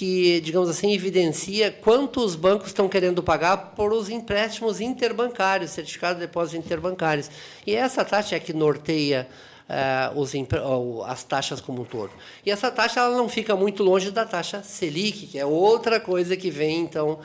que, 0.00 0.40
digamos 0.40 0.70
assim, 0.70 0.94
evidencia 0.94 1.70
quanto 1.70 2.24
os 2.24 2.34
bancos 2.34 2.68
estão 2.68 2.88
querendo 2.88 3.22
pagar 3.22 3.74
por 3.76 3.92
os 3.92 4.08
empréstimos 4.08 4.80
interbancários, 4.80 5.72
certificados 5.72 6.18
de 6.18 6.26
depósitos 6.26 6.64
interbancários. 6.64 7.30
E 7.66 7.74
essa 7.74 8.02
taxa 8.02 8.34
é 8.34 8.40
que 8.40 8.54
norteia 8.54 9.28
ou 10.64 11.04
as 11.04 11.22
taxas 11.22 11.60
como 11.60 11.82
um 11.82 11.84
todo. 11.84 12.12
E 12.46 12.50
essa 12.50 12.70
taxa 12.70 13.00
ela 13.00 13.14
não 13.14 13.28
fica 13.28 13.54
muito 13.54 13.82
longe 13.82 14.10
da 14.10 14.24
taxa 14.24 14.62
Selic, 14.62 15.26
que 15.26 15.38
é 15.38 15.44
outra 15.44 16.00
coisa 16.00 16.34
que 16.34 16.50
vem, 16.50 16.80
então, 16.80 17.18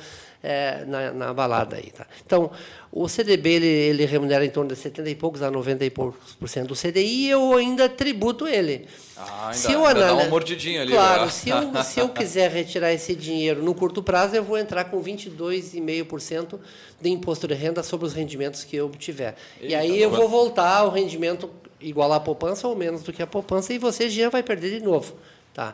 eh, 0.45 0.85
na, 0.87 1.11
na 1.11 1.33
balada 1.33 1.75
aí. 1.77 1.89
Tá? 1.91 2.05
Então, 2.25 2.51
o 2.91 3.07
CDB 3.09 3.49
ele, 3.53 3.65
ele 3.67 4.05
remunera 4.05 4.45
em 4.45 4.49
torno 4.49 4.69
de 4.69 4.75
70 4.79 5.09
e 5.09 5.15
poucos 5.15 5.41
a 5.41 5.49
90 5.51 5.83
e 5.83 5.89
poucos 5.89 6.33
por 6.35 6.47
cento 6.47 6.67
do 6.69 6.75
CDI 6.75 7.25
e 7.25 7.29
eu 7.29 7.53
ainda 7.57 7.89
tributo 7.89 8.47
ele. 8.47 8.87
Ah, 9.17 9.51
ainda- 9.53 9.87
ainda 9.87 9.93
dá 10.05 10.13
uma 10.13 10.25
mordidinha 10.25 10.81
ali, 10.83 10.91
Claro, 10.91 11.25
né? 11.25 11.29
se 11.31 11.49
eu, 11.49 11.57
se 11.83 11.99
eu 11.99 12.09
quiser 12.09 12.51
retirar 12.51 12.93
esse 12.93 13.15
dinheiro 13.15 13.63
no 13.63 13.73
curto 13.73 14.03
prazo, 14.03 14.35
eu 14.35 14.43
vou 14.43 14.57
entrar 14.57 14.85
com 14.85 15.01
22,5% 15.01 16.59
de 17.01 17.09
imposto 17.09 17.47
de 17.47 17.53
renda 17.53 17.83
sobre 17.83 18.05
os 18.05 18.13
rendimentos 18.13 18.63
que 18.63 18.75
eu 18.75 18.85
obtiver. 18.85 19.35
e 19.59 19.65
Eita, 19.67 19.77
aí 19.79 20.01
eu 20.01 20.09
vou 20.09 20.29
voltar 20.29 20.77
ao 20.77 20.89
rendimento 20.89 21.49
igual 21.81 22.11
à 22.13 22.19
poupança 22.19 22.67
ou 22.67 22.75
menos 22.75 23.03
do 23.03 23.11
que 23.11 23.21
a 23.21 23.27
poupança 23.27 23.73
e 23.73 23.77
você 23.77 24.09
já 24.09 24.29
vai 24.29 24.41
perder 24.43 24.79
de 24.79 24.85
novo. 24.85 25.15
Tá? 25.53 25.73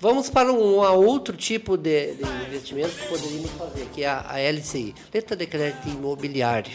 Vamos 0.00 0.30
para 0.30 0.50
um 0.50 0.78
outro 0.78 1.36
tipo 1.36 1.76
de, 1.76 2.14
de 2.14 2.22
investimento 2.46 2.88
que 2.88 3.06
poderíamos 3.06 3.50
fazer, 3.50 3.86
que 3.92 4.02
é 4.02 4.08
a, 4.08 4.24
a 4.30 4.40
LCI, 4.40 4.94
Letra 5.12 5.36
de 5.36 5.46
Crédito 5.46 5.88
Imobiliário. 5.90 6.72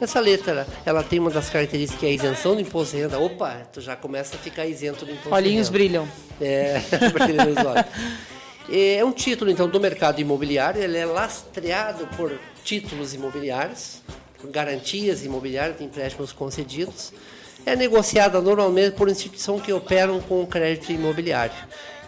Essa 0.00 0.20
letra, 0.20 0.64
ela 0.86 1.02
tem 1.02 1.18
uma 1.18 1.30
das 1.30 1.50
características 1.50 1.98
que 1.98 2.06
é 2.06 2.10
a 2.10 2.12
isenção 2.12 2.54
do 2.54 2.60
imposto 2.60 2.94
de 2.94 3.02
renda. 3.02 3.18
Opa, 3.18 3.66
tu 3.72 3.80
já 3.80 3.96
começa 3.96 4.36
a 4.36 4.38
ficar 4.38 4.64
isento 4.66 5.04
do 5.04 5.10
imposto 5.10 5.34
Olhinhos 5.34 5.68
de 5.68 5.76
renda. 5.76 6.06
brilham. 6.06 6.08
É, 6.40 6.80
olhos. 7.66 8.98
É 8.98 9.04
um 9.04 9.10
título, 9.10 9.50
então, 9.50 9.68
do 9.68 9.80
mercado 9.80 10.20
imobiliário. 10.20 10.80
Ele 10.80 10.96
é 10.96 11.04
lastreado 11.04 12.06
por 12.16 12.38
títulos 12.62 13.14
imobiliários, 13.14 14.00
por 14.40 14.48
garantias 14.48 15.24
imobiliárias 15.24 15.78
de 15.78 15.82
empréstimos 15.82 16.32
concedidos. 16.32 17.12
É 17.66 17.74
negociada 17.74 18.40
normalmente 18.40 18.94
por 18.94 19.08
instituição 19.08 19.58
que 19.58 19.72
operam 19.72 20.20
com 20.20 20.46
crédito 20.46 20.92
imobiliário. 20.92 21.56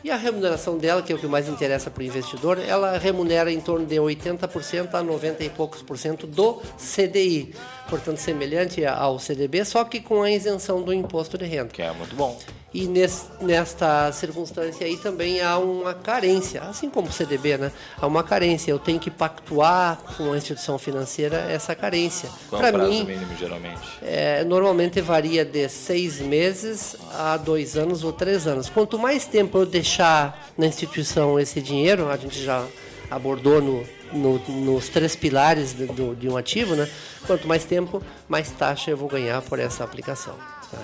E 0.03 0.11
a 0.11 0.17
remuneração 0.17 0.79
dela, 0.79 1.03
que 1.03 1.13
é 1.13 1.15
o 1.15 1.19
que 1.19 1.27
mais 1.27 1.49
interessa 1.49 1.91
para 1.91 2.03
o 2.03 2.07
investidor, 2.07 2.59
ela 2.59 2.97
remunera 2.97 3.53
em 3.53 3.61
torno 3.61 3.85
de 3.85 3.97
80% 3.97 4.95
a 4.95 5.03
90 5.03 5.45
e 5.45 5.51
poucos 5.51 5.83
por 5.83 5.99
cento 5.99 6.27
do 6.27 6.63
CDI. 6.79 7.55
Portanto, 7.89 8.19
semelhante 8.19 8.85
ao 8.87 9.19
CDB, 9.19 9.65
só 9.65 9.85
que 9.85 10.01
com 10.01 10.23
a 10.23 10.31
isenção 10.31 10.83
do 10.83 10.95
imposto 10.95 11.37
de 11.37 11.45
renda. 11.45 11.69
Que 11.69 11.83
é 11.83 11.93
muito 11.93 12.15
bom. 12.15 12.39
E 12.73 12.87
nesse, 12.87 13.25
nesta 13.41 14.13
circunstância 14.13 14.87
aí 14.87 14.97
também 14.97 15.41
há 15.43 15.59
uma 15.59 15.93
carência, 15.93 16.63
assim 16.63 16.89
como 16.89 17.09
o 17.09 17.13
CDB, 17.13 17.59
né? 17.59 17.73
Há 18.01 18.07
uma 18.07 18.23
carência. 18.23 18.71
Eu 18.71 18.79
tenho 18.79 19.01
que 19.01 19.11
pactuar 19.11 19.99
com 20.17 20.33
a 20.33 20.37
instituição 20.37 20.79
financeira 20.79 21.37
essa 21.51 21.75
carência. 21.75 22.29
Qual 22.49 22.61
o 22.61 22.65
Para 22.65 22.79
prazo 22.79 22.93
mim, 22.93 23.03
mínimo, 23.03 23.37
geralmente? 23.37 23.81
é, 24.01 24.45
normalmente 24.45 25.01
varia 25.01 25.45
de 25.45 25.69
seis 25.69 26.21
meses 26.21 26.95
a 27.13 27.37
dois 27.37 27.77
anos 27.77 28.05
ou 28.05 28.13
três 28.13 28.47
anos. 28.47 28.69
Quanto 28.69 28.97
mais 28.97 29.27
tempo 29.27 29.59
eu 29.59 29.67
deixar 29.95 30.53
na 30.57 30.67
instituição 30.67 31.39
esse 31.41 31.61
dinheiro, 31.61 32.09
a 32.11 32.17
gente 32.17 32.41
já 32.43 32.65
abordou 33.11 33.61
no, 33.61 33.85
no- 34.13 34.39
nos 34.49 34.89
três 34.89 35.17
pilares 35.17 35.73
de, 35.75 35.87
do- 35.87 36.15
de 36.15 36.29
um 36.29 36.37
ativo, 36.37 36.77
né? 36.77 36.89
Quanto 37.27 37.49
mais 37.49 37.65
tempo, 37.65 38.01
mais 38.29 38.51
taxa 38.53 38.93
eu 38.93 38.97
vou 38.97 39.09
ganhar 39.09 39.43
por 39.43 39.59
essa 39.59 39.83
aplicação. 39.83 40.35
tá? 40.71 40.79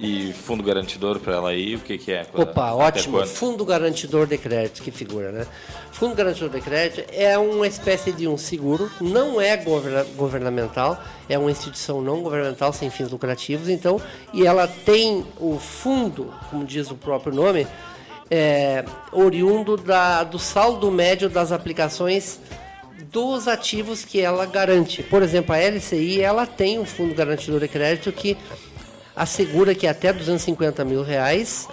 E 0.00 0.32
fundo 0.32 0.60
garantidor 0.64 1.20
para 1.20 1.34
ela 1.34 1.50
aí, 1.50 1.76
o 1.76 1.78
que, 1.78 1.96
que 1.98 2.10
é? 2.12 2.26
Opa, 2.34 2.70
Até 2.70 2.98
ótimo. 2.98 3.18
quando? 3.18 3.28
Fundo 3.28 3.64
garantidor 3.64 4.26
de 4.26 4.36
crédito, 4.38 4.82
que 4.82 4.90
figura, 4.90 5.30
né? 5.30 5.46
Fundo 5.92 6.16
garantidor 6.16 6.48
de 6.48 6.60
crédito 6.62 7.04
é 7.12 7.38
uma 7.38 7.66
espécie 7.68 8.10
de 8.10 8.26
um 8.26 8.36
seguro, 8.36 8.90
não 9.00 9.40
é 9.40 9.56
governa- 9.56 10.04
governamental, 10.16 11.00
é 11.28 11.38
uma 11.38 11.50
instituição 11.50 12.00
não 12.02 12.22
governamental 12.22 12.72
sem 12.72 12.90
fins 12.90 13.08
lucrativos, 13.10 13.68
então, 13.68 14.00
e 14.32 14.44
ela 14.44 14.66
tem 14.66 15.24
o 15.38 15.58
fundo, 15.60 16.32
como 16.50 16.64
diz 16.64 16.90
o 16.90 16.96
próprio 16.96 17.32
nome, 17.32 17.64
é, 18.30 18.84
oriundo 19.12 19.76
da, 19.76 20.24
do 20.24 20.38
saldo 20.38 20.90
médio 20.90 21.28
das 21.28 21.52
aplicações 21.52 22.40
dos 23.10 23.46
ativos 23.46 24.04
que 24.04 24.20
ela 24.20 24.44
garante. 24.46 25.02
Por 25.02 25.22
exemplo, 25.22 25.54
a 25.54 25.58
LCI 25.58 26.20
ela 26.20 26.46
tem 26.46 26.78
um 26.78 26.84
fundo 26.84 27.14
garantidor 27.14 27.60
de 27.60 27.68
crédito 27.68 28.10
que 28.10 28.36
assegura 29.14 29.74
que 29.74 29.86
até 29.86 30.12
250 30.12 30.84
mil 30.84 31.02
reais 31.02 31.68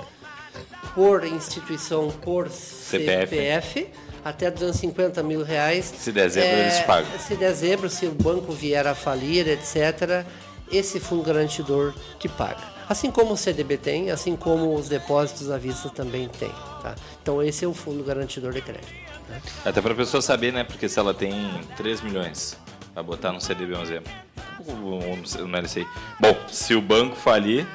por 0.94 1.26
instituição, 1.26 2.10
por 2.10 2.50
CPF. 2.50 3.36
CPF, 3.36 3.88
até 4.24 4.52
250 4.52 5.24
mil 5.24 5.44
reais. 5.44 5.92
Se 5.98 6.12
der 6.12 6.30
zebra, 6.30 6.60
eles 6.60 6.80
pagam. 6.82 7.20
Se 7.20 7.36
der 7.36 7.54
zebra, 7.54 7.90
se 7.90 8.06
o 8.06 8.12
banco 8.12 8.52
vier 8.52 8.86
a 8.86 8.94
falir, 8.94 9.48
etc., 9.48 10.26
esse 10.72 11.00
fundo 11.00 11.24
garantidor 11.24 11.94
que 12.20 12.30
paga. 12.30 12.71
Assim 12.90 13.10
como 13.12 13.34
o 13.34 13.38
CDB 13.38 13.78
tem, 13.78 14.12
assim 14.12 14.36
como 14.36 14.74
os 14.76 14.90
depósitos 14.90 15.50
à 15.50 15.58
vista 15.58 15.90
também 15.90 16.28
tem. 16.28 16.52
Tá? 16.82 16.96
Então 17.22 17.42
esse 17.42 17.64
é 17.64 17.68
o 17.68 17.74
fundo 17.74 18.04
garantidor 18.04 18.52
de 18.54 18.62
crédito. 18.62 18.94
tá? 19.28 19.70
Até 19.70 19.82
para 19.82 19.94
a 19.94 19.96
pessoa 19.96 20.22
saber, 20.22 20.52
né? 20.52 20.64
Porque 20.64 20.90
se 20.90 21.00
ela 21.00 21.14
tem 21.14 21.34
3 21.78 22.02
milhões, 22.02 22.58
vai 22.94 23.04
botar 23.04 23.32
no 23.32 23.40
CDB 23.40 23.76
um 23.76 23.82
exemplo. 23.82 24.12
Ou 24.68 25.48
no 25.48 25.58
LCI. 25.58 25.88
Bom, 26.20 26.36
se 26.50 26.76
o 26.76 26.82
banco 26.82 27.16
falir, 27.16 27.66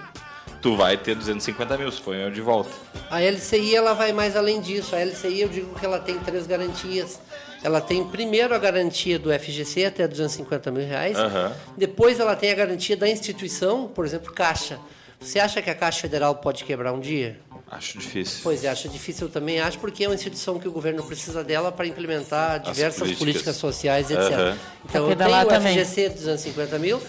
tu 0.63 0.77
vai 0.77 0.97
ter 0.97 1.15
250 1.17 1.77
mil, 1.79 1.91
se 1.91 2.01
for 2.01 2.15
eu 2.15 2.31
de 2.31 2.41
volta. 2.41 2.71
A 3.11 3.21
LCI 3.21 3.75
ela 3.75 3.93
vai 3.95 4.13
mais 4.13 4.37
além 4.37 4.61
disso. 4.61 4.95
A 4.95 4.99
LCI 5.01 5.41
eu 5.41 5.49
digo 5.49 5.75
que 5.79 5.85
ela 5.85 5.99
tem 5.99 6.19
três 6.19 6.47
garantias. 6.47 7.21
Ela 7.65 7.81
tem 7.81 8.05
primeiro 8.05 8.55
a 8.55 8.59
garantia 8.59 9.19
do 9.19 9.33
FGC 9.33 9.87
até 9.87 10.07
250 10.07 10.71
mil 10.71 10.87
reais. 10.87 11.17
Aham. 11.17 11.53
Depois 11.77 12.21
ela 12.21 12.37
tem 12.37 12.53
a 12.53 12.55
garantia 12.55 12.97
da 12.97 13.09
instituição, 13.09 13.89
por 13.89 14.05
exemplo, 14.05 14.33
Caixa. 14.33 14.79
Você 15.27 15.41
acha 15.41 15.61
que 15.61 15.69
a 15.69 15.75
Caixa 15.75 16.03
Federal 16.03 16.37
pode 16.37 16.63
quebrar 16.63 16.93
um 16.93 17.01
dia? 17.01 17.41
Acho 17.69 17.99
difícil. 17.99 18.39
Pois 18.45 18.63
é, 18.63 18.69
acho 18.69 18.89
difícil 18.89 19.27
eu 19.27 19.33
também, 19.33 19.59
acho, 19.59 19.77
porque 19.81 20.05
é 20.05 20.09
uma 20.09 20.15
instituição 20.15 20.57
que 20.57 20.69
o 20.69 20.71
governo 20.71 21.03
precisa 21.03 21.43
dela 21.43 21.73
para 21.73 21.85
implementar 21.85 22.61
diversas 22.61 22.99
políticas. 23.01 23.19
políticas. 23.19 23.57
sociais, 23.57 24.09
etc. 24.09 24.21
Aham. 24.33 24.59
Então 24.85 25.05
Pra 25.07 25.13
eu 25.13 25.17
tenho 25.17 25.43
o 25.43 25.49
também. 25.49 25.79
FGC 25.85 26.09
250 26.11 26.79
mil, 26.79 27.03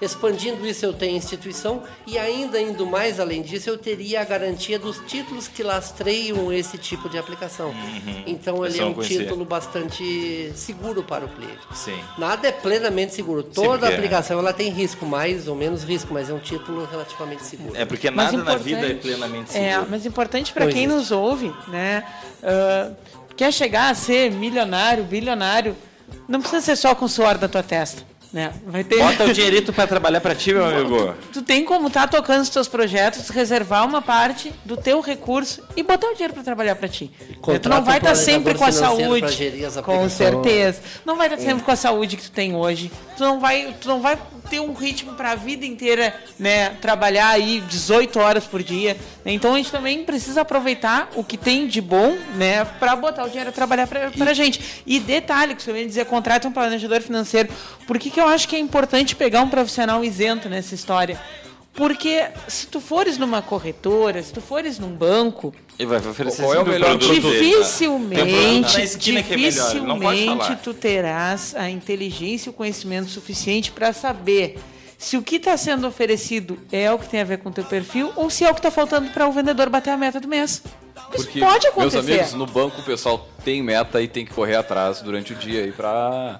expandindo 0.00 0.66
isso 0.66 0.84
eu 0.84 0.92
tenho 0.92 1.16
instituição 1.16 1.82
e 2.06 2.18
ainda 2.18 2.60
indo 2.60 2.86
mais 2.86 3.20
além 3.20 3.42
disso 3.42 3.68
eu 3.68 3.76
teria 3.78 4.20
a 4.20 4.24
garantia 4.24 4.78
dos 4.78 4.98
títulos 5.06 5.46
que 5.48 5.62
lastreiam 5.62 6.52
esse 6.52 6.78
tipo 6.78 7.08
de 7.08 7.18
aplicação. 7.18 7.74
Então 8.26 8.56
Uhum. 8.56 8.66
Esse 8.66 8.76
ele 8.78 8.84
é 8.84 8.86
um 8.88 8.94
conhecia. 8.94 9.18
título 9.24 9.44
bastante 9.44 10.52
seguro 10.54 11.02
para 11.02 11.24
o 11.24 11.28
cliente. 11.28 11.58
Sim. 11.74 11.98
Nada 12.18 12.48
é 12.48 12.52
plenamente 12.52 13.14
seguro. 13.14 13.42
Toda 13.42 13.78
porque- 13.80 13.94
aplicação 13.94 14.38
ela 14.38 14.52
tem 14.52 14.70
risco, 14.70 15.04
mais 15.06 15.46
ou 15.48 15.54
menos 15.54 15.82
risco, 15.84 16.12
mas 16.14 16.30
é 16.30 16.32
um 16.32 16.38
título 16.38 16.86
relativamente 16.90 17.44
seguro. 17.44 17.76
É 17.76 17.84
porque 17.84 18.10
Mas 18.10 18.32
nada 18.32 18.44
na 18.44 18.56
vida 18.56 18.86
é 18.86 18.94
plenamente 18.94 19.52
seguro. 19.52 19.70
É, 19.70 19.84
mas 19.88 20.06
importante 20.06 20.52
para 20.52 20.66
quem 20.66 20.84
existe. 20.84 20.96
nos 20.96 21.10
ouve, 21.10 21.52
né? 21.68 22.04
ah, 22.42 22.90
quer 23.36 23.52
chegar 23.52 23.90
a 23.90 23.94
ser 23.94 24.30
milionário, 24.30 25.04
bilionário, 25.04 25.76
não 26.28 26.40
precisa 26.40 26.60
ser 26.62 26.76
só 26.76 26.94
com 26.94 27.04
o 27.04 27.08
suor 27.08 27.38
da 27.38 27.48
tua 27.48 27.62
testa, 27.62 28.02
né? 28.32 28.52
Vai 28.66 28.84
ter 28.84 28.98
Bota 28.98 29.24
o 29.24 29.32
dinheirito 29.32 29.72
para 29.72 29.86
trabalhar 29.86 30.20
para 30.20 30.34
ti, 30.34 30.52
meu 30.52 30.64
amigo. 30.64 31.14
Tu 31.32 31.42
tem 31.42 31.64
como 31.64 31.88
estar 31.88 32.08
tocando 32.08 32.42
os 32.42 32.48
teus 32.48 32.68
projetos, 32.68 33.28
reservar 33.28 33.84
uma 33.84 34.00
parte 34.00 34.52
do 34.64 34.76
teu 34.76 35.00
recurso 35.00 35.62
e 35.76 35.82
botar 35.82 36.08
o 36.08 36.12
dinheiro 36.12 36.34
para 36.34 36.42
trabalhar 36.42 36.76
para 36.76 36.88
ti. 36.88 37.10
Tu 37.62 37.68
não 37.68 37.82
vai 37.82 37.98
estar 37.98 38.14
sempre 38.14 38.54
com 38.54 38.64
a 38.64 38.72
saúde, 38.72 39.52
com 39.84 40.08
certeza. 40.08 40.80
Não 41.04 41.16
vai 41.16 41.26
estar 41.26 41.38
sempre 41.38 41.64
com 41.64 41.70
a 41.70 41.76
saúde 41.76 42.16
que 42.16 42.22
tu 42.22 42.30
tem 42.30 42.54
hoje. 42.54 42.90
Tu 43.16 43.24
não 43.24 43.40
vai, 43.40 43.74
tu 43.80 43.88
não 43.88 44.00
vai 44.00 44.18
ter 44.48 44.60
um 44.60 44.72
ritmo 44.72 45.14
para 45.14 45.32
a 45.32 45.34
vida 45.36 45.64
inteira, 45.64 46.12
né, 46.38 46.70
trabalhar 46.80 47.28
aí 47.28 47.62
18 47.68 48.18
horas 48.18 48.44
por 48.46 48.62
dia. 48.62 48.96
Então 49.24 49.54
a 49.54 49.56
gente 49.56 49.70
também 49.70 50.04
precisa 50.04 50.40
aproveitar 50.40 51.08
o 51.14 51.22
que 51.22 51.36
tem 51.36 51.68
de 51.68 51.80
bom, 51.80 52.16
né, 52.34 52.64
para 52.64 52.96
botar 52.96 53.24
o 53.24 53.28
dinheiro 53.28 53.50
a 53.50 53.52
trabalhar 53.52 53.86
para 53.86 54.10
pra 54.10 54.34
gente. 54.34 54.82
E 54.84 54.98
detalhe, 54.98 55.54
que 55.54 55.62
você 55.62 55.72
vem 55.72 55.86
dizer, 55.86 56.04
contrata 56.06 56.48
um 56.48 56.52
planejador 56.52 57.00
financeiro. 57.00 57.48
Por 57.86 57.98
que, 57.98 58.10
que 58.10 58.19
eu 58.20 58.28
acho 58.28 58.48
que 58.48 58.56
é 58.56 58.58
importante 58.58 59.16
pegar 59.16 59.42
um 59.42 59.48
profissional 59.48 60.04
isento 60.04 60.48
nessa 60.48 60.74
história? 60.74 61.20
Porque 61.72 62.26
se 62.48 62.66
tu 62.66 62.80
fores 62.80 63.16
numa 63.16 63.40
corretora, 63.40 64.22
se 64.22 64.32
tu 64.32 64.40
fores 64.40 64.78
num 64.78 64.90
banco, 64.90 65.54
E 65.78 65.86
vai 65.86 65.98
oferecer 65.98 66.42
Qual 66.42 66.54
é 66.54 66.58
o 66.58 66.66
melhor 66.66 66.98
produto 66.98 67.08
dele, 67.08 67.20
produto 67.20 67.42
dificilmente, 67.42 68.98
que 68.98 69.16
é 69.16 69.22
dificilmente 69.22 70.56
tu 70.62 70.74
terás 70.74 71.54
a 71.54 71.70
inteligência 71.70 72.48
e 72.48 72.50
o 72.50 72.52
conhecimento 72.52 73.08
suficiente 73.08 73.70
para 73.70 73.92
saber 73.92 74.58
se 75.02 75.16
o 75.16 75.22
que 75.22 75.36
está 75.36 75.56
sendo 75.56 75.86
oferecido 75.88 76.58
é 76.70 76.92
o 76.92 76.98
que 76.98 77.08
tem 77.08 77.22
a 77.22 77.24
ver 77.24 77.38
com 77.38 77.48
o 77.48 77.52
teu 77.52 77.64
perfil 77.64 78.12
ou 78.16 78.28
se 78.28 78.44
é 78.44 78.50
o 78.50 78.54
que 78.54 78.58
está 78.60 78.70
faltando 78.70 79.08
para 79.10 79.26
o 79.26 79.32
vendedor 79.32 79.70
bater 79.70 79.90
a 79.90 79.96
meta 79.96 80.20
do 80.20 80.28
mês. 80.28 80.62
Isso 81.14 81.24
Porque, 81.24 81.40
pode 81.40 81.64
meus 81.74 81.94
acontecer. 81.94 82.12
amigos, 82.12 82.34
no 82.34 82.46
banco 82.46 82.82
o 82.82 82.84
pessoal 82.84 83.26
tem 83.42 83.62
meta 83.62 84.02
e 84.02 84.06
tem 84.06 84.26
que 84.26 84.32
correr 84.34 84.56
atrás 84.56 85.00
durante 85.00 85.32
o 85.32 85.36
dia 85.36 85.62
aí 85.64 85.72
pra, 85.72 86.38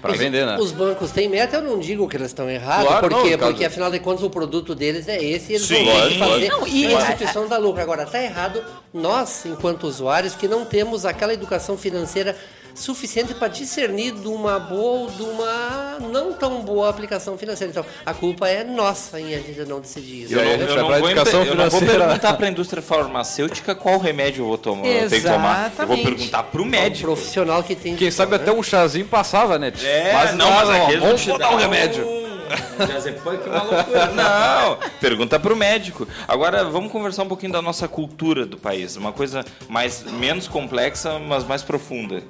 pra 0.00 0.12
Os- 0.12 0.18
vender, 0.18 0.46
né? 0.46 0.56
Os 0.60 0.70
bancos 0.70 1.10
têm 1.10 1.28
meta, 1.28 1.56
eu 1.56 1.62
não 1.62 1.80
digo 1.80 2.08
que 2.08 2.16
eles 2.16 2.28
estão 2.28 2.48
errados, 2.48 2.86
Claro, 2.86 3.08
porque, 3.08 3.36
não, 3.36 3.48
porque 3.48 3.64
afafinal 3.64 3.90
de 3.90 3.98
contas 3.98 4.22
o 4.22 4.30
produto 4.30 4.72
deles 4.72 5.08
é 5.08 5.16
esse 5.22 5.52
e 5.52 5.54
eles 5.56 5.66
Sim, 5.66 5.84
vão 5.84 5.84
ter 5.84 5.90
lógico, 5.92 6.12
que 6.12 6.18
fazer 6.20 6.32
lógico. 6.52 6.56
Não, 6.60 6.66
e- 6.68 6.94
a 6.94 6.98
instituição 7.00 7.48
da 7.48 7.58
lucro. 7.58 7.82
Agora, 7.82 8.04
está 8.04 8.22
errado 8.22 8.64
nós, 8.94 9.44
enquanto 9.44 9.84
usuários, 9.84 10.36
que 10.36 10.46
não 10.46 10.64
temos 10.64 11.04
aquela 11.04 11.34
educação 11.34 11.76
financeira 11.76 12.36
suficiente 12.76 13.34
para 13.34 13.48
discernir 13.48 14.12
de 14.12 14.28
uma 14.28 14.58
boa 14.58 15.00
ou 15.00 15.10
de 15.10 15.22
uma 15.22 15.98
não 16.12 16.32
tão 16.32 16.60
boa 16.62 16.88
aplicação 16.88 17.36
financeira. 17.38 17.70
Então, 17.70 17.84
a 18.04 18.14
culpa 18.14 18.48
é 18.48 18.62
nossa 18.64 19.20
em 19.20 19.34
a 19.34 19.38
gente 19.38 19.60
não 19.66 19.80
decidir 19.80 20.24
isso. 20.24 20.34
Eu 20.34 20.44
não, 20.44 20.50
aí, 20.50 20.60
eu 20.60 20.76
não 20.76 20.86
vou, 21.00 21.10
educação 21.10 21.44
eu 21.44 21.54
não 21.54 21.70
vou 21.70 21.80
perguntar 21.80 22.34
para 22.34 22.46
a 22.46 22.50
indústria 22.50 22.82
farmacêutica 22.82 23.74
qual 23.74 23.98
remédio 23.98 24.42
eu 24.42 24.48
vou 24.48 24.58
tomar. 24.58 24.86
Eu 24.86 25.08
tenho 25.08 25.22
que 25.22 25.28
tomar. 25.28 25.72
Eu 25.78 25.86
vou 25.86 25.96
perguntar 25.98 26.42
para 26.44 26.60
o 26.60 26.64
É 26.64 26.66
um 26.66 26.70
médico. 26.70 27.06
profissional 27.06 27.62
que 27.62 27.74
tem 27.74 27.96
Quem 27.96 28.10
sabe 28.10 28.34
até 28.36 28.52
um 28.52 28.62
chazinho 28.62 29.06
passava, 29.06 29.58
né? 29.58 29.72
É, 29.82 30.12
Mas 30.12 30.34
não, 30.34 30.50
mas 30.50 30.68
aquele 30.70 31.00
vamos 31.00 31.20
te 31.22 31.28
botar 31.30 31.50
um 31.50 31.56
remédio. 31.56 32.06
um 32.06 32.86
diazepam 32.86 33.36
que 33.38 33.48
é 33.48 33.52
uma 33.52 33.62
loucura. 33.62 34.06
Não, 34.08 34.78
pergunta 35.00 35.38
pro 35.40 35.56
médico. 35.56 36.06
Agora 36.28 36.64
vamos 36.64 36.92
conversar 36.92 37.22
um 37.24 37.28
pouquinho 37.28 37.52
da 37.52 37.60
nossa 37.62 37.88
cultura 37.88 38.46
do 38.46 38.56
país, 38.56 38.96
uma 38.96 39.12
coisa 39.12 39.44
mais 39.68 40.04
menos 40.04 40.46
complexa, 40.46 41.18
mas 41.18 41.44
mais 41.44 41.62
profunda. 41.62 42.22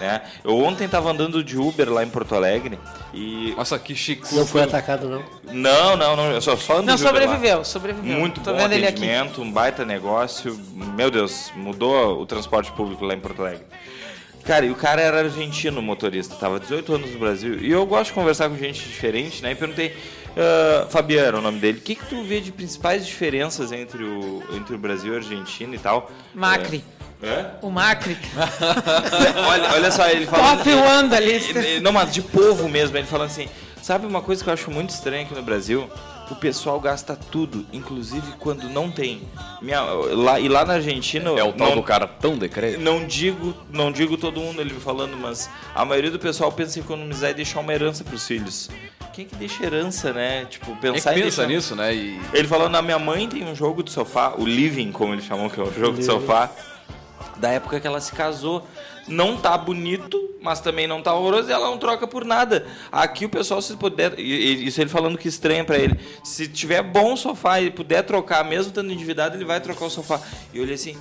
Né? 0.00 0.22
Eu 0.42 0.56
ontem 0.58 0.84
estava 0.84 1.10
andando 1.10 1.44
de 1.44 1.58
Uber 1.58 1.90
lá 1.90 2.02
em 2.02 2.08
Porto 2.08 2.34
Alegre 2.34 2.78
e 3.12 3.54
Nossa, 3.56 3.78
que 3.78 3.94
chique. 3.94 4.34
Não 4.34 4.46
foi 4.46 4.62
atacado, 4.62 5.08
não. 5.08 5.22
não, 5.52 5.96
não, 5.96 6.16
não, 6.16 6.32
eu 6.32 6.40
só, 6.40 6.56
só 6.56 6.78
ando 6.78 6.86
Não, 6.86 6.96
de 6.96 7.02
Uber 7.02 7.14
lá. 7.14 7.20
sobreviveu, 7.20 7.64
sobreviveu. 7.64 8.18
Muito 8.18 8.40
Tô 8.40 8.52
bom 8.52 8.56
vendo 8.56 8.84
atendimento, 8.84 9.42
um 9.42 9.52
baita 9.52 9.84
negócio. 9.84 10.58
Meu 10.74 11.10
Deus, 11.10 11.50
mudou 11.54 12.20
o 12.20 12.26
transporte 12.26 12.72
público 12.72 13.04
lá 13.04 13.14
em 13.14 13.20
Porto 13.20 13.42
Alegre. 13.42 13.64
Cara, 14.44 14.64
e 14.64 14.70
o 14.70 14.74
cara 14.74 15.02
era 15.02 15.18
argentino, 15.20 15.80
o 15.80 15.82
motorista, 15.82 16.34
tava 16.34 16.58
18 16.58 16.94
anos 16.94 17.10
no 17.12 17.18
Brasil. 17.18 17.58
E 17.60 17.70
eu 17.70 17.84
gosto 17.84 18.06
de 18.06 18.12
conversar 18.14 18.48
com 18.48 18.56
gente 18.56 18.80
diferente, 18.80 19.42
né? 19.42 19.52
E 19.52 19.54
perguntei, 19.54 19.94
ah, 20.36 20.86
Fabiano, 20.88 21.38
o 21.38 21.42
nome 21.42 21.58
dele, 21.58 21.78
o 21.78 21.80
que, 21.80 21.94
que 21.94 22.06
tu 22.06 22.22
vê 22.22 22.40
de 22.40 22.52
principais 22.52 23.06
diferenças 23.06 23.72
entre 23.72 24.02
o, 24.02 24.42
entre 24.52 24.74
o 24.74 24.78
Brasil 24.78 25.12
e 25.12 25.16
a 25.16 25.18
Argentina 25.18 25.74
e 25.74 25.78
tal? 25.78 26.10
Macri. 26.34 26.84
É? 26.96 26.99
É? 27.22 27.50
O 27.60 27.70
Macri. 27.70 28.16
olha, 29.48 29.72
olha 29.74 29.90
só, 29.90 30.08
ele 30.08 30.26
falando. 30.26 30.58
Top 30.58 30.70
one 30.74 31.08
da 31.08 31.20
lista. 31.20 31.58
Ele- 31.58 31.80
Não, 31.80 31.92
mas 31.92 32.12
de 32.12 32.22
povo 32.22 32.68
mesmo, 32.68 32.96
ele 32.96 33.06
falando 33.06 33.26
assim. 33.28 33.48
Sabe 33.82 34.06
uma 34.06 34.20
coisa 34.22 34.42
que 34.44 34.48
eu 34.48 34.54
acho 34.54 34.70
muito 34.70 34.90
estranha 34.90 35.22
aqui 35.22 35.34
no 35.34 35.42
Brasil? 35.42 35.88
O 36.30 36.34
pessoal 36.36 36.78
gasta 36.78 37.16
tudo, 37.16 37.66
inclusive 37.72 38.34
quando 38.38 38.68
não 38.68 38.88
tem. 38.90 39.22
Minha, 39.60 39.80
lá, 39.82 40.38
e 40.38 40.48
lá 40.48 40.64
na 40.64 40.74
Argentina. 40.74 41.30
É 41.30 41.42
o 41.42 41.52
tal 41.52 41.70
não- 41.70 41.76
do 41.76 41.82
cartão 41.82 42.38
de 42.38 42.48
crédito. 42.48 42.80
Não 42.80 43.04
digo, 43.04 43.54
não 43.70 43.90
digo 43.90 44.16
todo 44.16 44.40
mundo 44.40 44.60
ele 44.60 44.72
me 44.74 44.80
falando, 44.80 45.16
mas 45.16 45.50
a 45.74 45.84
maioria 45.84 46.10
do 46.10 46.18
pessoal 46.20 46.52
pensa 46.52 46.78
em 46.78 46.82
economizar 46.82 47.30
e 47.30 47.34
deixar 47.34 47.58
uma 47.60 47.72
herança 47.74 48.04
pros 48.04 48.26
filhos. 48.26 48.70
Quem 49.12 49.26
que 49.26 49.34
deixa 49.34 49.64
herança, 49.64 50.12
né? 50.12 50.44
Tipo, 50.48 50.66
Quem 50.66 50.74
é 50.90 50.92
pensar 50.92 51.10
pensa 51.14 51.22
deixar... 51.24 51.46
nisso, 51.48 51.74
né? 51.74 51.92
E 51.92 52.20
Ele 52.32 52.46
falando, 52.46 52.76
a 52.76 52.82
minha 52.82 52.98
mãe 52.98 53.28
tem 53.28 53.44
um 53.44 53.54
jogo 53.54 53.82
de 53.82 53.90
sofá, 53.90 54.34
o 54.38 54.44
Living, 54.46 54.92
como 54.92 55.12
ele 55.12 55.22
chamou, 55.22 55.50
que 55.50 55.58
é 55.58 55.64
o 55.64 55.72
jogo 55.72 55.98
de 55.98 56.04
sofá, 56.04 56.48
da 57.40 57.50
época 57.50 57.80
que 57.80 57.86
ela 57.86 58.00
se 58.00 58.12
casou. 58.12 58.66
Não 59.08 59.36
tá 59.36 59.56
bonito, 59.58 60.30
mas 60.40 60.60
também 60.60 60.86
não 60.86 61.02
tá 61.02 61.12
horroroso 61.12 61.48
e 61.48 61.52
ela 61.52 61.66
não 61.66 61.78
troca 61.78 62.06
por 62.06 62.24
nada. 62.24 62.66
Aqui 62.92 63.24
o 63.24 63.28
pessoal, 63.28 63.60
se 63.60 63.76
puder. 63.76 64.18
Isso 64.18 64.80
ele 64.80 64.90
falando 64.90 65.18
que 65.18 65.26
estranha 65.26 65.64
pra 65.64 65.78
ele. 65.78 65.98
Se 66.22 66.46
tiver 66.46 66.82
bom 66.82 67.16
sofá 67.16 67.60
e 67.60 67.70
puder 67.70 68.02
trocar, 68.02 68.44
mesmo 68.44 68.68
estando 68.68 68.92
endividado, 68.92 69.36
ele 69.36 69.44
vai 69.44 69.60
trocar 69.60 69.86
o 69.86 69.90
sofá. 69.90 70.20
E 70.52 70.58
eu 70.58 70.62
olhei 70.62 70.74
assim, 70.74 70.96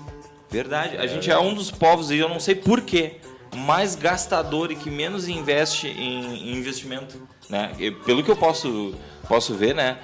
verdade. 0.50 0.98
A 0.98 1.06
gente 1.06 1.30
é 1.30 1.38
um 1.38 1.54
dos 1.54 1.70
povos, 1.70 2.10
e 2.10 2.18
eu 2.18 2.30
não 2.30 2.40
sei 2.40 2.56
porquê, 2.56 3.18
mais 3.56 3.96
gastador 3.96 4.72
e 4.72 4.76
que 4.76 4.90
menos 4.90 5.28
investe 5.28 5.88
em, 5.88 6.50
em 6.50 6.58
investimento. 6.58 7.28
Né? 7.50 7.72
Pelo 8.06 8.24
que 8.24 8.32
eu 8.32 8.36
posso, 8.36 8.96
posso 9.30 9.54
ver, 9.54 9.76
né? 9.76 10.00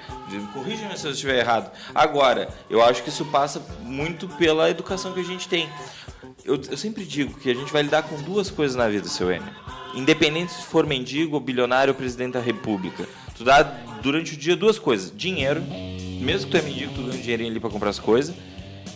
Corrija-me 0.54 0.96
se 0.96 1.04
eu 1.04 1.10
estiver 1.10 1.40
errado. 1.40 1.70
Agora, 1.92 2.48
eu 2.70 2.82
acho 2.82 3.02
que 3.02 3.08
isso 3.08 3.24
passa 3.24 3.60
muito 3.82 4.28
pela 4.28 4.70
educação 4.70 5.12
que 5.12 5.20
a 5.20 5.24
gente 5.24 5.48
tem. 5.48 5.68
Eu, 6.44 6.54
eu 6.70 6.76
sempre 6.76 7.04
digo 7.04 7.38
que 7.40 7.50
a 7.50 7.54
gente 7.54 7.72
vai 7.72 7.82
lidar 7.82 8.04
com 8.04 8.22
duas 8.22 8.48
coisas 8.48 8.76
na 8.76 8.88
vida, 8.88 9.08
seu 9.08 9.30
Enio. 9.30 9.50
Independente 9.94 10.52
se 10.52 10.62
for 10.62 10.86
mendigo, 10.86 11.40
bilionário 11.40 11.92
ou 11.92 11.98
presidente 11.98 12.34
da 12.34 12.40
república. 12.40 13.04
Tu 13.36 13.42
dá 13.42 13.62
durante 14.00 14.34
o 14.34 14.36
dia 14.36 14.54
duas 14.54 14.78
coisas. 14.78 15.12
Dinheiro, 15.14 15.60
mesmo 16.20 16.46
que 16.46 16.52
tu 16.52 16.56
é 16.56 16.62
mendigo, 16.62 16.94
tu 16.94 17.02
ganha 17.02 17.18
um 17.18 17.20
dinheirinho 17.20 17.50
ali 17.50 17.58
pra 17.58 17.68
comprar 17.68 17.90
as 17.90 17.98
coisas. 17.98 18.34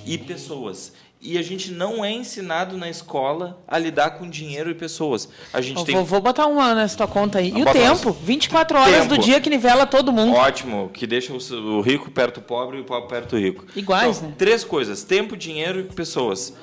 E 0.06 0.16
pessoas. 0.16 0.92
E 1.22 1.36
a 1.36 1.42
gente 1.42 1.70
não 1.70 2.02
é 2.02 2.10
ensinado 2.10 2.78
na 2.78 2.88
escola 2.88 3.62
a 3.68 3.76
lidar 3.76 4.12
com 4.12 4.28
dinheiro 4.28 4.70
e 4.70 4.74
pessoas. 4.74 5.28
A 5.52 5.60
gente 5.60 5.76
Eu 5.78 5.84
tem 5.84 5.94
vou, 5.94 6.04
vou 6.04 6.20
botar 6.22 6.46
uma 6.46 6.74
nessa 6.74 6.96
tua 6.96 7.06
conta 7.06 7.38
aí. 7.40 7.50
E 7.54 7.62
o 7.62 7.66
tempo? 7.70 8.10
24 8.10 8.78
horas 8.78 9.06
do 9.06 9.10
Tempo. 9.10 9.22
dia 9.22 9.38
que 9.38 9.50
nivela 9.50 9.86
todo 9.86 10.10
mundo. 10.10 10.32
Ótimo, 10.34 10.88
que 10.94 11.06
deixa 11.06 11.34
o, 11.34 11.36
o 11.76 11.80
rico 11.82 12.10
perto 12.10 12.40
do 12.40 12.46
pobre 12.46 12.78
e 12.78 12.80
o 12.80 12.84
pobre 12.84 13.10
perto 13.10 13.30
do 13.30 13.38
rico. 13.38 13.66
Iguais, 13.76 14.16
Então, 14.16 14.30
né? 14.30 14.34
Três 14.38 14.64
coisas: 14.64 15.04
tempo, 15.04 15.36
dinheiro 15.36 15.80
e 15.80 15.84
pessoas. 15.84 16.54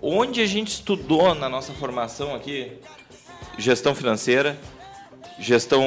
Onde 0.00 0.40
a 0.40 0.46
gente 0.46 0.68
estudou 0.68 1.34
na 1.34 1.48
nossa 1.48 1.72
formação 1.72 2.32
aqui 2.32 2.72
gestão 3.58 3.92
financeira, 3.92 4.56
gestão 5.40 5.82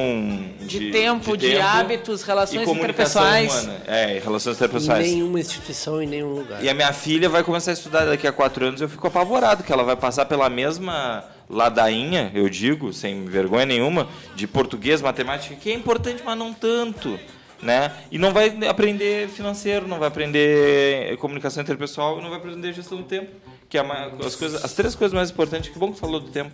de, 0.59 0.79
De 0.79 0.91
tempo, 0.91 1.37
de 1.37 1.57
hábitos, 1.57 2.23
relações 2.23 2.63
e 2.63 2.65
comunicação 2.65 3.21
interpessoais. 3.21 3.63
humana. 3.63 3.81
É, 3.87 4.17
e 4.17 4.19
relações 4.19 4.55
Em 4.55 4.57
interpessoais. 4.57 5.07
nenhuma 5.07 5.39
instituição, 5.39 6.01
em 6.01 6.07
nenhum 6.07 6.33
lugar. 6.33 6.63
E 6.63 6.67
a 6.67 6.73
minha 6.73 6.91
filha 6.91 7.29
vai 7.29 7.43
começar 7.43 7.71
a 7.71 7.73
estudar 7.73 8.05
daqui 8.05 8.27
a 8.27 8.31
quatro 8.31 8.65
anos. 8.65 8.81
Eu 8.81 8.89
fico 8.89 9.05
apavorado 9.07 9.63
que 9.63 9.71
ela 9.71 9.83
vai 9.83 9.95
passar 9.95 10.25
pela 10.25 10.49
mesma 10.49 11.23
ladainha, 11.47 12.31
eu 12.33 12.49
digo, 12.49 12.91
sem 12.91 13.25
vergonha 13.25 13.65
nenhuma, 13.65 14.07
de 14.35 14.47
português, 14.47 15.01
matemática, 15.01 15.55
que 15.55 15.71
é 15.71 15.75
importante, 15.75 16.23
mas 16.25 16.37
não 16.37 16.51
tanto. 16.51 17.19
Né? 17.61 17.93
E 18.11 18.17
não 18.17 18.33
vai 18.33 18.53
aprender 18.67 19.29
financeiro, 19.29 19.87
não 19.87 19.97
vai 19.97 20.09
aprender 20.09 21.15
comunicação 21.17 21.63
interpessoal, 21.63 22.19
e 22.19 22.21
não 22.21 22.29
vai 22.29 22.39
aprender 22.39 22.73
gestão 22.73 22.97
do 22.97 23.05
tempo, 23.05 23.31
que 23.69 23.77
é 23.77 23.81
as, 24.25 24.35
coisas, 24.35 24.65
as 24.65 24.73
três 24.73 24.95
coisas 24.95 25.13
mais 25.13 25.29
importantes. 25.29 25.71
Que 25.71 25.79
bom 25.79 25.93
que 25.93 25.99
falou 25.99 26.19
do 26.19 26.29
tempo. 26.29 26.51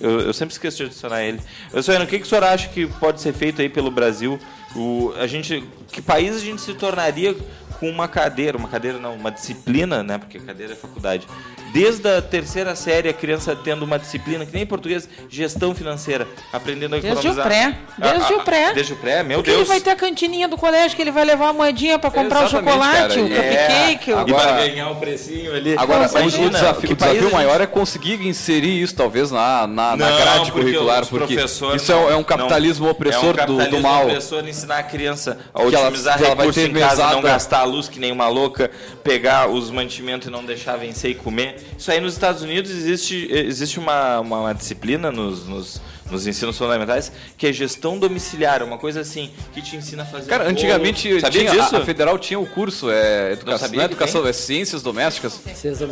Eu, 0.00 0.20
eu 0.20 0.32
sempre 0.32 0.52
esqueço 0.52 0.76
de 0.78 0.84
adicionar 0.84 1.22
ele. 1.22 1.40
Eu 1.72 1.82
sou 1.82 1.94
o 1.94 2.06
que, 2.06 2.18
que 2.18 2.24
o 2.24 2.28
senhor 2.28 2.44
acha 2.44 2.68
que 2.68 2.86
pode 2.86 3.20
ser 3.20 3.32
feito 3.32 3.60
aí 3.60 3.68
pelo 3.68 3.90
Brasil? 3.90 4.38
O, 4.76 5.12
a 5.16 5.26
gente, 5.26 5.64
que 5.90 6.00
país 6.00 6.36
a 6.36 6.40
gente 6.40 6.60
se 6.60 6.74
tornaria 6.74 7.36
com 7.78 7.88
uma 7.88 8.08
cadeira, 8.08 8.56
uma 8.58 8.68
cadeira 8.68 8.98
não, 8.98 9.14
uma 9.14 9.30
disciplina, 9.30 10.02
né? 10.02 10.18
Porque 10.18 10.38
cadeira 10.38 10.72
é 10.72 10.76
faculdade. 10.76 11.26
Desde 11.72 12.08
a 12.08 12.22
terceira 12.22 12.74
série, 12.74 13.10
a 13.10 13.12
criança 13.12 13.54
tendo 13.54 13.84
uma 13.84 13.98
disciplina, 13.98 14.46
que 14.46 14.52
nem 14.54 14.62
em 14.62 14.66
português, 14.66 15.06
gestão 15.28 15.74
financeira, 15.74 16.26
aprendendo 16.50 16.96
a 16.96 16.98
Desde 16.98 17.28
o 17.28 17.30
economizar. 17.30 17.46
pré. 17.46 17.76
Desde 17.98 18.32
Ah, 18.32 18.36
o 18.36 18.40
pré. 18.42 18.64
ah, 18.68 18.72
Desde 18.72 18.92
o 18.94 18.96
pré, 18.96 19.22
meu 19.22 19.38
Porque 19.38 19.50
Deus. 19.50 19.60
ele 19.62 19.68
vai 19.68 19.80
ter 19.80 19.90
a 19.90 19.96
cantininha 19.96 20.48
do 20.48 20.56
colégio 20.56 20.96
que 20.96 21.02
ele 21.02 21.10
vai 21.10 21.26
levar 21.26 21.48
a 21.48 21.52
moedinha 21.52 21.98
pra 21.98 22.10
comprar 22.10 22.44
Exatamente, 22.44 22.68
o 22.68 22.72
chocolate, 22.72 23.08
cara. 23.08 23.20
o 23.20 23.32
É. 23.34 23.66
cupcake. 23.66 24.12
o- 24.12 24.16
E 24.16 24.18
Agora- 24.18 24.52
vai 24.54 24.70
ganhar 24.70 24.90
o 24.90 24.96
precinho 24.96 25.54
ali. 25.54 25.74
Agora, 25.78 26.00
Mas 26.00 26.12
o- 26.12 26.16
o 26.16 26.20
imagina, 26.20 26.50
desafio, 26.50 26.88
que 26.88 26.92
o 26.94 26.96
desafio 26.96 26.96
país 26.96 27.18
a 27.18 27.22
gente- 27.22 27.32
maior 27.34 27.60
é 27.60 27.66
conseguir 27.66 28.26
inserir 28.26 28.82
isso, 28.82 28.94
talvez, 28.94 29.30
na, 29.30 29.66
na, 29.66 29.94
na 29.94 30.08
Não, 30.10 30.16
grade 30.16 30.38
porque 30.52 30.60
curricular, 30.72 31.06
porque 31.06 31.34
isso 31.34 31.64
é, 31.92 31.96
um- 31.96 32.10
é 32.10 32.14
um 32.14 32.16
não- 32.18 32.24
capitalismo 32.24 32.86
não. 32.86 32.92
opressor 32.92 33.24
é 33.24 33.28
um 33.28 33.32
do- 33.32 33.36
capitalismo 33.36 33.76
do, 33.76 33.82
mal. 33.82 34.04
opressor 34.06 34.48
ensinar 34.48 34.78
a 34.78 34.82
criança 34.82 35.38
a 35.52 35.58
Que 35.58 35.74
ela- 35.74 35.84
otimizar 35.88 36.16
que 36.16 36.24
ela 36.24 36.34
vai 36.34 36.46
recursos 36.46 36.62
ter 36.62 36.70
em 36.70 36.80
casa, 36.80 37.10
não 37.10 37.20
gastar 37.20 37.64
luz 37.68 37.88
que 37.88 38.00
nem 38.00 38.10
uma 38.10 38.28
louca, 38.28 38.70
pegar 39.04 39.48
os 39.48 39.70
mantimentos 39.70 40.28
e 40.28 40.30
não 40.30 40.44
deixar 40.44 40.76
vencer 40.76 41.12
e 41.12 41.14
comer. 41.14 41.56
Isso 41.78 41.90
aí 41.90 42.00
nos 42.00 42.14
Estados 42.14 42.42
Unidos 42.42 42.70
existe, 42.70 43.28
existe 43.30 43.78
uma, 43.78 44.20
uma, 44.20 44.40
uma 44.40 44.54
disciplina 44.54 45.12
nos, 45.12 45.46
nos, 45.46 45.80
nos 46.10 46.26
ensinos 46.26 46.56
fundamentais 46.56 47.12
que 47.36 47.46
é 47.46 47.52
gestão 47.52 47.98
domiciliar, 47.98 48.62
uma 48.62 48.78
coisa 48.78 49.00
assim, 49.00 49.30
que 49.52 49.60
te 49.62 49.76
ensina 49.76 50.02
a 50.02 50.06
fazer 50.06 50.28
Cara, 50.28 50.44
bolo. 50.44 50.52
antigamente 50.52 51.20
Sabia 51.20 51.40
tinha, 51.40 51.52
disso? 51.52 51.76
a, 51.76 51.78
a 51.80 51.84
Federal 51.84 52.18
tinha 52.18 52.38
o 52.38 52.46
curso, 52.46 52.90
é, 52.90 53.32
educação, 53.32 53.58
sabia 53.58 53.76
não 53.76 53.82
é 53.82 53.86
educação, 53.86 54.26
é 54.26 54.32
ciências 54.32 54.82
domésticas. 54.82 55.40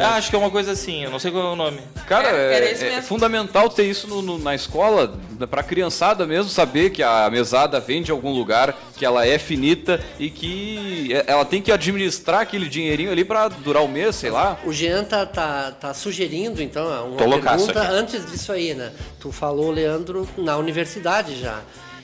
Ah, 0.00 0.14
acho 0.16 0.30
que 0.30 0.36
é 0.36 0.38
uma 0.38 0.50
coisa 0.50 0.72
assim, 0.72 1.04
eu 1.04 1.10
não 1.10 1.18
sei 1.18 1.30
qual 1.30 1.46
é 1.48 1.52
o 1.52 1.56
nome. 1.56 1.80
Cara, 2.06 2.28
É, 2.28 2.72
é, 2.72 2.92
é 2.94 3.02
fundamental 3.02 3.68
ter 3.68 3.84
isso 3.84 4.06
no- 4.08 4.22
no- 4.22 4.38
na 4.38 4.54
escola, 4.54 5.12
pra 5.50 5.62
criançada 5.62 6.26
mesmo, 6.26 6.50
saber 6.50 6.90
que 6.90 7.02
a 7.02 7.28
mesada 7.30 7.78
vem 7.80 8.02
de 8.02 8.10
algum 8.10 8.32
lugar, 8.32 8.76
que 8.96 9.04
ela 9.04 9.26
é 9.26 9.38
finita 9.38 10.00
e 10.18 10.30
que 10.30 11.08
é- 11.12 11.24
ela 11.26 11.44
tem 11.44 11.60
que 11.60 11.70
administrar 11.70 12.40
aquele 12.40 12.68
dinheirinho 12.68 13.10
ali 13.10 13.24
pra 13.24 13.48
durar 13.48 13.82
o 13.82 13.88
mês, 13.88 14.16
sei 14.16 14.30
lá. 14.30 14.58
O 14.64 14.72
Jean 14.72 15.04
tá, 15.04 15.26
tá, 15.26 15.72
tá 15.72 15.94
sugerindo, 15.94 16.62
então, 16.62 16.86
uma 17.08 17.16
Tô 17.16 17.28
pergunta 17.40 17.80
antes 17.90 18.24
disso 18.30 18.52
aí, 18.52 18.74
né? 18.74 18.92
Tu 19.20 19.30
falou, 19.32 19.70
Leandro, 19.70 20.05
na 20.36 20.56
universidade 20.56 21.40
já. 21.40 21.60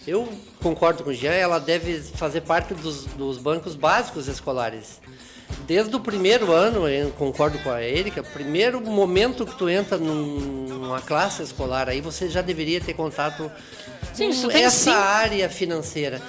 Eu 0.06 0.28
concordo 0.60 1.04
com 1.04 1.10
o 1.10 1.14
Jean, 1.14 1.32
ela 1.32 1.58
deve 1.60 2.00
fazer 2.00 2.40
parte 2.40 2.74
dos, 2.74 3.04
dos 3.06 3.38
bancos 3.38 3.74
básicos 3.76 4.26
escolares. 4.26 5.00
Desde 5.66 5.94
o 5.94 6.00
primeiro 6.00 6.50
ano, 6.50 6.88
eu 6.88 7.10
concordo 7.10 7.58
com 7.60 7.70
a 7.70 7.82
Erika, 7.82 8.22
primeiro 8.22 8.80
momento 8.80 9.46
que 9.46 9.54
tu 9.56 9.68
entra 9.68 9.98
num- 9.98 10.66
numa 10.68 11.00
classe 11.00 11.42
escolar, 11.42 11.88
aí 11.88 12.00
você 12.00 12.28
já 12.28 12.42
deveria 12.42 12.80
ter 12.80 12.94
contato 12.94 13.50
Sim, 14.12 14.32
com 14.42 14.50
essa 14.50 14.70
sim. 14.70 14.90
área 14.90 15.48
financeira. 15.48 16.20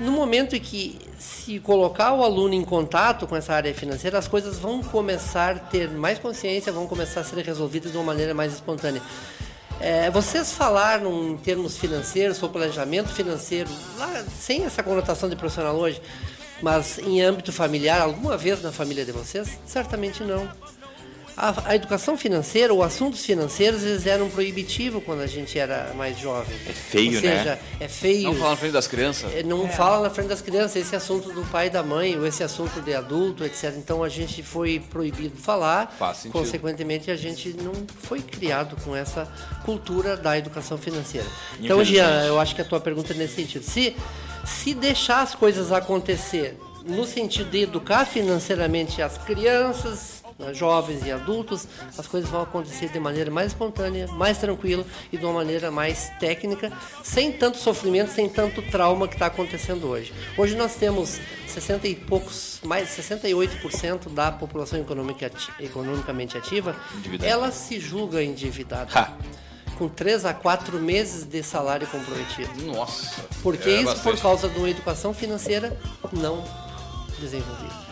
No 0.00 0.10
momento 0.10 0.56
em 0.56 0.60
que 0.60 0.98
se 1.16 1.60
colocar 1.60 2.14
o 2.14 2.24
aluno 2.24 2.52
em 2.52 2.64
contato 2.64 3.28
com 3.28 3.36
essa 3.36 3.52
área 3.54 3.72
financeira, 3.72 4.18
as 4.18 4.26
coisas 4.26 4.58
vão 4.58 4.82
começar 4.82 5.54
a 5.54 5.58
ter 5.60 5.88
mais 5.88 6.18
consciência, 6.18 6.72
vão 6.72 6.88
começar 6.88 7.20
a 7.20 7.24
ser 7.24 7.44
resolvidas 7.44 7.92
de 7.92 7.96
uma 7.98 8.04
maneira 8.04 8.34
mais 8.34 8.52
espontânea. 8.54 9.00
É, 9.80 10.10
vocês 10.10 10.52
falaram 10.52 11.30
em 11.30 11.36
termos 11.36 11.76
financeiros, 11.76 12.36
sobre 12.36 12.58
planejamento 12.58 13.08
financeiro, 13.10 13.68
lá, 13.98 14.24
sem 14.38 14.64
essa 14.64 14.82
conotação 14.82 15.28
de 15.28 15.36
profissional 15.36 15.76
hoje, 15.76 16.00
mas 16.62 16.98
em 16.98 17.20
âmbito 17.20 17.52
familiar, 17.52 18.00
alguma 18.00 18.36
vez 18.36 18.62
na 18.62 18.72
família 18.72 19.04
de 19.04 19.12
vocês? 19.12 19.58
Certamente 19.66 20.22
não. 20.22 20.48
A, 21.36 21.70
a 21.70 21.74
educação 21.74 22.16
financeira, 22.16 22.72
ou 22.72 22.82
assuntos 22.82 23.24
financeiros, 23.24 23.82
eles 23.82 24.06
eram 24.06 24.28
proibitivos 24.30 25.02
quando 25.04 25.20
a 25.20 25.26
gente 25.26 25.58
era 25.58 25.92
mais 25.96 26.18
jovem. 26.18 26.54
É 26.68 26.72
feio, 26.72 27.14
ou 27.14 27.20
seja, 27.20 27.44
né? 27.44 27.58
É 27.80 27.88
feio. 27.88 28.32
Não 28.32 28.34
falar 28.34 28.50
na 28.50 28.56
frente 28.56 28.72
das 28.72 28.86
crianças. 28.86 29.34
É, 29.34 29.42
Não 29.42 29.68
fala 29.68 30.02
na 30.02 30.10
frente 30.10 30.28
das 30.28 30.40
crianças 30.40 30.76
esse 30.76 30.94
assunto 30.94 31.32
do 31.32 31.42
pai 31.46 31.66
e 31.66 31.70
da 31.70 31.82
mãe, 31.82 32.16
ou 32.16 32.26
esse 32.26 32.42
assunto 32.44 32.80
de 32.80 32.94
adulto, 32.94 33.44
etc. 33.44 33.74
Então 33.76 34.04
a 34.04 34.08
gente 34.08 34.42
foi 34.42 34.80
proibido 34.90 35.34
de 35.34 35.42
falar. 35.42 35.94
Faz 35.98 36.18
sentido. 36.18 36.32
Consequentemente, 36.32 37.10
a 37.10 37.16
gente 37.16 37.54
não 37.60 37.72
foi 38.02 38.20
criado 38.20 38.76
com 38.84 38.94
essa 38.94 39.28
cultura 39.64 40.16
da 40.16 40.38
educação 40.38 40.78
financeira. 40.78 41.26
Então. 41.60 41.82
Jean, 41.84 42.24
eu 42.26 42.38
acho 42.38 42.54
que 42.54 42.60
a 42.60 42.64
tua 42.64 42.80
pergunta 42.80 43.12
é 43.12 43.16
nesse 43.16 43.34
sentido. 43.34 43.62
Se, 43.64 43.96
se 44.44 44.72
deixar 44.72 45.22
as 45.22 45.34
coisas 45.34 45.72
acontecer 45.72 46.56
no 46.84 47.04
sentido 47.04 47.50
de 47.50 47.62
educar 47.62 48.04
financeiramente 48.04 49.02
as 49.02 49.18
crianças 49.18 50.13
né, 50.13 50.13
jovens 50.52 51.06
e 51.06 51.12
adultos, 51.12 51.66
as 51.96 52.06
coisas 52.06 52.28
vão 52.28 52.42
acontecer 52.42 52.88
de 52.88 52.98
maneira 52.98 53.30
mais 53.30 53.48
espontânea, 53.52 54.06
mais 54.08 54.38
tranquila 54.38 54.84
e 55.12 55.16
de 55.16 55.24
uma 55.24 55.34
maneira 55.34 55.70
mais 55.70 56.10
técnica, 56.18 56.72
sem 57.02 57.32
tanto 57.32 57.56
sofrimento, 57.58 58.10
sem 58.10 58.28
tanto 58.28 58.60
trauma 58.62 59.06
que 59.06 59.14
está 59.14 59.26
acontecendo 59.26 59.86
hoje. 59.88 60.12
Hoje 60.36 60.56
nós 60.56 60.74
temos 60.74 61.20
60 61.46 61.86
e 61.86 61.94
poucos, 61.94 62.58
mais 62.64 62.88
68% 62.90 64.08
da 64.12 64.32
população 64.32 64.78
econômica 64.80 65.30
economicamente 65.60 66.36
ativa, 66.36 66.74
Endividada. 66.96 67.30
ela 67.30 67.50
se 67.52 67.78
julga 67.78 68.22
endividada. 68.22 69.12
Com 69.78 69.88
3 69.88 70.24
a 70.24 70.32
4 70.32 70.78
meses 70.78 71.24
de 71.24 71.42
salário 71.42 71.86
comprometido. 71.88 72.62
Nossa. 72.64 73.24
Porque 73.42 73.68
É 73.68 73.74
isso 73.76 73.84
bastante. 73.86 74.02
por 74.14 74.22
causa 74.22 74.48
de 74.48 74.56
uma 74.58 74.70
educação 74.70 75.12
financeira 75.12 75.76
não 76.12 76.44
desenvolvida. 77.18 77.83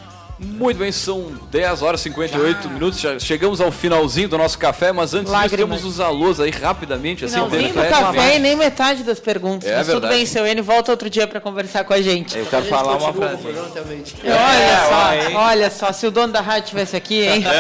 Muito 0.45 0.79
bem, 0.79 0.91
são 0.91 1.33
10 1.51 1.83
horas 1.83 2.01
e 2.01 2.05
58 2.05 2.69
minutos. 2.69 3.01
Já 3.01 3.19
chegamos 3.19 3.61
ao 3.61 3.71
finalzinho 3.71 4.29
do 4.29 4.37
nosso 4.37 4.59
café, 4.59 4.93
mas 4.93 5.15
antes 5.15 5.27
disso 5.31 5.33
Lágrimas. 5.43 5.81
temos 5.81 5.85
os 5.85 6.01
alôs 6.01 6.41
aí 6.41 6.51
rapidamente. 6.51 7.25
Assim, 7.25 7.35
Finalzinho 7.35 7.69
do 7.69 7.73
brevemente. 7.75 8.01
café 8.03 8.37
e 8.37 8.39
nem 8.39 8.57
metade 8.57 9.03
das 9.05 9.21
perguntas. 9.21 9.69
É 9.69 9.77
Mas 9.77 9.87
tudo 9.87 10.01
verdade. 10.01 10.15
bem, 10.17 10.27
seu 10.27 10.47
N, 10.47 10.61
volta 10.61 10.91
outro 10.91 11.09
dia 11.09 11.27
para 11.27 11.41
conversar 11.41 11.85
com 11.85 11.93
a 11.93 12.03
gente. 12.03 12.37
Eu 12.37 12.47
quero 12.47 12.65
falar 12.67 12.97
uma 12.97 13.13
frase. 13.13 13.47
Olha 13.47 14.89
só, 14.89 15.15
hein? 15.15 15.37
olha 15.37 15.71
só, 15.71 15.93
se 15.93 16.07
o 16.07 16.11
dono 16.11 16.33
da 16.33 16.41
rádio 16.41 16.65
estivesse 16.65 16.97
aqui, 16.97 17.23
hein? 17.27 17.45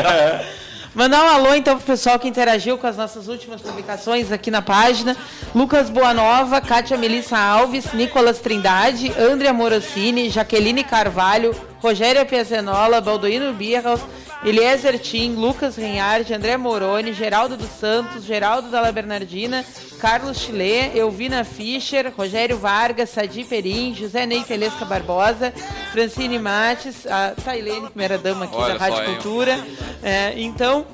Mandar 1.00 1.24
um 1.24 1.28
alô 1.30 1.54
então 1.54 1.78
pro 1.78 1.86
pessoal 1.86 2.18
que 2.18 2.28
interagiu 2.28 2.76
com 2.76 2.86
as 2.86 2.94
nossas 2.94 3.26
últimas 3.26 3.62
publicações 3.62 4.30
aqui 4.30 4.50
na 4.50 4.60
página. 4.60 5.16
Lucas 5.54 5.88
Boanova, 5.88 6.60
Kátia 6.60 6.98
Melissa 6.98 7.38
Alves, 7.38 7.90
Nicolas 7.94 8.40
Trindade, 8.40 9.10
Andrea 9.18 9.50
Morosini, 9.50 10.28
Jaqueline 10.28 10.84
Carvalho, 10.84 11.56
Rogério 11.78 12.26
Piazenola, 12.26 13.00
Baldoino 13.00 13.54
Birros, 13.54 14.02
Eliezer 14.44 14.98
Tim, 14.98 15.34
Lucas 15.34 15.76
Reinhardt, 15.76 16.32
André 16.32 16.56
Moroni, 16.56 17.12
Geraldo 17.12 17.56
dos 17.56 17.70
Santos, 17.70 18.24
Geraldo 18.24 18.70
Dalla 18.70 18.90
Bernardina, 18.90 19.64
Carlos 20.00 20.38
Chile, 20.38 20.96
Elvina 20.96 21.44
Fischer, 21.44 22.10
Rogério 22.16 22.56
Vargas, 22.56 23.10
Sadi 23.10 23.44
Perim, 23.44 23.94
José 23.94 24.24
Ney 24.24 24.42
Telesca 24.42 24.86
Barbosa, 24.86 25.52
Francine 25.92 26.38
Mates, 26.38 27.06
a 27.06 27.34
Tailene, 27.44 27.88
primeira 27.88 28.16
dama 28.16 28.46
aqui 28.46 28.56
Olha 28.56 28.78
da 28.78 28.80
Rádio? 28.80 29.14
Cultura. 29.14 29.60
É, 30.02 30.32
então, 30.40 30.86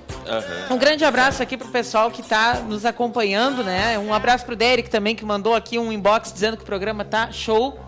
um 0.68 0.76
grande 0.76 1.05
abraço 1.05 1.40
aqui 1.40 1.57
pro 1.57 1.68
pessoal 1.68 2.11
que 2.11 2.22
está 2.22 2.55
nos 2.55 2.84
acompanhando, 2.84 3.62
né? 3.62 3.97
Um 3.97 4.12
abraço 4.12 4.44
pro 4.44 4.57
Derek 4.57 4.90
também, 4.90 5.14
que 5.14 5.24
mandou 5.24 5.55
aqui 5.55 5.78
um 5.78 5.92
inbox 5.92 6.32
dizendo 6.32 6.57
que 6.57 6.64
o 6.64 6.66
programa 6.66 7.05
tá 7.05 7.30
show. 7.30 7.78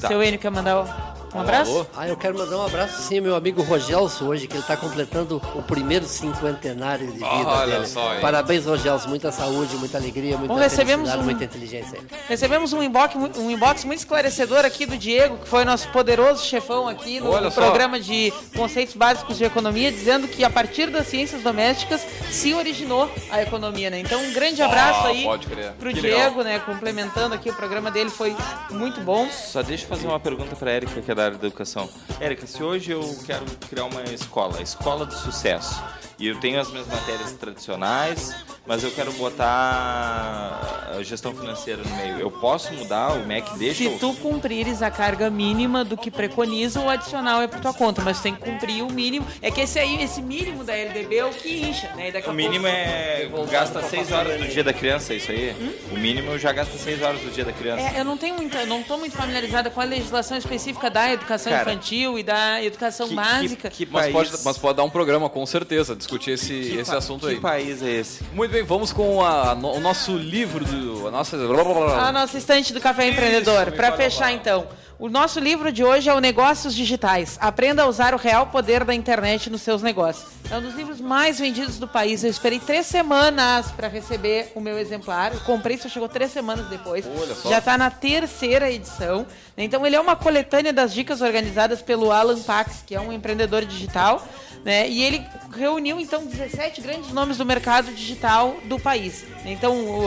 Tá. 0.00 0.06
Seu 0.08 0.22
Enio 0.22 0.38
quer 0.38 0.50
mandar 0.50 1.11
um 1.34 1.40
abraço? 1.40 1.86
Ah, 1.96 2.08
eu 2.08 2.16
quero 2.16 2.36
mandar 2.38 2.56
um 2.58 2.66
abraço 2.66 3.02
sim 3.02 3.18
ao 3.18 3.22
meu 3.24 3.34
amigo 3.34 3.62
Rogelso 3.62 4.26
hoje, 4.26 4.46
que 4.46 4.54
ele 4.54 4.60
está 4.62 4.76
completando 4.76 5.40
o 5.54 5.62
primeiro 5.62 6.04
cinquentenário 6.06 7.06
de 7.06 7.12
vida 7.14 7.26
Olha 7.26 7.74
dele. 7.76 7.86
só, 7.86 8.14
hein? 8.14 8.20
Parabéns, 8.20 8.66
Rogelso. 8.66 9.08
Muita 9.08 9.32
saúde, 9.32 9.74
muita 9.76 9.98
alegria, 9.98 10.36
muita 10.36 10.52
Bom, 10.54 10.60
recebemos 10.60 11.08
um- 11.14 11.22
muita 11.22 11.44
inteligência. 11.44 11.98
Recebemos 12.28 12.72
um 12.72 12.82
inbox, 12.82 13.14
um 13.38 13.50
inbox 13.50 13.84
muito 13.84 14.00
esclarecedor 14.00 14.64
aqui 14.64 14.84
do 14.86 14.96
Diego, 14.96 15.38
que 15.38 15.48
foi 15.48 15.64
nosso 15.64 15.88
poderoso 15.88 16.44
chefão 16.44 16.86
aqui 16.88 17.20
no 17.20 17.30
Olha 17.30 17.50
só. 17.50 17.60
programa 17.62 17.98
de 17.98 18.32
conceitos 18.56 18.94
básicos 18.94 19.38
de 19.38 19.44
economia, 19.44 19.90
dizendo 19.90 20.28
que 20.28 20.44
a 20.44 20.50
partir 20.50 20.90
das 20.90 21.06
ciências 21.06 21.42
domésticas 21.42 22.04
se 22.30 22.52
originou 22.54 23.10
a 23.30 23.40
economia, 23.42 23.88
né? 23.90 23.98
Então, 24.00 24.20
um 24.22 24.32
grande 24.32 24.62
abraço 24.62 25.00
Ah, 25.06 25.08
aí 25.08 25.24
pode 25.24 25.46
crer. 25.46 25.72
pro 25.72 25.92
Que 25.92 26.00
Diego, 26.00 26.42
né? 26.42 26.58
Complementando 26.60 27.34
aqui 27.34 27.50
o 27.50 27.54
programa 27.54 27.90
dele, 27.90 28.10
foi 28.10 28.36
muito 28.70 29.00
bom. 29.00 29.28
Só 29.30 29.62
deixa 29.62 29.84
eu 29.84 29.88
fazer 29.88 30.06
uma 30.06 30.20
pergunta 30.20 30.54
para 30.56 30.70
Érica, 30.70 31.00
que 31.00 31.10
é 31.10 31.14
da 31.14 31.21
área 31.26 31.38
da 31.38 31.46
educação. 31.46 31.88
Érica, 32.20 32.46
se 32.46 32.62
hoje 32.62 32.92
eu 32.92 33.02
quero 33.24 33.44
criar 33.68 33.84
uma 33.84 34.02
escola, 34.04 34.58
a 34.58 34.62
escola 34.62 35.06
do 35.06 35.14
sucesso, 35.14 35.82
e 36.18 36.28
eu 36.28 36.38
tenho 36.40 36.60
as 36.60 36.70
minhas 36.70 36.86
matérias 36.86 37.32
tradicionais, 37.32 38.34
mas 38.66 38.84
eu 38.84 38.90
quero 38.90 39.12
botar 39.12 40.92
a 40.96 41.02
gestão 41.02 41.34
financeira 41.34 41.82
no 41.82 41.96
meio, 41.96 42.18
eu 42.18 42.30
posso 42.30 42.72
mudar? 42.74 43.12
O 43.12 43.26
MEC 43.26 43.58
deixa? 43.58 43.84
Se 43.84 43.98
tu 43.98 44.14
cumprires 44.14 44.82
a 44.82 44.90
carga 44.90 45.30
mínima 45.30 45.84
do 45.84 45.96
que 45.96 46.10
preconiza, 46.10 46.80
o 46.80 46.88
adicional 46.88 47.42
é 47.42 47.46
por 47.46 47.60
tua 47.60 47.72
conta, 47.72 48.02
mas 48.02 48.18
tu 48.18 48.24
tem 48.24 48.34
que 48.34 48.40
cumprir 48.40 48.82
o 48.82 48.92
mínimo. 48.92 49.26
É 49.40 49.50
que 49.50 49.60
esse 49.60 49.78
aí, 49.78 50.02
esse 50.02 50.22
mínimo 50.22 50.64
da 50.64 50.76
LDB 50.76 51.16
é 51.16 51.24
o 51.24 51.30
que 51.30 51.62
incha, 51.62 51.88
né? 51.94 52.12
O 52.26 52.32
mínimo 52.32 52.66
é. 52.66 53.28
Gasta 53.50 53.82
6 53.82 54.12
horas 54.12 54.40
do 54.40 54.48
dia 54.48 54.62
da 54.62 54.72
criança, 54.72 55.12
é 55.12 55.16
isso 55.16 55.30
aí? 55.30 55.54
O 55.90 55.98
mínimo 55.98 56.38
já 56.38 56.52
gasta 56.52 56.76
6 56.76 57.02
horas 57.02 57.20
do 57.20 57.30
dia 57.30 57.44
da 57.44 57.52
criança. 57.52 57.82
É, 57.82 58.00
eu 58.00 58.04
não 58.04 58.16
tenho 58.16 58.36
muita, 58.36 58.58
eu 58.58 58.66
não 58.66 58.82
tô 58.82 58.96
muito 58.96 59.16
familiarizada 59.16 59.70
com 59.70 59.80
a 59.80 59.84
legislação 59.84 60.36
específica 60.36 60.90
da 60.90 61.12
educação 61.12 61.52
Cara, 61.52 61.70
infantil 61.70 62.18
e 62.18 62.22
da 62.22 62.62
educação 62.62 63.08
básica. 63.14 63.72
Mas 63.90 64.12
pode, 64.12 64.30
mas 64.44 64.58
pode 64.58 64.76
dar 64.76 64.84
um 64.84 64.90
programa, 64.90 65.28
com 65.28 65.44
certeza, 65.46 65.96
discutir 66.02 66.32
esse, 66.32 66.52
esse 66.54 66.90
pa- 66.90 66.98
assunto 66.98 67.26
que 67.26 67.34
aí. 67.34 67.40
país 67.40 67.82
é 67.82 67.90
esse? 67.90 68.22
Muito 68.32 68.50
bem, 68.52 68.62
vamos 68.62 68.92
com 68.92 69.22
a- 69.24 69.54
o 69.54 69.80
nosso 69.80 70.16
livro, 70.16 70.64
do, 70.64 71.08
a 71.08 71.10
nossa... 71.10 71.36
A 71.36 72.12
nossa 72.12 72.36
estante 72.38 72.72
do 72.72 72.80
Café 72.80 73.08
Empreendedor. 73.08 73.72
Para 73.72 73.92
fechar, 73.92 74.32
então. 74.32 74.66
O 75.02 75.08
nosso 75.08 75.40
livro 75.40 75.72
de 75.72 75.82
hoje 75.82 76.08
é 76.08 76.14
o 76.14 76.20
Negócios 76.20 76.76
Digitais. 76.76 77.36
Aprenda 77.40 77.82
a 77.82 77.86
usar 77.88 78.14
o 78.14 78.16
real 78.16 78.46
poder 78.46 78.84
da 78.84 78.94
internet 78.94 79.50
nos 79.50 79.60
seus 79.60 79.82
negócios. 79.82 80.30
É 80.48 80.56
um 80.56 80.62
dos 80.62 80.76
livros 80.76 81.00
mais 81.00 81.40
vendidos 81.40 81.76
do 81.76 81.88
país. 81.88 82.22
Eu 82.22 82.30
esperei 82.30 82.60
três 82.60 82.86
semanas 82.86 83.72
para 83.72 83.88
receber 83.88 84.52
o 84.54 84.60
meu 84.60 84.78
exemplar. 84.78 85.34
Eu 85.34 85.40
comprei, 85.40 85.76
só 85.76 85.88
chegou 85.88 86.08
três 86.08 86.30
semanas 86.30 86.68
depois. 86.68 87.04
Já 87.44 87.58
está 87.58 87.76
na 87.76 87.90
terceira 87.90 88.70
edição. 88.70 89.26
Então, 89.58 89.84
ele 89.84 89.96
é 89.96 90.00
uma 90.00 90.14
coletânea 90.14 90.72
das 90.72 90.94
dicas 90.94 91.20
organizadas 91.20 91.82
pelo 91.82 92.12
Alan 92.12 92.40
Pax, 92.40 92.84
que 92.86 92.94
é 92.94 93.00
um 93.00 93.12
empreendedor 93.12 93.64
digital. 93.64 94.24
Né? 94.64 94.88
E 94.88 95.02
ele 95.02 95.26
reuniu, 95.52 95.98
então, 95.98 96.24
17 96.24 96.80
grandes 96.80 97.12
nomes 97.12 97.38
do 97.38 97.44
mercado 97.44 97.92
digital 97.92 98.56
do 98.66 98.78
país. 98.78 99.24
Então, 99.44 99.74
o, 99.84 100.04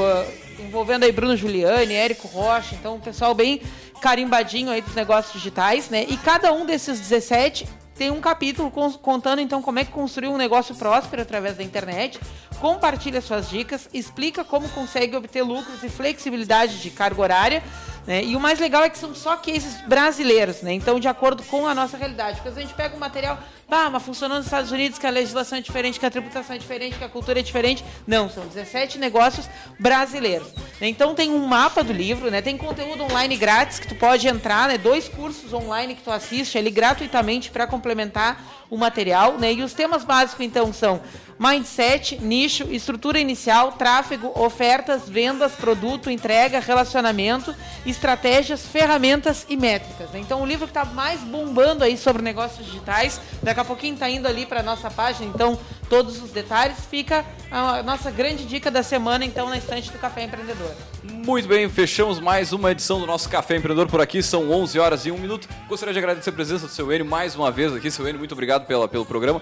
envolvendo 0.59 1.03
aí 1.03 1.11
Bruno 1.11 1.35
Giuliani, 1.35 1.93
Érico 1.93 2.27
Rocha, 2.27 2.75
então 2.75 2.95
um 2.95 2.99
pessoal 2.99 3.33
bem 3.33 3.61
carimbadinho 4.01 4.69
aí 4.71 4.81
dos 4.81 4.95
negócios 4.95 5.33
digitais, 5.33 5.89
né? 5.89 6.05
E 6.07 6.17
cada 6.17 6.51
um 6.53 6.65
desses 6.65 6.99
17 6.99 7.67
tem 7.97 8.11
um 8.11 8.19
capítulo 8.19 8.69
con- 8.69 8.91
contando 8.93 9.39
então 9.39 9.61
como 9.61 9.79
é 9.79 9.85
que 9.85 9.91
construiu 9.91 10.31
um 10.31 10.37
negócio 10.37 10.75
próspero 10.75 11.21
através 11.21 11.55
da 11.57 11.63
internet, 11.63 12.19
compartilha 12.55 13.21
suas 13.21 13.49
dicas, 13.49 13.89
explica 13.93 14.43
como 14.43 14.67
consegue 14.69 15.15
obter 15.15 15.41
lucros 15.41 15.83
e 15.83 15.89
flexibilidade 15.89 16.79
de 16.79 16.89
carga 16.89 17.21
horária, 17.21 17.63
né? 18.07 18.23
E 18.23 18.35
o 18.35 18.39
mais 18.39 18.59
legal 18.59 18.83
é 18.83 18.89
que 18.89 18.97
são 18.97 19.15
só 19.15 19.35
cases 19.35 19.81
brasileiros, 19.87 20.61
né? 20.61 20.73
Então, 20.73 20.99
de 20.99 21.07
acordo 21.07 21.41
com 21.43 21.65
a 21.67 21.73
nossa 21.73 21.97
realidade. 21.97 22.35
Porque 22.35 22.49
às 22.49 22.55
vezes 22.55 22.69
a 22.69 22.71
gente 22.71 22.77
pega 22.77 22.95
um 22.95 22.99
material, 22.99 23.39
ah, 23.69 23.89
mas 23.89 24.03
funcionando 24.03 24.37
nos 24.37 24.45
Estados 24.45 24.71
Unidos, 24.71 24.99
que 24.99 25.07
a 25.07 25.09
legislação 25.09 25.57
é 25.57 25.61
diferente, 25.61 25.99
que 25.99 26.05
a 26.05 26.11
tributação 26.11 26.55
é 26.55 26.59
diferente, 26.59 26.97
que 26.97 27.03
a 27.03 27.09
cultura 27.09 27.39
é 27.39 27.43
diferente. 27.43 27.83
Não, 28.05 28.29
são 28.29 28.45
17 28.47 28.99
negócios 28.99 29.49
brasileiros. 29.79 30.47
Então 30.79 31.15
tem 31.15 31.31
um 31.31 31.47
mapa 31.47 31.83
do 31.83 31.91
livro, 31.91 32.29
né? 32.29 32.41
Tem 32.41 32.57
conteúdo 32.57 33.03
online 33.03 33.35
grátis 33.37 33.79
que 33.79 33.87
tu 33.87 33.95
pode 33.95 34.27
entrar, 34.27 34.67
né? 34.67 34.77
Dois 34.77 35.09
cursos 35.09 35.51
online 35.51 35.95
que 35.95 36.03
tu 36.03 36.11
assiste 36.11 36.57
ali 36.57 36.69
gratuitamente 36.69 37.49
para 37.49 37.65
complementar 37.65 38.65
o 38.69 38.77
material, 38.77 39.37
né? 39.39 39.53
E 39.53 39.63
os 39.63 39.73
temas 39.73 40.03
básicos 40.03 40.45
então 40.45 40.71
são 40.71 41.01
mindset, 41.37 42.17
nicho, 42.21 42.63
estrutura 42.71 43.19
inicial, 43.19 43.73
tráfego, 43.73 44.31
ofertas, 44.35 45.07
vendas, 45.07 45.51
produto, 45.53 46.09
entrega, 46.09 46.59
relacionamento, 46.59 47.53
estratégias, 47.85 48.65
ferramentas 48.65 49.45
e 49.49 49.57
métricas. 49.57 50.09
Então 50.15 50.41
o 50.41 50.45
livro 50.45 50.65
que 50.65 50.71
está 50.71 50.85
mais 50.85 51.19
bombando 51.21 51.83
aí 51.83 51.97
sobre 51.97 52.21
negócios 52.21 52.65
digitais, 52.65 53.19
daqui 53.43 53.59
a 53.59 53.65
pouquinho 53.65 53.93
está 53.95 54.09
indo 54.09 54.27
ali 54.27 54.45
para 54.45 54.63
nossa 54.63 54.89
página, 54.89 55.29
então 55.33 55.59
todos 55.89 56.21
os 56.21 56.31
detalhes, 56.31 56.77
fica 56.89 57.23
a 57.51 57.83
nossa 57.83 58.09
grande 58.09 58.45
dica 58.45 58.71
da 58.71 58.81
semana 58.81 59.23
então 59.23 59.49
na 59.49 59.57
estante 59.57 59.91
do 59.91 59.99
Café 59.99 60.23
Empreendedor. 60.23 60.71
Muito 61.03 61.47
bem, 61.47 61.69
fechamos 61.69 62.19
mais 62.19 62.53
uma 62.53 62.71
edição 62.71 62.99
do 62.99 63.05
nosso 63.05 63.29
Café 63.29 63.57
Empreendedor 63.57 63.87
por 63.87 64.01
aqui, 64.01 64.23
são 64.23 64.49
11 64.51 64.79
horas 64.79 65.05
e 65.05 65.11
1 65.11 65.17
minuto. 65.17 65.47
Gostaria 65.67 65.93
de 65.93 65.99
agradecer 65.99 66.29
a 66.29 66.33
presença 66.33 66.65
do 66.65 66.71
seu 66.71 66.91
Enio 66.91 67.05
mais 67.05 67.35
uma 67.35 67.51
vez 67.51 67.73
aqui. 67.73 67.91
Seu 67.91 68.07
Enio, 68.07 68.19
muito 68.19 68.31
obrigado 68.31 68.65
pela, 68.65 68.87
pelo 68.87 69.05
programa. 69.05 69.41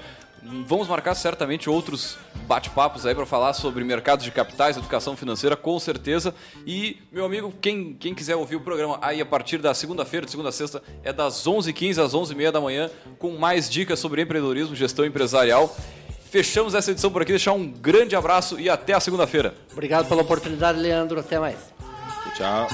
Vamos 0.68 0.88
marcar 0.88 1.16
certamente 1.16 1.70
outros 1.70 2.18
bate-papos 2.48 3.06
aí 3.06 3.16
para 3.16 3.26
falar 3.26 3.54
sobre 3.54 3.84
mercados 3.84 4.24
de 4.24 4.32
capitais, 4.32 4.78
educação 4.78 5.16
financeira, 5.18 5.56
com 5.56 5.80
certeza. 5.80 6.34
E, 6.66 6.98
meu 7.12 7.26
amigo, 7.26 7.54
quem, 7.62 7.94
quem 7.94 8.14
quiser 8.14 8.36
ouvir 8.36 8.56
o 8.56 8.62
programa 8.62 9.00
aí 9.02 9.20
a 9.20 9.26
partir 9.26 9.58
da 9.58 9.74
segunda-feira, 9.74 10.26
de 10.26 10.32
segunda 10.32 10.50
a 10.50 10.52
sexta, 10.52 10.82
é 11.04 11.12
das 11.12 11.46
11h15 11.46 12.04
às 12.04 12.14
11h30 12.14 12.52
da 12.52 12.62
manhã, 12.62 12.90
com 13.18 13.38
mais 13.38 13.70
dicas 13.70 14.00
sobre 14.00 14.22
empreendedorismo, 14.22 14.76
gestão 14.76 15.06
empresarial. 15.06 15.76
Fechamos 16.30 16.74
essa 16.74 16.92
edição 16.92 17.12
por 17.12 17.22
aqui, 17.22 17.32
deixar 17.32 17.54
um 17.54 17.68
grande 17.68 18.16
abraço 18.16 18.60
e 18.60 18.70
até 18.70 18.94
a 18.94 19.00
segunda-feira. 19.00 19.54
Obrigado 19.72 20.08
pela 20.08 20.22
oportunidade, 20.22 20.80
Leandro. 20.80 21.20
Até 21.20 21.40
mais. 21.40 21.58
Tchau. 22.36 22.68